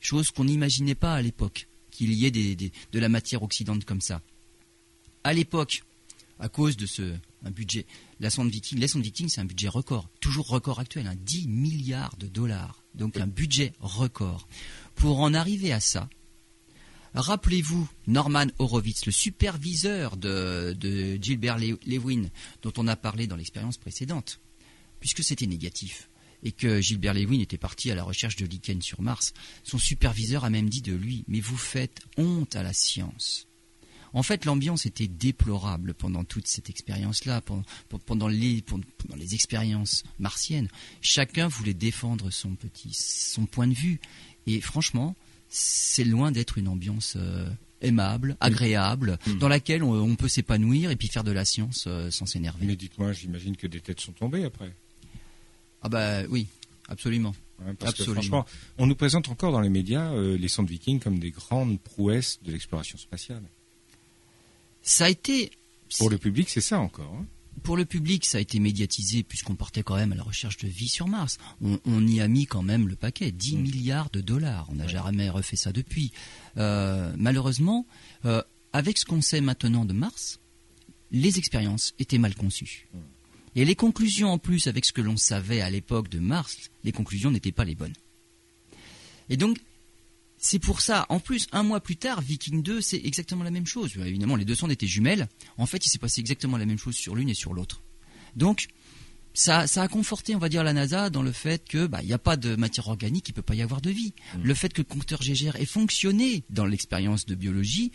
Chose 0.00 0.32
qu'on 0.32 0.46
n'imaginait 0.46 0.96
pas 0.96 1.14
à 1.14 1.22
l'époque, 1.22 1.68
qu'il 1.92 2.12
y 2.12 2.26
ait 2.26 2.32
de 2.32 2.98
la 2.98 3.08
matière 3.08 3.44
oxydante 3.44 3.84
comme 3.84 4.00
ça. 4.00 4.20
À 5.22 5.32
l'époque, 5.32 5.84
à 6.40 6.48
cause 6.48 6.76
de 6.76 6.86
ce 6.86 7.14
un 7.44 7.50
budget. 7.50 7.86
La 8.20 8.30
sonde 8.30 8.50
Viking, 8.50 8.78
la 8.78 8.88
sonde 8.88 9.02
Viking, 9.02 9.28
c'est 9.28 9.40
un 9.40 9.44
budget 9.44 9.68
record, 9.68 10.08
toujours 10.20 10.48
record 10.48 10.80
actuel, 10.80 11.10
10 11.16 11.38
hein, 11.38 11.48
milliards 11.48 12.16
de 12.16 12.26
dollars. 12.26 12.82
Donc 12.94 13.16
un 13.16 13.26
budget 13.26 13.72
record. 13.80 14.48
Pour 14.94 15.20
en 15.20 15.34
arriver 15.34 15.72
à 15.72 15.80
ça, 15.80 16.08
rappelez-vous 17.14 17.88
Norman 18.06 18.46
Horowitz, 18.58 19.06
le 19.06 19.12
superviseur 19.12 20.16
de, 20.16 21.18
Gilbert 21.20 21.58
Lewin, 21.58 22.28
dont 22.62 22.72
on 22.76 22.88
a 22.88 22.96
parlé 22.96 23.26
dans 23.26 23.36
l'expérience 23.36 23.78
précédente, 23.78 24.40
puisque 25.00 25.22
c'était 25.22 25.46
négatif 25.46 26.08
et 26.44 26.52
que 26.52 26.80
Gilbert 26.80 27.14
Lewin 27.14 27.40
était 27.40 27.58
parti 27.58 27.90
à 27.90 27.96
la 27.96 28.04
recherche 28.04 28.36
de 28.36 28.46
lichen 28.46 28.80
sur 28.80 29.02
Mars, 29.02 29.34
son 29.64 29.78
superviseur 29.78 30.44
a 30.44 30.50
même 30.50 30.68
dit 30.68 30.82
de 30.82 30.94
lui 30.94 31.24
Mais 31.26 31.40
vous 31.40 31.56
faites 31.56 32.00
honte 32.16 32.54
à 32.54 32.62
la 32.62 32.72
science. 32.72 33.47
En 34.12 34.22
fait, 34.22 34.44
l'ambiance 34.44 34.86
était 34.86 35.08
déplorable 35.08 35.94
pendant 35.94 36.24
toute 36.24 36.46
cette 36.46 36.70
expérience-là, 36.70 37.42
pendant, 38.06 38.28
les, 38.28 38.62
expériences 39.32 40.04
martiennes. 40.18 40.68
Chacun 41.00 41.48
voulait 41.48 41.74
défendre 41.74 42.30
son 42.30 42.54
petit, 42.54 42.92
son 42.92 43.46
point 43.46 43.66
de 43.66 43.74
vue. 43.74 44.00
Et 44.46 44.60
franchement, 44.60 45.14
c'est 45.48 46.04
loin 46.04 46.32
d'être 46.32 46.58
une 46.58 46.68
ambiance 46.68 47.14
euh, 47.16 47.48
aimable, 47.80 48.36
agréable, 48.40 49.18
mm. 49.26 49.38
dans 49.38 49.48
laquelle 49.48 49.82
on, 49.82 50.16
peut 50.16 50.28
s'épanouir 50.28 50.90
et 50.90 50.96
puis 50.96 51.08
faire 51.08 51.24
de 51.24 51.32
la 51.32 51.44
science 51.44 51.84
euh, 51.86 52.10
sans 52.10 52.26
s'énerver. 52.26 52.66
Mais 52.66 52.76
dites-moi, 52.76 53.12
j'imagine 53.12 53.56
que 53.56 53.66
des 53.66 53.80
têtes 53.80 54.00
sont 54.00 54.12
tombées 54.12 54.44
après. 54.44 54.72
Ah 55.82 55.88
bah 55.88 56.22
oui, 56.28 56.48
absolument. 56.88 57.34
parce 57.78 57.94
Que, 57.94 58.04
franchement, 58.04 58.44
on 58.78 58.86
nous 58.86 58.96
présente 58.96 59.28
encore 59.28 59.52
dans 59.52 59.60
les 59.60 59.68
médias 59.68 60.12
euh, 60.12 60.36
les 60.36 60.48
sondes 60.48 60.68
Vikings 60.68 60.98
comme 60.98 61.18
des 61.18 61.30
grandes 61.30 61.80
prouesses 61.80 62.40
de 62.42 62.50
l'exploration 62.50 62.98
spatiale. 62.98 63.42
Ça 64.88 65.04
a 65.04 65.10
été. 65.10 65.50
Pour 65.98 66.08
le 66.08 66.16
public, 66.16 66.48
c'est 66.48 66.62
ça 66.62 66.80
encore. 66.80 67.14
Hein. 67.14 67.26
pour 67.62 67.76
le 67.76 67.84
public, 67.84 68.24
ça 68.24 68.38
a 68.38 68.40
été 68.40 68.58
médiatisé 68.58 69.22
puisqu'on 69.22 69.54
partait 69.54 69.82
quand 69.82 69.96
même 69.96 70.12
à 70.12 70.14
la 70.14 70.22
recherche 70.22 70.56
de 70.56 70.66
vie 70.66 70.88
sur 70.88 71.08
Mars. 71.08 71.36
On, 71.60 72.06
y 72.06 72.22
a 72.22 72.28
mis 72.28 72.46
quand 72.46 72.62
même 72.62 72.88
le 72.88 72.96
paquet, 72.96 73.30
10 73.30 73.56
mm. 73.56 73.60
milliards 73.60 74.10
de 74.10 74.22
dollars. 74.22 74.66
On 74.70 74.76
n'a 74.76 74.86
jamais 74.86 75.28
refait 75.28 75.56
ça 75.56 75.72
depuis. 75.72 76.10
Euh, 76.56 77.12
malheureusement, 77.18 77.86
euh, 78.24 78.42
avec 78.72 78.96
ce 78.96 79.04
qu'on 79.04 79.20
sait 79.20 79.42
maintenant 79.42 79.84
de 79.84 79.92
Mars, 79.92 80.40
les 81.10 81.38
expériences 81.38 81.94
étaient 81.98 82.18
mal 82.18 82.34
conçues. 82.34 82.88
Mm. 82.94 82.98
Et 83.56 83.64
les 83.66 83.74
conclusions 83.74 84.30
en 84.30 84.38
plus, 84.38 84.68
avec 84.68 84.86
ce 84.86 84.92
que 84.92 85.02
l'on 85.02 85.18
savait 85.18 85.60
à 85.60 85.68
l'époque 85.68 86.08
de 86.08 86.18
Mars, 86.18 86.70
les 86.82 86.92
conclusions 86.92 87.30
n'étaient 87.30 87.52
pas 87.52 87.64
les 87.66 87.74
bonnes. 87.74 87.96
Et 89.28 89.36
donc, 89.36 89.58
c'est 90.38 90.58
pour 90.58 90.80
ça, 90.80 91.06
en 91.08 91.18
plus, 91.18 91.48
un 91.52 91.62
mois 91.62 91.80
plus 91.80 91.96
tard, 91.96 92.20
Viking 92.20 92.62
2, 92.62 92.80
c'est 92.80 93.00
exactement 93.04 93.42
la 93.42 93.50
même 93.50 93.66
chose. 93.66 93.92
Évidemment, 93.96 94.36
les 94.36 94.44
deux 94.44 94.54
sondes 94.54 94.70
étaient 94.70 94.86
jumelles. 94.86 95.28
En 95.56 95.66
fait, 95.66 95.84
il 95.84 95.90
s'est 95.90 95.98
passé 95.98 96.20
exactement 96.20 96.56
la 96.56 96.66
même 96.66 96.78
chose 96.78 96.94
sur 96.94 97.14
l'une 97.16 97.28
et 97.28 97.34
sur 97.34 97.54
l'autre. 97.54 97.82
Donc, 98.36 98.68
ça, 99.34 99.62
a 99.62 99.88
conforté, 99.88 100.34
on 100.34 100.38
va 100.38 100.48
dire, 100.48 100.64
la 100.64 100.72
NASA 100.72 101.10
dans 101.10 101.22
le 101.22 101.32
fait 101.32 101.66
que 101.68 101.86
bah, 101.86 101.98
il 102.02 102.06
n'y 102.06 102.12
a 102.12 102.18
pas 102.18 102.36
de 102.36 102.56
matière 102.56 102.88
organique, 102.88 103.28
il 103.28 103.32
ne 103.32 103.36
peut 103.36 103.42
pas 103.42 103.54
y 103.54 103.62
avoir 103.62 103.80
de 103.80 103.90
vie. 103.90 104.14
Mm. 104.36 104.42
Le 104.42 104.54
fait 104.54 104.72
que 104.72 104.80
le 104.80 104.84
compteur 104.84 105.22
GGR 105.22 105.56
ait 105.56 105.66
fonctionné 105.66 106.44
dans 106.50 106.66
l'expérience 106.66 107.26
de 107.26 107.34
biologie, 107.34 107.92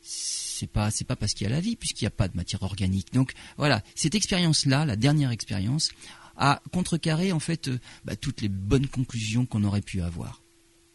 c'est 0.00 0.70
pas 0.70 0.90
c'est 0.90 1.04
pas 1.04 1.16
parce 1.16 1.34
qu'il 1.34 1.44
y 1.44 1.50
a 1.50 1.52
la 1.52 1.60
vie, 1.60 1.76
puisqu'il 1.76 2.04
n'y 2.04 2.08
a 2.08 2.12
pas 2.12 2.28
de 2.28 2.36
matière 2.36 2.62
organique. 2.62 3.12
Donc 3.12 3.32
voilà, 3.56 3.82
cette 3.94 4.14
expérience-là, 4.14 4.84
la 4.84 4.96
dernière 4.96 5.30
expérience, 5.30 5.90
a 6.36 6.62
contrecarré 6.72 7.32
en 7.32 7.40
fait 7.40 7.68
euh, 7.68 7.78
bah, 8.04 8.16
toutes 8.16 8.40
les 8.40 8.48
bonnes 8.48 8.88
conclusions 8.88 9.46
qu'on 9.46 9.64
aurait 9.64 9.82
pu 9.82 10.00
avoir. 10.02 10.42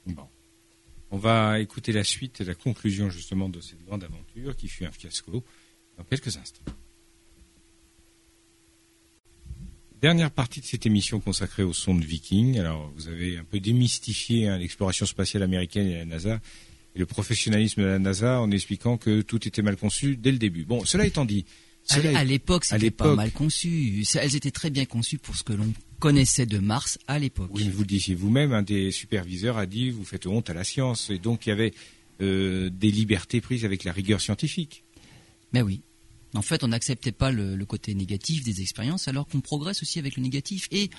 Bon. 0.06 0.28
On 1.12 1.18
va 1.18 1.60
écouter 1.60 1.92
la 1.92 2.06
suite 2.06 2.40
et 2.40 2.46
la 2.46 2.56
conclusion 2.56 3.10
justement 3.10 3.50
de 3.50 3.60
cette 3.60 3.84
grande 3.84 4.04
aventure 4.04 4.56
qui 4.56 4.70
fut 4.70 4.86
un 4.86 4.92
fiasco 4.92 5.44
dans 5.98 6.06
quelques 6.06 6.38
instants. 6.38 6.64
Dernière 10.02 10.32
partie 10.32 10.62
de 10.62 10.66
cette 10.66 10.86
émission 10.86 11.20
consacrée 11.20 11.64
aux 11.64 11.74
sondes 11.74 12.04
Viking. 12.04 12.58
Alors, 12.58 12.92
vous 12.96 13.10
avez 13.10 13.38
un 13.38 13.44
peu 13.44 13.60
démystifié 13.60 14.48
hein, 14.48 14.58
l'exploration 14.58 15.06
spatiale 15.06 15.44
américaine 15.44 15.88
et 15.88 15.98
la 15.98 16.06
NASA 16.06 16.42
et 16.96 17.00
le 17.00 17.06
professionnalisme 17.06 17.82
de 17.82 17.88
la 17.88 18.00
NASA 18.00 18.40
en 18.40 18.50
expliquant 18.50 18.98
que 18.98 19.22
tout 19.22 19.46
était 19.48 19.62
mal 19.62 19.76
conçu 19.76 20.16
dès 20.16 20.32
le 20.32 20.38
début. 20.38 20.64
Bon, 20.64 20.86
cela 20.86 21.06
étant 21.06 21.26
dit, 21.26 21.46
à 21.90 22.24
l'époque, 22.24 22.66
c'était 22.66 22.92
pas 22.92 23.16
mal 23.16 23.32
conçu. 23.32 24.04
Elles 24.16 24.36
étaient 24.36 24.52
très 24.52 24.70
bien 24.70 24.86
conçues 24.86 25.18
pour 25.18 25.36
ce 25.36 25.44
que 25.44 25.54
l'on 25.54 25.74
connaissait 26.00 26.46
de 26.46 26.58
Mars 26.58 26.98
à 27.08 27.20
l'époque. 27.20 27.52
Oui, 27.54 27.70
vous 27.70 27.82
le 27.82 27.88
disiez 27.88 28.16
vous-même, 28.16 28.54
un 28.54 28.64
des 28.64 28.92
superviseurs 28.92 29.58
a 29.58 29.66
dit 29.66 29.92
vous 29.92 30.06
faites 30.06 30.26
honte 30.26 30.50
à 30.50 30.54
la 30.54 30.64
science. 30.64 31.10
Et 31.10 31.20
donc, 31.20 31.46
il 31.46 31.50
y 31.50 31.52
avait 31.52 31.74
euh, 32.22 32.70
des 32.70 32.92
libertés 32.92 33.42
prises 33.42 33.66
avec 33.66 33.84
la 33.84 33.92
rigueur 33.92 34.20
scientifique. 34.22 34.84
Mais 35.54 35.62
oui. 35.62 35.82
En 36.34 36.42
fait, 36.42 36.64
on 36.64 36.70
n'acceptait 36.70 37.12
pas 37.12 37.32
le, 37.32 37.58
côté 37.66 37.94
négatif 37.94 38.44
des 38.44 38.62
expériences, 38.62 39.08
alors 39.08 39.28
qu'on 39.28 39.42
progresse 39.42 39.82
aussi 39.82 40.00
avec 40.00 40.16
le 40.16 40.24
négatif. 40.24 40.68
Et 40.72 40.90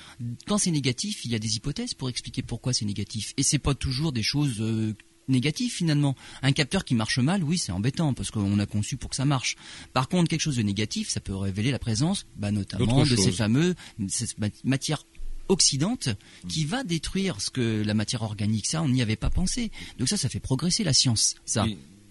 quand 0.46 0.58
c'est 0.58 0.70
négatif, 0.70 1.24
il 1.24 1.30
y 1.30 1.34
a 1.34 1.38
des 1.38 1.56
hypothèses 1.56 1.94
pour 1.94 2.10
expliquer 2.10 2.42
pourquoi 2.42 2.72
c'est 2.72 2.84
négatif. 2.84 3.32
Et 3.38 3.42
c'est 3.42 3.58
pas 3.58 3.74
toujours 3.74 4.12
des 4.12 4.22
choses 4.22 4.60
euh, 4.60 4.94
négatif 5.28 5.76
finalement. 5.76 6.14
Un 6.42 6.52
capteur 6.52 6.84
qui 6.84 6.94
marche 6.94 7.18
mal, 7.18 7.42
oui, 7.42 7.58
c'est 7.58 7.72
embêtant 7.72 8.14
parce 8.14 8.30
qu'on 8.30 8.58
a 8.58 8.66
conçu 8.66 8.96
pour 8.96 9.10
que 9.10 9.16
ça 9.16 9.24
marche. 9.24 9.56
Par 9.92 10.08
contre, 10.08 10.28
quelque 10.28 10.40
chose 10.40 10.56
de 10.56 10.62
négatif, 10.62 11.08
ça 11.08 11.20
peut 11.20 11.34
révéler 11.34 11.70
la 11.70 11.78
présence, 11.78 12.26
bah, 12.36 12.50
notamment 12.50 13.04
de 13.04 13.16
ces 13.16 13.32
fameux 13.32 13.74
cette 14.08 14.36
matière 14.64 15.04
oxydante 15.48 16.08
qui 16.48 16.64
va 16.64 16.84
détruire 16.84 17.40
ce 17.40 17.50
que 17.50 17.82
la 17.84 17.94
matière 17.94 18.22
organique. 18.22 18.66
Ça, 18.66 18.82
on 18.82 18.88
n'y 18.88 19.02
avait 19.02 19.16
pas 19.16 19.30
pensé. 19.30 19.70
Donc 19.98 20.08
ça, 20.08 20.16
ça 20.16 20.28
fait 20.28 20.40
progresser 20.40 20.84
la 20.84 20.92
science. 20.92 21.34
Ça. 21.44 21.66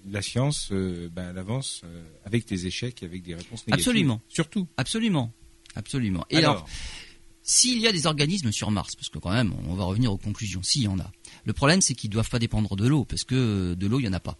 la 0.09 0.21
science, 0.21 0.69
euh, 0.71 1.09
bah, 1.09 1.27
elle 1.29 1.37
avance 1.37 1.81
euh, 1.83 2.03
avec 2.25 2.47
des 2.47 2.67
échecs, 2.67 3.03
avec 3.03 3.23
des 3.23 3.35
réponses 3.35 3.65
négatives. 3.67 3.87
Absolument. 3.87 4.21
Surtout. 4.29 4.67
Absolument. 4.77 5.33
Absolument. 5.75 6.25
Et 6.29 6.37
alors 6.37 6.67
s'il 7.43 7.79
y 7.79 7.87
a 7.87 7.91
des 7.91 8.05
organismes 8.05 8.51
sur 8.51 8.71
Mars, 8.71 8.95
parce 8.95 9.09
que 9.09 9.19
quand 9.19 9.31
même, 9.31 9.53
on 9.67 9.73
va 9.73 9.83
revenir 9.83 10.11
aux 10.11 10.17
conclusions, 10.17 10.63
s'il 10.63 10.83
y 10.83 10.87
en 10.87 10.99
a. 10.99 11.11
Le 11.45 11.53
problème, 11.53 11.81
c'est 11.81 11.95
qu'ils 11.95 12.09
ne 12.09 12.13
doivent 12.13 12.29
pas 12.29 12.39
dépendre 12.39 12.75
de 12.75 12.87
l'eau, 12.87 13.05
parce 13.05 13.23
que 13.23 13.73
de 13.73 13.87
l'eau, 13.87 13.99
il 13.99 14.03
n'y 14.03 14.09
en 14.09 14.13
a 14.13 14.19
pas. 14.19 14.37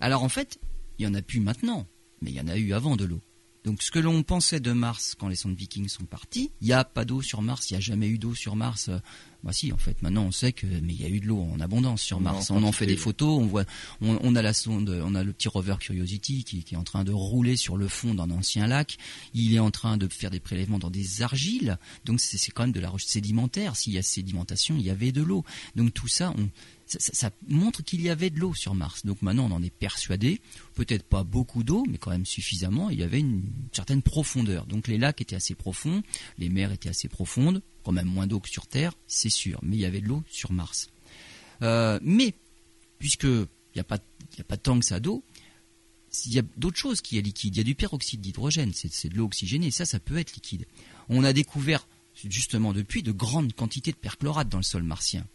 Alors 0.00 0.22
en 0.22 0.28
fait, 0.28 0.58
il 0.98 1.04
y 1.04 1.08
en 1.08 1.14
a 1.14 1.22
plus 1.22 1.40
maintenant, 1.40 1.86
mais 2.22 2.30
il 2.30 2.36
y 2.36 2.40
en 2.40 2.48
a 2.48 2.56
eu 2.56 2.72
avant 2.72 2.96
de 2.96 3.04
l'eau. 3.04 3.20
Donc 3.64 3.82
ce 3.82 3.90
que 3.90 3.98
l'on 3.98 4.22
pensait 4.22 4.60
de 4.60 4.72
Mars 4.72 5.14
quand 5.18 5.28
les 5.28 5.36
sondes 5.36 5.56
Vikings 5.56 5.88
sont 5.88 6.04
partis, 6.04 6.50
il 6.60 6.66
n'y 6.66 6.72
a 6.72 6.84
pas 6.84 7.04
d'eau 7.04 7.22
sur 7.22 7.42
Mars, 7.42 7.70
il 7.70 7.74
n'y 7.74 7.78
a 7.78 7.80
jamais 7.80 8.08
eu 8.08 8.18
d'eau 8.18 8.34
sur 8.34 8.56
Mars. 8.56 8.90
Bah 9.44 9.52
si, 9.52 9.72
en 9.72 9.76
fait, 9.76 10.00
maintenant 10.02 10.24
on 10.24 10.32
sait 10.32 10.52
que 10.52 10.66
mais 10.66 10.94
il 10.94 11.00
y 11.00 11.04
a 11.04 11.08
eu 11.08 11.20
de 11.20 11.26
l'eau 11.26 11.40
en 11.40 11.60
abondance 11.60 12.02
sur 12.02 12.20
Mars. 12.20 12.50
on 12.50 12.62
en 12.64 12.72
fait 12.72 12.86
des 12.86 12.96
photos, 12.96 13.40
on 13.40 13.46
voit, 13.46 13.64
on, 14.00 14.34
a 14.34 14.42
la 14.42 14.52
sonde, 14.52 14.90
on 15.04 15.14
a 15.14 15.22
le 15.22 15.32
petit 15.32 15.48
rover 15.48 15.76
Curiosity 15.78 16.42
qui, 16.44 16.64
est 16.72 16.76
en 16.76 16.82
train 16.82 17.04
de 17.04 17.12
rouler 17.12 17.56
sur 17.56 17.76
le 17.76 17.86
fond 17.88 18.14
d'un 18.14 18.30
ancien 18.30 18.66
lac. 18.66 18.96
Il 19.34 19.54
est 19.54 19.60
en 19.60 19.70
train 19.70 19.96
de 19.96 20.08
faire 20.08 20.30
des 20.30 20.40
prélèvements 20.40 20.78
dans 20.78 20.90
des 20.90 21.22
argiles, 21.22 21.78
donc 22.04 22.20
c'est 22.20 22.50
quand 22.50 22.64
même 22.64 22.72
de 22.72 22.80
la 22.80 22.90
roche 22.90 23.06
sédimentaire. 23.06 23.76
S'il 23.76 23.92
y 23.92 23.98
a 23.98 24.02
sédimentation, 24.02 24.76
il 24.76 24.82
y 24.82 24.90
avait 24.90 25.12
de 25.12 25.22
l'eau. 25.22 25.44
Donc 25.76 25.94
tout 25.94 26.08
ça, 26.08 26.34
on, 26.36 26.48
ça, 26.88 27.30
montre 27.46 27.82
qu'il 27.82 28.00
y 28.00 28.08
avait 28.08 28.30
de 28.30 28.40
l'eau 28.40 28.54
sur 28.54 28.74
Mars. 28.74 29.04
Donc 29.04 29.20
maintenant, 29.22 29.46
on 29.50 29.54
en 29.54 29.62
est 29.62 29.70
persuadé. 29.70 30.40
Peut-être 30.74 31.04
pas 31.04 31.22
beaucoup 31.22 31.62
d'eau, 31.62 31.84
mais 31.88 31.98
quand 31.98 32.10
même 32.10 32.26
suffisamment. 32.26 32.90
Il 32.90 32.98
y 32.98 33.02
avait 33.02 33.20
une 33.20 33.44
certaine 33.72 34.02
profondeur. 34.02 34.66
Donc 34.66 34.88
les 34.88 34.98
lacs 34.98 35.20
étaient 35.20 35.36
assez 35.36 35.54
profonds, 35.54 36.02
les 36.38 36.48
mers 36.48 36.72
étaient 36.72 36.88
assez 36.88 37.08
profondes, 37.08 37.62
quand 37.84 37.92
même 37.92 38.08
moins 38.08 38.26
d'eau 38.26 38.40
que 38.40 38.48
sur 38.48 38.66
Terre, 38.66 38.94
c'est 39.06 39.28
sûr. 39.28 39.60
Mais 39.62 39.76
il 39.76 39.80
y 39.80 39.86
avait 39.86 40.00
de 40.00 40.08
l'eau 40.08 40.22
sur 40.30 40.52
Mars. 40.52 40.90
Euh, 41.62 41.98
mais 42.02 42.34
puisque 42.98 43.24
il 43.24 43.46
n'y 43.74 43.80
a 43.80 43.84
pas, 43.84 43.98
a 44.38 44.44
pas 44.44 44.56
tant 44.56 44.78
que 44.78 44.84
ça 44.84 45.00
d'eau, 45.00 45.22
il 46.24 46.32
y 46.32 46.38
a 46.38 46.42
d'autres 46.56 46.78
choses 46.78 47.02
qui 47.02 47.18
est 47.18 47.22
liquide. 47.22 47.56
Il 47.56 47.58
y 47.58 47.60
a 47.60 47.64
du 47.64 47.74
peroxyde 47.74 48.20
d'hydrogène, 48.20 48.72
c'est 48.72 49.08
de 49.08 49.16
l'eau 49.16 49.26
oxygénée. 49.26 49.70
Ça, 49.70 49.84
ça 49.84 50.00
peut 50.00 50.16
être 50.16 50.34
liquide. 50.34 50.66
On 51.08 51.22
a 51.22 51.32
découvert 51.32 51.86
justement 52.24 52.72
depuis 52.72 53.02
de 53.02 53.12
grandes 53.12 53.52
quantités 53.52 53.92
de 53.92 53.96
perchlorate 53.96 54.48
dans 54.48 54.58
le 54.58 54.64
sol 54.64 54.82
martien. 54.82 55.26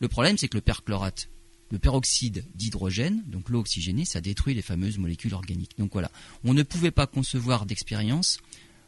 Le 0.00 0.08
problème, 0.08 0.38
c'est 0.38 0.48
que 0.48 0.56
le 0.56 0.60
perchlorate, 0.60 1.28
le 1.70 1.78
peroxyde 1.78 2.44
d'hydrogène, 2.54 3.22
donc 3.26 3.50
l'eau 3.50 3.60
oxygénée, 3.60 4.04
ça 4.04 4.20
détruit 4.20 4.54
les 4.54 4.62
fameuses 4.62 4.98
molécules 4.98 5.34
organiques. 5.34 5.76
Donc 5.78 5.92
voilà, 5.92 6.10
on 6.44 6.54
ne 6.54 6.62
pouvait 6.62 6.90
pas 6.90 7.06
concevoir 7.06 7.66
d'expérience 7.66 8.38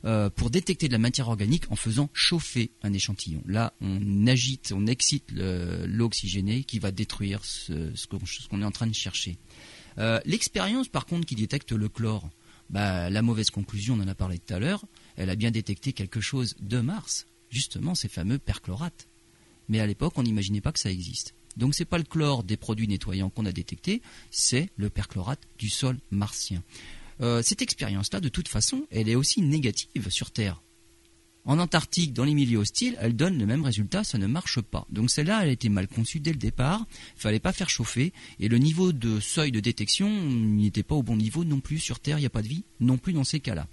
euh, 0.07 0.31
pour 0.31 0.49
détecter 0.49 0.89
de 0.89 0.93
la 0.93 0.99
matière 0.99 1.29
organique 1.29 1.71
en 1.71 1.77
faisant 1.77 2.09
chauffer 2.15 2.71
un 2.83 2.93
échantillon. 2.93 3.43
Là, 3.47 3.75
on 3.83 4.27
agite, 4.27 4.73
on 4.75 4.87
excite 4.87 5.31
l'eau 5.33 6.07
oxygénée 6.07 6.65
qui 6.65 6.79
va 6.79 6.91
détruire 6.91 7.45
ce, 7.45 8.07
qu'on 8.49 8.63
est 8.63 8.65
en 8.65 8.71
train 8.71 8.87
de 8.87 8.95
chercher. 8.95 9.37
Euh, 9.99 10.19
l'expérience, 10.25 10.89
par 10.89 11.05
contre, 11.05 11.27
qui 11.27 11.35
détecte 11.35 11.73
le 11.73 11.91
chlore, 11.91 12.31
bah, 12.71 13.11
la 13.11 13.21
mauvaise 13.21 13.51
conclusion, 13.51 13.95
on 13.95 14.01
en 14.01 14.09
a 14.09 14.15
parlé 14.15 14.39
tout 14.39 14.55
à 14.55 14.59
l'heure, 14.59 14.87
elle 15.17 15.29
a 15.29 15.35
bien 15.35 15.51
détecté 15.51 15.93
quelque 15.93 16.21
chose 16.21 16.57
de 16.61 16.81
Mars, 16.81 17.27
justement 17.51 17.95
ces 17.95 18.09
fameux 18.09 18.39
perchlorates. 18.39 19.10
Mais 19.71 19.81
à 19.81 19.87
l'époque, 19.87 20.13
on 20.17 20.25
n'imaginait 20.25 20.61
pas 20.61 20.73
que 20.73 20.81
ça 20.81 20.91
existe. 20.91 21.35
Donc 21.57 21.75
ce 21.75 21.83
n'est 21.83 21.87
pas 21.87 21.99
le 21.99 22.05
chlore 22.05 22.43
des 22.43 22.57
produits 22.57 22.89
nettoyants 22.89 23.31
qu'on 23.31 23.47
a 23.47 23.53
détecté, 23.53 24.03
c'est 24.31 24.69
le 24.77 24.91
perchlorate 24.91 25.41
du 25.59 25.71
sol 25.71 25.99
martien. 26.11 26.63
Euh, 27.21 27.41
cette 27.43 27.63
expérience-là, 27.63 28.21
de 28.21 28.29
toute 28.29 28.49
façon, 28.49 28.87
elle 28.91 29.09
est 29.09 29.15
aussi 29.15 29.41
négative 29.43 30.11
sur 30.11 30.33
Terre. 30.33 30.61
En 31.45 31.59
Antarctique, 31.59 32.13
dans 32.13 32.25
les 32.25 32.35
milieux 32.35 32.59
hostiles, 32.59 32.97
elle 33.01 33.17
donne 33.17 33.39
le 33.39 33.47
même 33.47 33.65
résultat, 33.65 34.05
ça 34.05 34.19
ne 34.19 34.27
marche 34.27 34.61
pas. 34.61 34.87
Donc 34.91 35.11
celle-là, 35.11 35.43
elle 35.43 35.49
a 35.49 35.53
été 35.53 35.69
mal 35.69 35.89
conçue 35.89 36.21
dès 36.21 36.33
le 36.33 36.39
départ, 36.39 36.85
il 37.17 37.21
fallait 37.21 37.41
pas 37.41 37.53
faire 37.53 37.71
chauffer, 37.71 38.13
et 38.41 38.49
le 38.49 38.59
niveau 38.59 38.93
de 38.93 39.21
seuil 39.21 39.53
de 39.53 39.61
détection 39.61 40.11
n'était 40.11 40.83
pas 40.83 40.97
au 40.97 41.03
bon 41.03 41.17
niveau 41.17 41.45
non 41.45 41.61
plus 41.61 41.79
sur 41.79 42.01
Terre, 42.01 42.19
il 42.19 42.23
n'y 42.23 42.27
a 42.27 42.31
pas 42.31 42.43
de 42.43 42.49
vie, 42.49 42.65
non 42.81 42.99
plus 42.99 43.13
dans 43.13 43.25
ces 43.25 43.41
cas-là. 43.41 43.69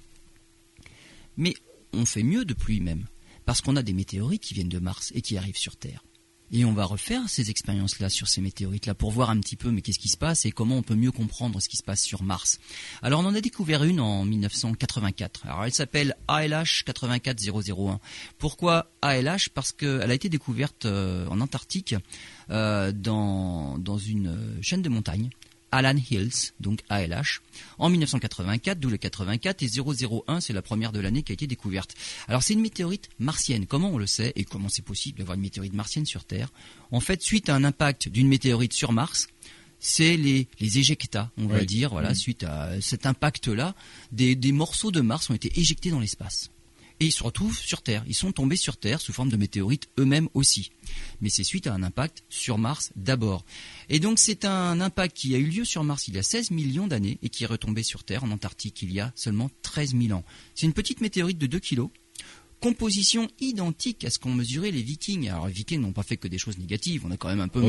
Mais 1.35 1.55
on 1.93 2.05
fait 2.05 2.23
mieux 2.23 2.45
depuis 2.45 2.79
même, 2.79 3.05
parce 3.47 3.61
qu'on 3.61 3.77
a 3.77 3.81
des 3.81 3.93
météorites 3.93 4.43
qui 4.43 4.53
viennent 4.53 4.67
de 4.67 4.77
Mars 4.77 5.13
et 5.15 5.21
qui 5.21 5.37
arrivent 5.37 5.57
sur 5.57 5.77
Terre. 5.77 6.03
Et 6.51 6.65
on 6.65 6.73
va 6.73 6.83
refaire 6.83 7.27
ces 7.29 7.49
expériences-là 7.49 8.09
sur 8.09 8.27
ces 8.27 8.41
météorites-là 8.41 8.93
pour 8.93 9.09
voir 9.11 9.29
un 9.29 9.39
petit 9.39 9.55
peu 9.55 9.71
mais 9.71 9.81
qu'est-ce 9.81 9.99
qui 9.99 10.09
se 10.09 10.17
passe 10.17 10.45
et 10.45 10.51
comment 10.51 10.75
on 10.77 10.81
peut 10.83 10.95
mieux 10.95 11.11
comprendre 11.11 11.61
ce 11.61 11.69
qui 11.69 11.77
se 11.77 11.83
passe 11.83 12.01
sur 12.01 12.23
Mars. 12.23 12.59
Alors 13.01 13.21
on 13.21 13.25
en 13.25 13.33
a 13.33 13.39
découvert 13.39 13.85
une 13.85 14.01
en 14.01 14.25
1984. 14.25 15.45
Alors 15.45 15.63
elle 15.63 15.73
s'appelle 15.73 16.15
ALH 16.27 16.83
84001. 16.85 18.01
Pourquoi 18.37 18.91
ALH 19.01 19.49
Parce 19.53 19.71
qu'elle 19.71 20.11
a 20.11 20.13
été 20.13 20.27
découverte 20.27 20.85
euh, 20.85 21.25
en 21.27 21.39
Antarctique 21.39 21.95
euh, 22.49 22.91
dans, 22.91 23.77
dans 23.77 23.97
une 23.97 24.57
chaîne 24.61 24.81
de 24.81 24.89
montagnes 24.89 25.29
Alan 25.77 25.95
Hills, 26.09 26.53
donc 26.59 26.81
ALH, 26.89 27.41
en 27.77 27.89
1984, 27.89 28.79
d'où 28.79 28.89
le 28.89 28.97
84, 28.97 29.63
et 29.63 29.69
001, 30.27 30.41
c'est 30.41 30.53
la 30.53 30.61
première 30.61 30.91
de 30.91 30.99
l'année 30.99 31.23
qui 31.23 31.31
a 31.31 31.33
été 31.33 31.47
découverte. 31.47 31.95
Alors 32.27 32.43
c'est 32.43 32.53
une 32.53 32.61
météorite 32.61 33.09
martienne, 33.19 33.65
comment 33.67 33.91
on 33.91 33.97
le 33.97 34.07
sait, 34.07 34.33
et 34.35 34.43
comment 34.43 34.69
c'est 34.69 34.83
possible 34.83 35.19
d'avoir 35.19 35.35
une 35.35 35.41
météorite 35.41 35.73
martienne 35.73 36.05
sur 36.05 36.25
Terre? 36.25 36.49
En 36.91 36.99
fait, 36.99 37.21
suite 37.21 37.49
à 37.49 37.55
un 37.55 37.63
impact 37.63 38.09
d'une 38.09 38.27
météorite 38.27 38.73
sur 38.73 38.91
Mars, 38.91 39.27
c'est 39.79 40.17
les, 40.17 40.47
les 40.59 40.79
éjectats, 40.79 41.31
on 41.37 41.45
va 41.45 41.63
dire, 41.63 41.91
voilà, 41.91 42.15
suite 42.15 42.43
à 42.43 42.81
cet 42.81 43.05
impact-là, 43.05 43.75
des 44.11 44.51
morceaux 44.51 44.91
de 44.91 45.01
Mars 45.01 45.29
ont 45.29 45.35
été 45.35 45.51
éjectés 45.59 45.91
dans 45.91 45.99
l'espace 45.99 46.49
et 46.99 47.05
ils 47.05 47.11
se 47.11 47.23
retrouvent 47.23 47.57
sur 47.57 47.81
Terre. 47.81 48.03
Ils 48.07 48.15
sont 48.15 48.31
tombés 48.31 48.55
sur 48.55 48.77
Terre 48.77 49.01
sous 49.01 49.13
forme 49.13 49.29
de 49.29 49.37
météorites 49.37 49.89
eux-mêmes 49.99 50.29
aussi. 50.33 50.71
Mais 51.21 51.29
c'est 51.29 51.43
suite 51.43 51.67
à 51.67 51.73
un 51.73 51.83
impact 51.83 52.23
sur 52.29 52.57
Mars 52.57 52.91
d'abord. 52.95 53.45
Et 53.89 53.99
donc 53.99 54.19
c'est 54.19 54.45
un 54.45 54.79
impact 54.81 55.15
qui 55.15 55.35
a 55.35 55.37
eu 55.37 55.45
lieu 55.45 55.65
sur 55.65 55.83
Mars 55.83 56.07
il 56.07 56.15
y 56.15 56.19
a 56.19 56.23
16 56.23 56.51
millions 56.51 56.87
d'années 56.87 57.19
et 57.21 57.29
qui 57.29 57.43
est 57.43 57.47
retombé 57.47 57.83
sur 57.83 58.03
Terre 58.03 58.23
en 58.23 58.31
Antarctique 58.31 58.81
il 58.81 58.91
y 58.91 58.99
a 58.99 59.11
seulement 59.15 59.49
13 59.61 59.95
000 59.99 60.17
ans. 60.17 60.23
C'est 60.55 60.65
une 60.65 60.73
petite 60.73 61.01
météorite 61.01 61.37
de 61.37 61.47
2 61.47 61.59
kilos 61.59 61.89
composition 62.59 63.29
identique 63.39 64.03
à 64.03 64.09
ce 64.09 64.19
qu'ont 64.19 64.33
mesuré 64.33 64.71
les 64.71 64.81
Vikings. 64.81 65.29
Alors 65.29 65.47
les 65.47 65.53
Vikings 65.53 65.81
n'ont 65.81 65.91
pas 65.91 66.03
fait 66.03 66.17
que 66.17 66.27
des 66.27 66.37
choses 66.37 66.57
négatives, 66.57 67.05
on 67.05 67.11
a 67.11 67.17
quand 67.17 67.29
même 67.29 67.41
un 67.41 67.47
peu 67.47 67.61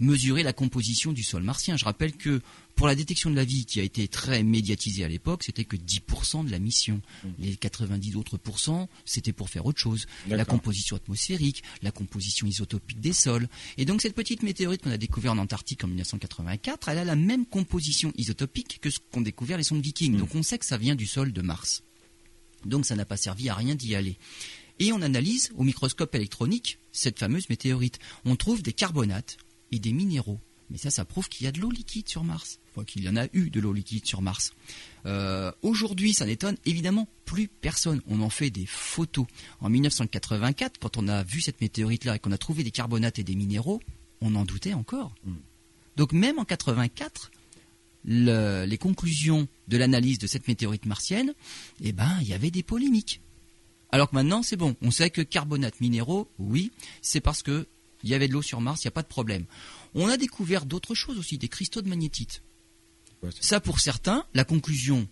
mesuré 0.00 0.42
la 0.42 0.52
composition 0.52 1.12
du 1.12 1.22
sol 1.22 1.42
martien. 1.42 1.76
Je 1.76 1.84
rappelle 1.84 2.12
que 2.12 2.40
pour 2.74 2.86
la 2.86 2.94
détection 2.94 3.30
de 3.30 3.36
la 3.36 3.44
vie 3.44 3.64
qui 3.64 3.78
a 3.80 3.84
été 3.84 4.08
très 4.08 4.42
médiatisée 4.42 5.04
à 5.04 5.08
l'époque, 5.08 5.44
c'était 5.44 5.64
que 5.64 5.76
10% 5.76 6.44
de 6.44 6.50
la 6.50 6.58
mission. 6.58 7.00
Mmh. 7.22 7.28
Les 7.38 7.56
90 7.56 8.16
autres 8.16 8.36
pourcents, 8.36 8.88
c'était 9.04 9.32
pour 9.32 9.48
faire 9.48 9.66
autre 9.66 9.78
chose. 9.78 10.06
La 10.28 10.44
composition 10.44 10.96
atmosphérique, 10.96 11.62
la 11.82 11.92
composition 11.92 12.46
isotopique 12.46 13.00
des 13.00 13.12
sols. 13.12 13.48
Et 13.78 13.84
donc 13.84 14.02
cette 14.02 14.14
petite 14.14 14.42
météorite 14.42 14.82
qu'on 14.82 14.90
a 14.90 14.98
découverte 14.98 15.36
en 15.36 15.42
Antarctique 15.42 15.84
en 15.84 15.88
1984, 15.88 16.88
elle 16.88 16.98
a 16.98 17.04
la 17.04 17.16
même 17.16 17.46
composition 17.46 18.12
isotopique 18.16 18.78
que 18.80 18.90
ce 18.90 18.98
qu'ont 19.12 19.20
découvert 19.20 19.58
les 19.58 19.64
sondes 19.64 19.82
Vikings. 19.82 20.14
Mmh. 20.14 20.18
Donc 20.18 20.34
on 20.34 20.42
sait 20.42 20.58
que 20.58 20.66
ça 20.66 20.76
vient 20.76 20.96
du 20.96 21.06
sol 21.06 21.32
de 21.32 21.42
Mars. 21.42 21.82
Donc 22.64 22.86
ça 22.86 22.96
n'a 22.96 23.04
pas 23.04 23.16
servi 23.16 23.48
à 23.48 23.54
rien 23.54 23.74
d'y 23.74 23.94
aller. 23.94 24.18
Et 24.78 24.92
on 24.92 25.02
analyse 25.02 25.50
au 25.56 25.62
microscope 25.62 26.14
électronique 26.14 26.78
cette 26.92 27.18
fameuse 27.18 27.48
météorite. 27.48 27.98
On 28.24 28.36
trouve 28.36 28.62
des 28.62 28.72
carbonates 28.72 29.36
et 29.70 29.78
des 29.78 29.92
minéraux. 29.92 30.40
Mais 30.70 30.78
ça, 30.78 30.90
ça 30.90 31.04
prouve 31.04 31.28
qu'il 31.28 31.44
y 31.44 31.48
a 31.48 31.52
de 31.52 31.60
l'eau 31.60 31.70
liquide 31.70 32.08
sur 32.08 32.24
Mars. 32.24 32.58
Enfin, 32.70 32.84
qu'il 32.84 33.04
y 33.04 33.08
en 33.08 33.16
a 33.16 33.26
eu 33.32 33.50
de 33.50 33.60
l'eau 33.60 33.72
liquide 33.72 34.06
sur 34.06 34.22
Mars. 34.22 34.52
Euh, 35.06 35.52
aujourd'hui, 35.62 36.14
ça 36.14 36.26
n'étonne 36.26 36.56
évidemment 36.64 37.06
plus 37.24 37.48
personne. 37.48 38.00
On 38.08 38.20
en 38.20 38.30
fait 38.30 38.50
des 38.50 38.66
photos. 38.66 39.26
En 39.60 39.68
1984, 39.68 40.78
quand 40.80 40.96
on 40.96 41.06
a 41.06 41.22
vu 41.22 41.40
cette 41.40 41.60
météorite-là 41.60 42.16
et 42.16 42.18
qu'on 42.18 42.32
a 42.32 42.38
trouvé 42.38 42.64
des 42.64 42.70
carbonates 42.70 43.18
et 43.18 43.24
des 43.24 43.36
minéraux, 43.36 43.80
on 44.20 44.34
en 44.34 44.44
doutait 44.44 44.74
encore. 44.74 45.14
Hmm. 45.24 45.34
Donc 45.96 46.12
même 46.12 46.38
en 46.38 46.44
84, 46.44 47.30
les 48.04 48.78
conclusions 48.78 49.48
de 49.68 49.76
l'analyse 49.76 50.18
de 50.18 50.26
cette 50.26 50.48
météorite 50.48 50.86
martienne, 50.86 51.34
eh 51.80 51.92
ben, 51.92 52.16
il 52.20 52.28
y 52.28 52.34
avait 52.34 52.50
des 52.50 52.62
polémiques. 52.62 53.20
Alors 53.90 54.10
que 54.10 54.16
maintenant, 54.16 54.42
c'est 54.42 54.56
bon. 54.56 54.76
On 54.82 54.90
sait 54.90 55.10
que 55.10 55.22
carbonates 55.22 55.80
minéraux, 55.80 56.28
oui, 56.38 56.72
c'est 57.00 57.20
parce 57.20 57.42
qu'il 57.42 57.64
y 58.02 58.14
avait 58.14 58.28
de 58.28 58.32
l'eau 58.32 58.42
sur 58.42 58.60
Mars, 58.60 58.82
il 58.82 58.86
n'y 58.86 58.88
a 58.88 58.92
pas 58.92 59.02
de 59.02 59.08
problème. 59.08 59.44
On 59.94 60.08
a 60.08 60.16
découvert 60.16 60.66
d'autres 60.66 60.94
choses 60.94 61.18
aussi, 61.18 61.38
des 61.38 61.48
cristaux 61.48 61.80
de 61.80 61.88
magnétite. 61.88 62.42
Ça, 63.40 63.60
pour 63.60 63.80
certains, 63.80 64.26
la 64.34 64.44
conclusion 64.44 65.08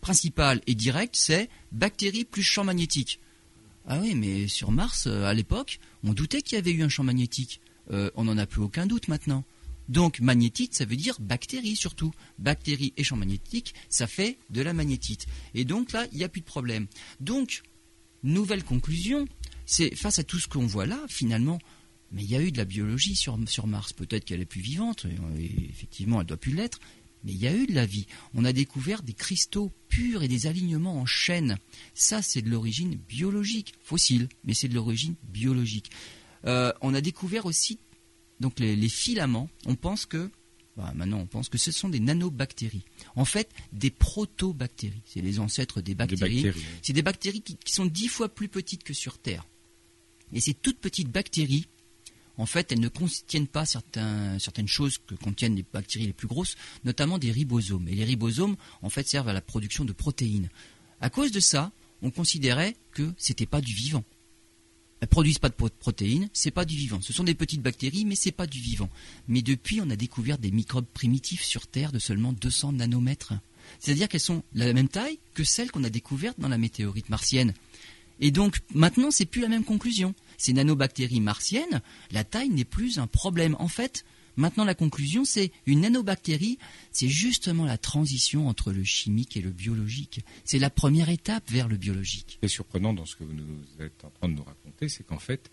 principale 0.00 0.60
et 0.66 0.74
directe, 0.74 1.16
c'est 1.16 1.48
bactéries 1.72 2.24
plus 2.24 2.42
champ 2.42 2.64
magnétique. 2.64 3.20
Ah 3.86 3.98
oui, 4.00 4.14
mais 4.14 4.48
sur 4.48 4.72
Mars, 4.72 5.06
euh, 5.06 5.24
à 5.24 5.32
l'époque, 5.32 5.78
on 6.02 6.12
doutait 6.12 6.42
qu'il 6.42 6.56
y 6.56 6.58
avait 6.58 6.72
eu 6.72 6.82
un 6.82 6.88
champ 6.88 7.04
magnétique. 7.04 7.60
Euh, 7.92 8.10
on 8.16 8.24
n'en 8.24 8.36
a 8.36 8.46
plus 8.46 8.60
aucun 8.60 8.86
doute 8.86 9.08
maintenant. 9.08 9.44
Donc 9.88 10.20
magnétite, 10.20 10.74
ça 10.74 10.84
veut 10.84 10.96
dire 10.96 11.16
bactérie 11.20 11.76
surtout. 11.76 12.12
Bactéries 12.38 12.92
et 12.96 13.04
champ 13.04 13.16
magnétique, 13.16 13.74
ça 13.88 14.06
fait 14.06 14.38
de 14.50 14.62
la 14.62 14.72
magnétite. 14.72 15.26
Et 15.54 15.64
donc 15.64 15.92
là, 15.92 16.06
il 16.12 16.18
n'y 16.18 16.24
a 16.24 16.28
plus 16.28 16.40
de 16.40 16.46
problème. 16.46 16.86
Donc, 17.20 17.62
nouvelle 18.22 18.64
conclusion, 18.64 19.26
c'est 19.64 19.94
face 19.94 20.18
à 20.18 20.24
tout 20.24 20.38
ce 20.38 20.48
qu'on 20.48 20.66
voit 20.66 20.86
là, 20.86 21.04
finalement, 21.08 21.58
mais 22.12 22.22
il 22.22 22.30
y 22.30 22.36
a 22.36 22.42
eu 22.42 22.52
de 22.52 22.58
la 22.58 22.64
biologie 22.64 23.16
sur, 23.16 23.38
sur 23.48 23.66
Mars. 23.66 23.92
Peut-être 23.92 24.24
qu'elle 24.24 24.40
est 24.40 24.46
plus 24.46 24.60
vivante, 24.60 25.06
effectivement, 25.38 26.20
elle 26.20 26.26
doit 26.26 26.36
plus 26.36 26.54
l'être, 26.54 26.78
mais 27.24 27.32
il 27.32 27.38
y 27.38 27.46
a 27.46 27.54
eu 27.54 27.66
de 27.66 27.74
la 27.74 27.86
vie. 27.86 28.06
On 28.34 28.44
a 28.44 28.52
découvert 28.52 29.02
des 29.02 29.12
cristaux 29.12 29.72
purs 29.88 30.22
et 30.22 30.28
des 30.28 30.46
alignements 30.46 31.00
en 31.00 31.06
chaîne. 31.06 31.58
Ça, 31.94 32.22
c'est 32.22 32.42
de 32.42 32.48
l'origine 32.48 32.96
biologique, 33.08 33.74
fossile, 33.82 34.28
mais 34.44 34.54
c'est 34.54 34.68
de 34.68 34.74
l'origine 34.74 35.16
biologique. 35.28 35.90
Euh, 36.44 36.72
on 36.80 36.94
a 36.94 37.00
découvert 37.00 37.46
aussi 37.46 37.80
donc 38.40 38.58
les, 38.60 38.88
filaments, 38.88 39.48
on 39.66 39.74
pense 39.74 40.06
que 40.06 40.30
bah, 40.76 40.92
maintenant 40.94 41.18
on 41.20 41.26
pense 41.26 41.48
que 41.48 41.58
ce 41.58 41.72
sont 41.72 41.88
des 41.88 42.00
nanobactéries. 42.00 42.84
En 43.14 43.24
fait, 43.24 43.50
des 43.72 43.90
protobactéries. 43.90 45.02
C'est 45.06 45.22
les 45.22 45.38
ancêtres 45.38 45.80
des 45.80 45.94
bactéries. 45.94 46.52
C'est 46.82 46.92
des 46.92 47.02
bactéries 47.02 47.40
qui, 47.40 47.72
sont 47.72 47.86
dix 47.86 48.08
fois 48.08 48.28
plus 48.28 48.48
petites 48.48 48.84
que 48.84 48.92
sur 48.92 49.18
Terre. 49.18 49.46
Et 50.32 50.40
ces 50.40 50.54
toutes 50.54 50.78
petites 50.78 51.10
bactéries, 51.10 51.66
en 52.36 52.46
fait, 52.46 52.72
elles 52.72 52.80
ne 52.80 52.88
contiennent 52.88 53.46
pas 53.46 53.64
certaines 53.64 54.68
choses 54.68 54.98
que 54.98 55.14
contiennent 55.14 55.56
les 55.56 55.64
bactéries 55.72 56.06
les 56.06 56.12
plus 56.12 56.28
grosses, 56.28 56.56
notamment 56.84 57.18
des 57.18 57.30
ribosomes. 57.30 57.88
Et 57.88 57.94
les 57.94 58.04
ribosomes, 58.04 58.56
en 58.82 58.90
fait, 58.90 59.08
servent 59.08 59.28
à 59.28 59.32
la 59.32 59.40
production 59.40 59.84
de 59.84 59.92
protéines. 59.92 60.50
À 61.00 61.08
cause 61.08 61.32
de 61.32 61.40
ça, 61.40 61.72
on 62.02 62.10
considérait 62.10 62.76
que 62.92 63.14
c'était 63.16 63.46
pas 63.46 63.62
du 63.62 63.72
vivant. 63.72 64.04
Elles 65.00 65.08
produisent 65.08 65.38
pas 65.38 65.50
de 65.50 65.54
protéines, 65.54 66.28
c'est 66.32 66.50
pas 66.50 66.64
du 66.64 66.76
vivant. 66.76 67.00
Ce 67.02 67.12
sont 67.12 67.24
des 67.24 67.34
petites 67.34 67.60
bactéries, 67.60 68.04
mais 68.04 68.14
c'est 68.14 68.32
pas 68.32 68.46
du 68.46 68.60
vivant. 68.60 68.88
Mais 69.28 69.42
depuis, 69.42 69.80
on 69.80 69.90
a 69.90 69.96
découvert 69.96 70.38
des 70.38 70.50
microbes 70.50 70.86
primitifs 70.86 71.44
sur 71.44 71.66
Terre 71.66 71.92
de 71.92 71.98
seulement 71.98 72.32
200 72.32 72.72
nanomètres. 72.72 73.34
C'est-à-dire 73.78 74.08
qu'elles 74.08 74.20
sont 74.20 74.42
la 74.54 74.72
même 74.72 74.88
taille 74.88 75.18
que 75.34 75.44
celles 75.44 75.70
qu'on 75.70 75.84
a 75.84 75.90
découvertes 75.90 76.40
dans 76.40 76.48
la 76.48 76.58
météorite 76.58 77.10
martienne. 77.10 77.52
Et 78.20 78.30
donc, 78.30 78.60
maintenant, 78.72 79.10
c'est 79.10 79.26
plus 79.26 79.42
la 79.42 79.48
même 79.48 79.64
conclusion. 79.64 80.14
Ces 80.38 80.54
nanobactéries 80.54 81.20
martiennes, 81.20 81.82
la 82.10 82.24
taille 82.24 82.48
n'est 82.48 82.64
plus 82.64 82.98
un 82.98 83.06
problème. 83.06 83.56
En 83.58 83.68
fait, 83.68 84.04
Maintenant, 84.36 84.64
la 84.64 84.74
conclusion, 84.74 85.24
c'est 85.24 85.52
une 85.66 85.80
nanobactérie, 85.80 86.58
c'est 86.92 87.08
justement 87.08 87.64
la 87.64 87.78
transition 87.78 88.48
entre 88.48 88.72
le 88.72 88.84
chimique 88.84 89.36
et 89.36 89.40
le 89.40 89.50
biologique. 89.50 90.20
C'est 90.44 90.58
la 90.58 90.70
première 90.70 91.08
étape 91.08 91.50
vers 91.50 91.68
le 91.68 91.76
biologique. 91.76 92.32
Ce 92.32 92.38
qui 92.38 92.44
est 92.44 92.48
surprenant 92.48 92.92
dans 92.92 93.06
ce 93.06 93.16
que 93.16 93.24
vous 93.24 93.34
êtes 93.80 94.04
en 94.04 94.10
train 94.10 94.28
de 94.28 94.34
nous 94.34 94.44
raconter, 94.44 94.88
c'est 94.88 95.04
qu'en 95.04 95.18
fait, 95.18 95.50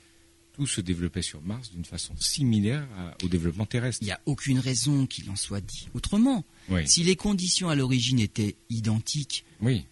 tout 0.53 0.67
se 0.67 0.81
développait 0.81 1.21
sur 1.21 1.41
Mars 1.41 1.71
d'une 1.71 1.85
façon 1.85 2.15
similaire 2.17 2.87
au 3.23 3.27
développement 3.27 3.65
terrestre. 3.65 3.99
Il 4.01 4.05
n'y 4.05 4.11
a 4.11 4.21
aucune 4.25 4.59
raison 4.59 5.07
qu'il 5.07 5.29
en 5.29 5.35
soit 5.35 5.61
dit 5.61 5.89
autrement. 5.93 6.45
Si 6.85 7.03
les 7.03 7.15
conditions 7.15 7.69
à 7.69 7.75
l'origine 7.75 8.19
étaient 8.19 8.55
identiques, 8.69 9.45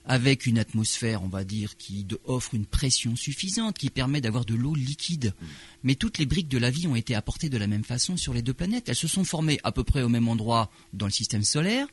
avec 0.06 0.46
une 0.46 0.60
atmosphère, 0.60 1.24
on 1.24 1.28
va 1.28 1.44
dire, 1.44 1.78
qui 1.78 2.06
offre 2.26 2.54
une 2.56 2.66
pression 2.66 3.16
suffisante, 3.16 3.78
qui 3.78 3.90
permet 3.90 4.22
d'avoir 4.22 4.46
de 4.46 4.56
l'eau 4.56 4.76
liquide, 4.76 5.34
mm. 5.40 5.46
mais 5.84 5.96
toutes 5.96 6.18
les 6.18 6.26
briques 6.26 6.50
de 6.50 6.58
la 6.58 6.70
vie 6.70 6.88
ont 6.88 6.96
été 6.96 7.16
apportées 7.16 7.50
de 7.50 7.58
la 7.58 7.68
même 7.68 7.84
façon 7.84 8.18
sur 8.18 8.34
les 8.34 8.42
deux 8.42 8.54
planètes. 8.54 8.90
Elles 8.90 8.96
se 8.96 9.08
sont 9.08 9.24
formées 9.24 9.60
à 9.64 9.72
peu 9.72 9.84
près 9.84 10.02
au 10.02 10.10
même 10.10 10.28
endroit 10.28 10.70
dans 10.94 11.06
le 11.06 11.12
système 11.12 11.44
solaire. 11.44 11.88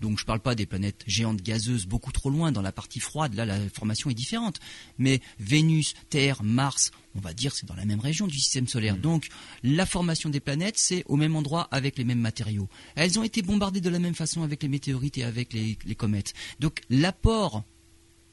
Donc 0.00 0.18
je 0.18 0.22
ne 0.22 0.26
parle 0.26 0.40
pas 0.40 0.54
des 0.54 0.66
planètes 0.66 1.02
géantes 1.06 1.42
gazeuses 1.42 1.86
beaucoup 1.86 2.12
trop 2.12 2.30
loin 2.30 2.52
dans 2.52 2.62
la 2.62 2.72
partie 2.72 3.00
froide. 3.00 3.34
Là, 3.34 3.44
la 3.44 3.58
formation 3.68 4.10
est 4.10 4.14
différente. 4.14 4.58
Mais 4.98 5.20
Vénus, 5.38 5.94
Terre, 6.08 6.42
Mars, 6.42 6.90
on 7.14 7.20
va 7.20 7.34
dire, 7.34 7.54
c'est 7.54 7.66
dans 7.66 7.74
la 7.74 7.84
même 7.84 8.00
région 8.00 8.26
du 8.26 8.38
système 8.38 8.68
solaire. 8.68 8.96
Mm. 8.96 9.00
Donc, 9.00 9.28
la 9.62 9.86
formation 9.86 10.30
des 10.30 10.40
planètes, 10.40 10.78
c'est 10.78 11.04
au 11.06 11.16
même 11.16 11.36
endroit 11.36 11.68
avec 11.70 11.98
les 11.98 12.04
mêmes 12.04 12.20
matériaux. 12.20 12.68
Elles 12.94 13.18
ont 13.18 13.24
été 13.24 13.42
bombardées 13.42 13.80
de 13.80 13.90
la 13.90 13.98
même 13.98 14.14
façon 14.18 14.42
avec 14.42 14.62
les 14.62 14.68
météorites 14.68 15.18
et 15.18 15.24
avec 15.24 15.52
les, 15.52 15.76
comètes. 15.94 16.34
Donc, 16.60 16.82
l'apport 16.90 17.64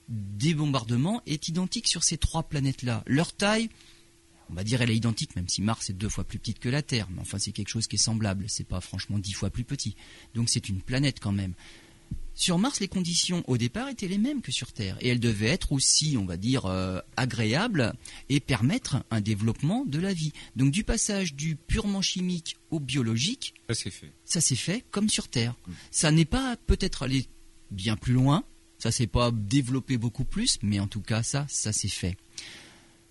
des 0.10 0.54
bombardements 0.54 1.22
est 1.26 1.48
identique 1.48 1.88
sur 1.88 2.04
ces 2.04 2.18
trois 2.18 2.44
planètes-là. 2.44 3.04
Leur 3.08 3.34
taille, 3.34 3.70
on 4.50 4.54
va 4.54 4.64
dire, 4.64 4.82
elle 4.82 4.92
est 4.92 4.96
identique, 4.96 5.36
même 5.36 5.48
si 5.48 5.62
Mars 5.62 5.90
est 5.90 5.94
deux 5.94 6.10
fois 6.10 6.24
plus 6.24 6.40
petite 6.40 6.60
que 6.60 6.70
la 6.70 6.82
Terre. 6.82 7.08
Mais 7.12 7.22
enfin, 7.22 7.40
c'est 7.40 7.52
quelque 7.52 7.70
chose 7.70 7.88
qui 7.88 7.96
est 7.96 8.00
semblable. 8.00 8.46
C'est 8.48 8.68
pas 8.68 8.82
franchement 8.82 9.18
dix 9.18 9.34
fois 9.34 9.50
plus 9.50 9.64
petit. 9.64 9.96
Donc, 10.34 10.50
c'est 10.50 10.70
une 10.70 10.82
planète 10.82 11.20
quand 11.20 11.32
même. 11.32 11.54
Sur 12.38 12.60
Mars, 12.60 12.82
les 12.82 12.90
conditions 12.90 13.44
au 13.48 13.58
départ 13.58 13.88
étaient 13.88 14.10
les 14.10 14.18
mêmes 14.18 14.42
que 14.42 14.52
sur 14.52 14.74
Terre, 14.74 14.98
et 15.00 15.08
elles 15.08 15.22
devaient 15.22 15.48
être 15.48 15.72
aussi, 15.72 16.18
on 16.20 16.26
va 16.26 16.36
dire, 16.36 16.66
euh, 16.66 17.00
agréables 17.16 17.94
et 18.28 18.42
permettre 18.42 18.98
un 19.10 19.22
développement 19.22 19.86
de 19.86 20.00
la 20.00 20.14
vie. 20.14 20.34
Donc 20.58 20.72
du 20.72 20.84
passage 20.84 21.34
du 21.34 21.56
purement 21.56 22.02
chimique 22.02 22.58
au 22.72 22.82
biologique, 22.82 23.54
ça 23.70 23.74
s'est 23.74 23.90
fait. 23.90 24.12
Ça 24.26 24.42
s'est 24.42 24.58
fait 24.58 24.84
comme 24.92 25.08
sur 25.08 25.30
Terre. 25.30 25.56
Mm. 25.66 25.72
Ça 25.92 26.12
n'est 26.12 26.26
pas 26.26 26.58
peut-être 26.68 27.04
allé 27.04 27.26
bien 27.72 27.96
plus 27.96 28.14
loin, 28.14 28.44
ça 28.80 28.92
s'est 28.92 29.08
pas 29.08 29.32
développé 29.32 29.98
beaucoup 29.98 30.26
plus, 30.26 30.58
mais 30.62 30.82
en 30.82 30.88
tout 30.88 31.02
cas 31.02 31.24
ça, 31.24 31.46
ça 31.48 31.72
s'est 31.72 31.88
fait. 31.88 32.18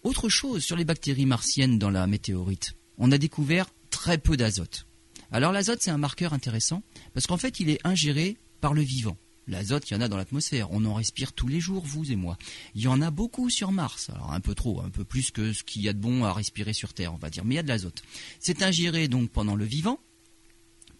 Autre 0.03 0.29
chose 0.29 0.63
sur 0.63 0.77
les 0.77 0.85
bactéries 0.85 1.25
martiennes 1.25 1.79
dans 1.79 1.91
la 1.91 2.07
météorite, 2.07 2.75
on 2.99 3.11
a 3.11 3.17
découvert 3.17 3.71
très 3.89 4.19
peu 4.19 4.37
d'azote. 4.37 4.87
Alors 5.33 5.51
l'azote 5.51 5.81
c'est 5.81 5.91
un 5.91 5.99
marqueur 5.99 6.35
intéressant 6.35 6.83
parce 7.15 7.27
qu'en 7.27 7.39
fait 7.39 7.59
il 7.59 7.71
est 7.71 7.81
ingéré 7.85 8.37
par 8.65 8.73
le 8.73 8.81
vivant. 8.81 9.19
L'azote, 9.47 9.91
il 9.91 9.93
y 9.93 9.97
en 9.99 10.01
a 10.01 10.09
dans 10.09 10.17
l'atmosphère. 10.17 10.71
On 10.71 10.87
en 10.87 10.95
respire 10.95 11.35
tous 11.35 11.49
les 11.49 11.61
jours, 11.61 11.85
vous 11.85 12.11
et 12.11 12.17
moi. 12.17 12.39
Il 12.75 12.81
y 12.81 12.89
en 12.89 13.03
a 13.03 13.11
beaucoup 13.11 13.51
sur 13.51 13.73
Mars. 13.73 14.09
Alors 14.09 14.33
un 14.33 14.41
peu 14.41 14.55
trop, 14.55 14.81
un 14.81 14.89
peu 14.89 15.05
plus 15.05 15.31
que 15.31 15.53
ce 15.53 15.63
qu'il 15.63 15.83
y 15.83 15.89
a 15.91 15.93
de 15.93 15.99
bon 15.99 16.25
à 16.25 16.33
respirer 16.33 16.73
sur 16.73 16.95
Terre, 16.95 17.13
on 17.13 17.19
va 17.19 17.29
dire. 17.29 17.45
Mais 17.45 17.53
il 17.53 17.57
y 17.57 17.61
a 17.61 17.63
de 17.63 17.69
l'azote. 17.69 18.03
C'est 18.41 18.63
ingéré 18.63 19.07
donc 19.07 19.29
pendant 19.29 19.55
le 19.55 19.67
vivant, 19.67 20.01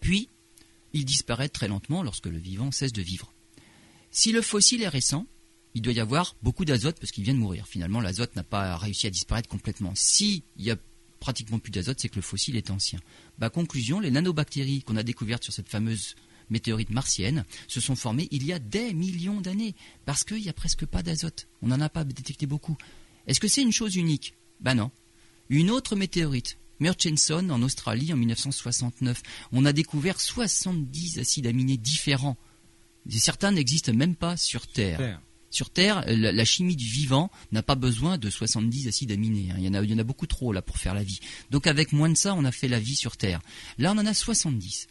puis 0.01 0.29
il 0.93 1.07
disparaît 1.07 1.49
très 1.49 1.69
lentement 1.69 2.03
lorsque 2.03 2.27
le 2.27 2.37
vivant 2.37 2.71
cesse 2.71 2.93
de 2.93 3.01
vivre. 3.01 3.33
Si 4.11 4.31
le 4.31 4.43
fossile 4.43 4.83
est 4.83 4.89
récent, 4.89 5.27
il 5.73 5.81
doit 5.81 5.95
y 5.95 6.01
avoir 6.01 6.37
beaucoup 6.43 6.67
d'azote 6.67 7.01
parce 7.01 7.13
qu'il 7.13 7.25
vient 7.25 7.33
de 7.33 7.39
mourir. 7.39 7.67
Finalement, 7.67 8.03
l'azote 8.03 8.37
n'a 8.37 8.45
pas 8.45 8.77
réussi 8.77 9.07
à 9.07 9.11
disparaître 9.11 9.49
complètement. 9.49 9.95
S'il 9.95 10.43
y 10.59 10.71
a 10.71 10.77
pratiquement 11.19 11.59
plus 11.59 11.71
d'azote, 11.71 11.99
c'est 11.99 12.11
que 12.11 12.17
le 12.17 12.21
fossile 12.21 12.57
est 12.57 12.69
ancien. 12.69 13.01
Bah, 13.39 13.49
conclusion, 13.49 14.01
les 14.01 14.11
nanobactéries 14.11 14.83
qu'on 14.83 14.97
a 14.97 15.03
découvertes 15.03 15.45
sur 15.45 15.55
cette 15.55 15.71
fameuse 15.71 16.15
météorites 16.51 16.91
martiennes 16.91 17.45
se 17.69 17.81
sont 17.81 17.97
formées 17.97 18.29
il 18.31 18.45
y 18.45 18.53
a 18.53 18.59
des 18.59 18.93
millions 18.95 19.41
d'années, 19.41 19.75
parce 20.05 20.25
qu'il 20.25 20.43
n'y 20.43 20.49
a 20.49 20.53
presque 20.53 20.87
pas 20.87 21.03
d'azote. 21.03 21.49
On 21.63 21.69
n'en 21.69 21.81
a 21.81 21.89
pas 21.89 22.05
détecté 22.05 22.47
beaucoup. 22.47 22.77
Est-ce 23.27 23.41
que 23.41 23.49
c'est 23.49 23.63
une 23.63 23.73
chose 23.73 23.97
unique? 23.97 24.35
Ben 24.61 24.75
non. 24.75 24.91
Une 25.49 25.71
autre 25.71 25.97
météorite, 25.97 26.59
Murchison 26.81 27.49
en 27.51 27.63
Australie 27.63 28.13
en 28.13 28.17
1969, 28.17 29.23
on 29.53 29.65
a 29.65 29.73
découvert 29.73 30.21
70 30.21 31.19
acides 31.19 31.47
aminés 31.47 31.77
différents. 31.77 32.37
certains 33.09 33.53
n'existent 33.53 33.93
même 33.93 34.17
pas 34.17 34.37
sur 34.37 34.67
Terre. 34.67 35.21
Sur 35.51 35.71
Terre, 35.71 36.05
la, 36.09 36.45
chimie 36.45 36.75
du 36.75 36.85
vivant 36.85 37.31
n'a 37.53 37.63
pas 37.63 37.77
besoin 37.77 38.19
de 38.19 38.29
70 38.29 38.89
acides 38.89 39.13
aminés. 39.13 39.53
Hein. 39.53 39.57
Il, 39.59 39.65
y 39.65 39.69
en 39.69 39.75
a, 39.75 39.85
il 39.85 39.91
y 39.91 39.95
en 39.95 39.99
a 39.99 40.03
beaucoup 40.03 40.27
trop 40.27 40.53
là 40.53 40.63
pour 40.63 40.79
faire 40.79 40.95
la 40.95 41.05
vie. 41.05 41.21
Donc 41.51 41.69
avec 41.69 41.93
moins 41.93 42.09
de 42.09 42.17
ça, 42.17 42.35
on 42.35 42.45
a 42.45 42.51
fait 42.51 42.67
la 42.67 42.81
vie 42.81 42.97
sur 42.97 43.17
Terre. 43.17 43.41
Là, 43.79 43.93
on 43.93 43.99
en 43.99 44.05
a 44.07 44.15
70. 44.15 44.89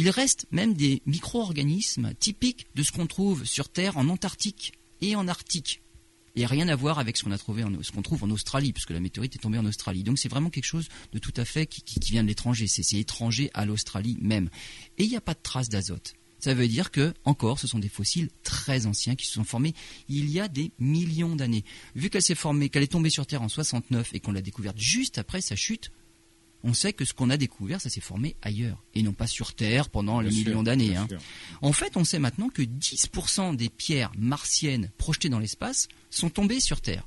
Il 0.00 0.10
reste 0.10 0.46
même 0.52 0.74
des 0.74 1.02
micro-organismes 1.06 2.14
typiques 2.20 2.68
de 2.76 2.84
ce 2.84 2.92
qu'on 2.92 3.08
trouve 3.08 3.44
sur 3.44 3.68
Terre 3.68 3.96
en 3.96 4.08
Antarctique 4.08 4.72
et 5.00 5.16
en 5.16 5.26
Arctique. 5.26 5.82
Et 6.36 6.46
rien 6.46 6.68
à 6.68 6.76
voir 6.76 7.00
avec 7.00 7.16
ce 7.16 7.24
qu'on 7.24 7.32
a 7.32 7.36
trouvé, 7.36 7.64
trouve 8.04 8.22
en 8.22 8.30
Australie, 8.30 8.72
puisque 8.72 8.92
la 8.92 9.00
météorite 9.00 9.34
est 9.34 9.40
tombée 9.40 9.58
en 9.58 9.66
Australie. 9.66 10.04
Donc 10.04 10.20
c'est 10.20 10.28
vraiment 10.28 10.50
quelque 10.50 10.66
chose 10.66 10.86
de 11.12 11.18
tout 11.18 11.34
à 11.36 11.44
fait 11.44 11.66
qui, 11.66 11.98
vient 12.12 12.22
de 12.22 12.28
l'étranger. 12.28 12.68
C'est 12.68 12.96
étranger 12.96 13.50
à 13.54 13.66
l'Australie 13.66 14.16
même. 14.20 14.50
Et 14.98 15.02
il 15.02 15.10
n'y 15.10 15.16
a 15.16 15.20
pas 15.20 15.34
de 15.34 15.40
traces 15.42 15.68
d'azote. 15.68 16.14
Ça 16.38 16.54
veut 16.54 16.68
dire 16.68 16.92
que, 16.92 17.12
encore, 17.24 17.58
ce 17.58 17.66
sont 17.66 17.80
des 17.80 17.88
fossiles 17.88 18.30
très 18.44 18.86
anciens 18.86 19.16
qui 19.16 19.26
se 19.26 19.32
sont 19.32 19.42
formés 19.42 19.74
il 20.08 20.30
y 20.30 20.38
a 20.38 20.46
des 20.46 20.70
millions 20.78 21.34
d'années. 21.34 21.64
Vu 21.96 22.08
qu'elle 22.08 22.22
s'est 22.22 22.36
formée, 22.36 22.68
qu'elle 22.68 22.84
est 22.84 22.92
tombée 22.92 23.10
sur 23.10 23.26
Terre 23.26 23.42
en 23.42 23.48
69 23.48 24.10
et 24.14 24.20
qu'on 24.20 24.30
l'a 24.30 24.42
découverte 24.42 24.78
juste 24.78 25.18
après 25.18 25.40
sa 25.40 25.56
chute, 25.56 25.90
on 26.64 26.74
sait 26.74 26.92
que 26.92 27.04
ce 27.04 27.14
qu'on 27.14 27.30
a 27.30 27.36
découvert, 27.36 27.80
ça 27.80 27.88
s'est 27.88 28.00
formé 28.00 28.36
ailleurs, 28.42 28.82
et 28.94 29.02
non 29.02 29.12
pas 29.12 29.26
sur 29.26 29.54
Terre 29.54 29.88
pendant 29.88 30.20
les 30.20 30.30
millions 30.30 30.62
d'années. 30.62 30.96
Hein. 30.96 31.08
En 31.62 31.72
fait, 31.72 31.96
on 31.96 32.04
sait 32.04 32.18
maintenant 32.18 32.48
que 32.48 32.62
10% 32.62 33.54
des 33.56 33.68
pierres 33.68 34.12
martiennes 34.18 34.90
projetées 34.98 35.28
dans 35.28 35.38
l'espace 35.38 35.88
sont 36.10 36.30
tombées 36.30 36.60
sur 36.60 36.80
Terre. 36.80 37.06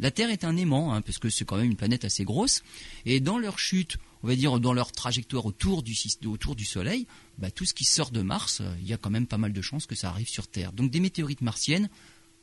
La 0.00 0.10
Terre 0.10 0.30
est 0.30 0.44
un 0.44 0.56
aimant, 0.56 0.94
hein, 0.94 1.02
parce 1.02 1.18
que 1.18 1.28
c'est 1.28 1.44
quand 1.44 1.56
même 1.56 1.70
une 1.70 1.76
planète 1.76 2.04
assez 2.04 2.24
grosse, 2.24 2.62
et 3.04 3.20
dans 3.20 3.38
leur 3.38 3.58
chute, 3.58 3.98
on 4.22 4.28
va 4.28 4.34
dire 4.34 4.58
dans 4.58 4.72
leur 4.72 4.92
trajectoire 4.92 5.46
autour 5.46 5.82
du, 5.82 5.94
autour 6.24 6.56
du 6.56 6.64
Soleil, 6.64 7.06
bah, 7.38 7.50
tout 7.50 7.66
ce 7.66 7.74
qui 7.74 7.84
sort 7.84 8.10
de 8.10 8.22
Mars, 8.22 8.62
il 8.80 8.88
y 8.88 8.92
a 8.92 8.96
quand 8.96 9.10
même 9.10 9.26
pas 9.26 9.38
mal 9.38 9.52
de 9.52 9.62
chances 9.62 9.86
que 9.86 9.94
ça 9.94 10.08
arrive 10.08 10.28
sur 10.28 10.48
Terre. 10.48 10.72
Donc 10.72 10.90
des 10.90 11.00
météorites 11.00 11.42
martiennes, 11.42 11.90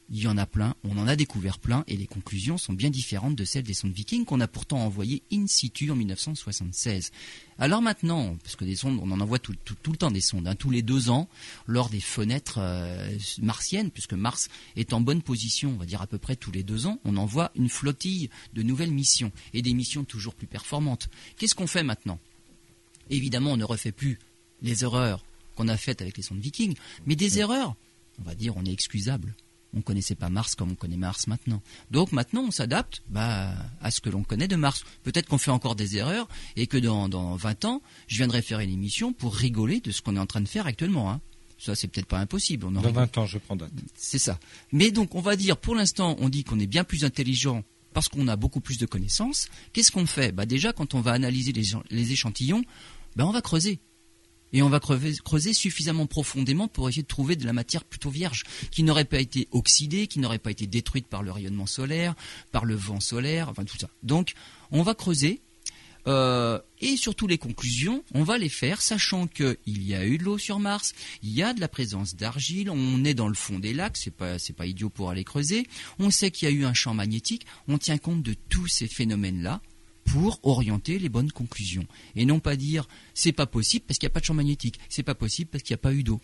il 0.10 0.24
y 0.24 0.28
en 0.28 0.38
a 0.38 0.46
plein, 0.46 0.74
on 0.86 0.98
en 0.98 1.08
a 1.08 1.18
découvert 1.18 1.60
plein, 1.60 1.84
et 1.88 1.98
les 1.98 2.08
conclusions 2.08 2.58
sont 2.58 2.74
bien 2.74 2.90
différentes 2.90 3.36
de 3.36 3.44
celles 3.44 3.64
des 3.64 3.74
sondes 3.74 3.92
Viking 3.92 4.24
qu'on 4.24 4.40
a 4.40 4.48
pourtant 4.48 4.80
envoyées 4.80 5.22
in 5.34 5.48
situ 5.48 5.92
en 5.92 5.96
1976. 5.96 7.12
Alors 7.60 7.82
maintenant, 7.82 8.38
parce 8.42 8.56
que 8.56 8.64
des 8.64 8.76
sondes, 8.76 9.00
on 9.02 9.12
en 9.12 9.20
envoie 9.20 9.40
tout, 9.40 9.54
le 9.54 9.98
temps 9.98 10.12
des 10.12 10.22
sondes, 10.22 10.48
hein, 10.48 10.56
tous 10.56 10.70
les 10.70 10.82
deux 10.82 11.10
ans, 11.10 11.28
lors 11.66 11.90
des 11.90 12.00
fenêtres 12.00 12.60
euh, 12.60 13.18
martiennes, 13.42 13.92
puisque 13.92 14.14
Mars 14.14 14.48
est 14.78 14.94
en 14.94 15.02
bonne 15.02 15.22
position, 15.22 15.72
on 15.72 15.78
va 15.78 15.86
dire 15.86 16.02
à 16.02 16.08
peu 16.08 16.18
près 16.18 16.38
tous 16.38 16.52
les 16.52 16.64
deux 16.64 16.86
ans, 16.86 17.00
on 17.04 17.18
envoie 17.18 17.52
une 17.56 17.70
flottille 17.70 18.30
de 18.54 18.64
nouvelles 18.64 18.92
missions, 18.92 19.32
et 19.54 19.62
des 19.62 19.74
missions 19.74 20.06
toujours 20.06 20.36
plus 20.36 20.48
performantes. 20.48 21.10
Qu'est-ce 21.38 21.56
qu'on 21.56 21.68
fait 21.68 21.84
maintenant? 21.84 22.20
Évidemment, 23.10 23.52
on 23.52 23.58
ne 23.58 23.66
refait 23.66 23.92
plus 23.92 24.20
les 24.62 24.84
erreurs 24.84 25.26
qu'on 25.56 25.68
a 25.68 25.76
faites 25.76 26.02
avec 26.02 26.16
les 26.16 26.24
sondes 26.24 26.40
Viking, 26.40 26.76
mais 27.06 27.16
des 27.16 27.40
erreurs, 27.40 27.76
on 28.20 28.24
va 28.24 28.36
dire, 28.36 28.56
on 28.56 28.64
est 28.64 28.72
excusable 28.72 29.36
on 29.78 29.82
ne 29.82 29.84
connaissait 29.84 30.16
pas 30.16 30.30
Mars 30.30 30.56
comme 30.56 30.72
on 30.72 30.76
connaît 30.76 30.98
Mars 30.98 31.28
maintenant. 31.28 31.62
Donc 31.92 32.12
maintenant, 32.12 32.44
on 32.48 32.52
s'adapte 32.52 33.04
bah, 33.10 33.54
à 33.80 33.92
ce 33.92 34.02
que 34.02 34.10
l'on 34.10 34.24
connaît 34.24 34.48
de 34.48 34.56
Mars. 34.56 34.84
Peut-être 35.04 35.28
qu'on 35.28 35.38
fait 35.38 35.52
encore 35.52 35.76
des 35.76 35.98
erreurs 35.98 36.28
et 36.56 36.66
que 36.66 36.78
dans, 36.78 37.08
dans 37.08 37.36
20 37.36 37.66
ans, 37.66 37.82
je 38.08 38.18
viendrai 38.18 38.42
faire 38.42 38.60
une 38.60 38.72
émission 38.72 39.14
pour 39.14 39.36
rigoler 39.36 39.80
de 39.80 39.92
ce 39.92 40.02
qu'on 40.02 40.16
est 40.16 40.20
en 40.20 40.26
train 40.26 40.42
de 40.42 40.48
faire 40.48 40.66
actuellement. 40.66 41.12
Hein. 41.12 41.22
Ça, 41.60 41.76
c'est 41.76 41.88
peut-être 41.88 42.08
pas 42.08 42.20
impossible. 42.20 42.72
dans 42.72 42.82
20 42.82 43.18
ans, 43.20 43.26
je 43.28 43.38
prends 43.38 43.56
date. 43.56 43.72
C'est 43.96 44.20
ça. 44.20 44.40
Mais 44.72 44.90
donc, 44.90 45.14
on 45.14 45.22
va 45.22 45.36
dire, 45.36 45.58
pour 45.58 45.76
l'instant, 45.76 46.16
on 46.20 46.30
dit 46.30 46.44
qu'on 46.44 46.60
est 46.60 46.68
bien 46.68 46.84
plus 46.84 47.06
intelligent 47.06 47.64
parce 47.94 48.10
qu'on 48.10 48.28
a 48.28 48.36
beaucoup 48.36 48.62
plus 48.62 48.78
de 48.80 48.86
connaissances. 48.86 49.48
Qu'est-ce 49.74 49.92
qu'on 49.92 50.06
fait? 50.08 50.32
Bah, 50.32 50.46
Déjà, 50.46 50.74
quand 50.74 50.96
on 50.96 51.02
va 51.02 51.12
analyser 51.14 51.54
les, 51.54 52.12
échantillons, 52.12 52.64
bah, 53.16 53.26
on 53.26 53.32
va 53.32 53.42
creuser. 53.42 53.80
Et 54.54 54.62
on 54.62 54.70
va 54.70 54.80
creuser, 54.80 55.54
suffisamment 55.54 56.06
profondément 56.06 56.68
pour 56.68 56.88
essayer 56.88 57.04
de 57.04 57.08
trouver 57.08 57.36
de 57.36 57.46
la 57.46 57.54
matière 57.54 57.84
plutôt 57.84 58.10
vierge, 58.10 58.44
qui 58.72 58.84
n'aurait 58.84 59.06
pas 59.06 59.20
été 59.20 59.48
oxydée, 59.52 60.08
qui 60.08 60.20
n'aurait 60.20 60.40
pas 60.40 60.52
été 60.52 60.68
détruite 60.68 61.08
par 61.08 61.24
le 61.24 61.32
rayonnement 61.32 61.66
solaire, 61.66 62.16
par 62.52 62.66
le 62.66 62.76
vent 62.76 63.00
solaire, 63.00 63.50
enfin 63.50 63.66
tout 63.66 63.78
ça. 63.78 63.90
Donc, 64.04 64.34
on 64.72 64.84
va 64.84 64.96
creuser, 64.96 65.42
euh, 66.08 66.60
et 66.80 66.96
surtout 66.96 67.28
les 67.28 67.38
conclusions, 67.38 68.04
on 68.14 68.24
va 68.24 68.38
les 68.38 68.50
faire 68.50 68.82
sachant 68.82 69.28
qu'il 69.28 69.58
y 69.66 69.94
a 69.94 70.06
eu 70.06 70.18
de 70.18 70.24
l'eau 70.24 70.38
sur 70.38 70.60
Mars, 70.60 70.94
il 71.22 71.32
y 71.32 71.44
a 71.44 71.54
de 71.54 71.60
la 71.60 71.68
présence 71.68 72.16
d'argile, 72.16 72.70
on 72.70 73.04
est 73.04 73.14
dans 73.14 73.28
le 73.28 73.34
fond 73.34 73.60
des 73.60 73.74
lacs, 73.74 73.98
c'est 73.98 74.16
pas 74.16 74.40
c'est 74.40 74.54
pas 74.54 74.66
idiot 74.66 74.90
pour 74.90 75.10
aller 75.10 75.26
creuser. 75.26 75.68
On 76.00 76.10
sait 76.10 76.32
qu'il 76.32 76.48
y 76.48 76.52
a 76.52 76.54
eu 76.54 76.64
un 76.64 76.74
champ 76.74 76.94
magnétique, 76.94 77.46
on 77.68 77.78
tient 77.78 77.98
compte 77.98 78.24
de 78.24 78.36
tous 78.48 78.68
ces 78.68 78.88
phénomènes 78.88 79.44
là 79.44 79.62
pour 80.08 80.40
orienter 80.44 81.00
les 81.00 81.10
bonnes 81.10 81.32
conclusions 81.32 81.86
et 82.16 82.26
non 82.26 82.40
pas 82.40 82.56
dire 82.56 82.88
c'est 83.14 83.32
pas 83.32 83.46
possible 83.46 83.86
parce 83.88 84.00
qu'il 84.00 84.08
n'y 84.08 84.12
a 84.12 84.14
pas 84.14 84.20
de 84.22 84.26
champ 84.26 84.34
magnétique, 84.34 84.80
c'est 84.90 85.04
pas 85.04 85.16
possible 85.16 85.50
parce 85.52 85.64
qu'il 85.64 85.74
n'y 85.74 85.80
a 85.80 85.84
pas 85.84 85.94
eu 85.94 86.04
d'eau. 86.04 86.20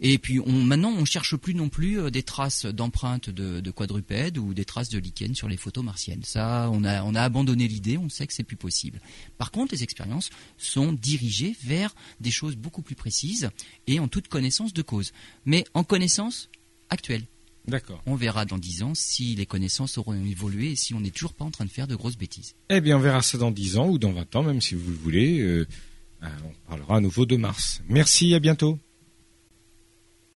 Et 0.00 0.18
puis 0.18 0.40
on, 0.40 0.52
maintenant, 0.52 0.92
on 0.92 1.04
cherche 1.04 1.36
plus 1.36 1.54
non 1.54 1.68
plus 1.68 2.00
euh, 2.00 2.10
des 2.10 2.22
traces 2.22 2.66
d'empreintes 2.66 3.30
de, 3.30 3.70
quadrupèdes 3.70 4.38
ou 4.38 4.52
des 4.52 4.64
traces 4.64 4.88
de 4.88 4.98
lichens 4.98 5.34
sur 5.34 5.48
les 5.48 5.56
photos 5.56 5.84
martiennes. 5.84 6.22
Ça, 6.24 6.68
on 6.72 6.84
a, 6.84 7.02
on 7.04 7.14
a 7.14 7.22
abandonné 7.22 7.68
l'idée, 7.68 7.96
on 7.96 8.08
sait 8.08 8.26
que 8.26 8.32
c'est 8.32 8.42
plus 8.42 8.56
possible. 8.56 9.00
Par 9.38 9.50
contre, 9.50 9.72
les 9.72 9.82
expériences 9.82 10.30
sont 10.58 10.92
dirigées 10.92 11.56
vers 11.62 11.94
des 12.20 12.30
choses 12.30 12.56
beaucoup 12.56 12.82
plus 12.82 12.96
précises 12.96 13.50
et 13.86 14.00
en 14.00 14.08
toute 14.08 14.28
connaissance 14.28 14.74
de 14.74 14.82
cause, 14.82 15.12
mais 15.44 15.64
en 15.74 15.84
connaissance 15.84 16.50
actuelle. 16.90 17.24
D'accord. 17.66 18.02
On 18.06 18.14
verra 18.14 18.44
dans 18.44 18.58
dix 18.58 18.82
ans 18.82 18.92
si 18.94 19.34
les 19.36 19.46
connaissances 19.46 19.96
auront 19.96 20.14
évolué 20.14 20.72
et 20.72 20.76
si 20.76 20.92
on 20.94 21.00
n'est 21.00 21.10
toujours 21.10 21.32
pas 21.32 21.44
en 21.44 21.50
train 21.50 21.64
de 21.64 21.70
faire 21.70 21.86
de 21.86 21.96
grosses 21.96 22.18
bêtises. 22.18 22.54
Eh 22.68 22.80
bien, 22.80 22.98
on 22.98 23.00
verra 23.00 23.22
ça 23.22 23.38
dans 23.38 23.50
dix 23.50 23.78
ans 23.78 23.88
ou 23.88 23.98
dans 23.98 24.12
vingt 24.12 24.36
ans, 24.36 24.42
même 24.42 24.60
si 24.60 24.74
vous 24.74 24.90
le 24.90 24.96
voulez. 24.96 25.40
Euh, 25.40 25.66
on 26.22 26.68
parlera 26.68 26.96
à 26.96 27.00
nouveau 27.00 27.26
de 27.26 27.36
Mars. 27.36 27.82
Merci, 27.88 28.34
à 28.34 28.38
bientôt. 28.38 28.78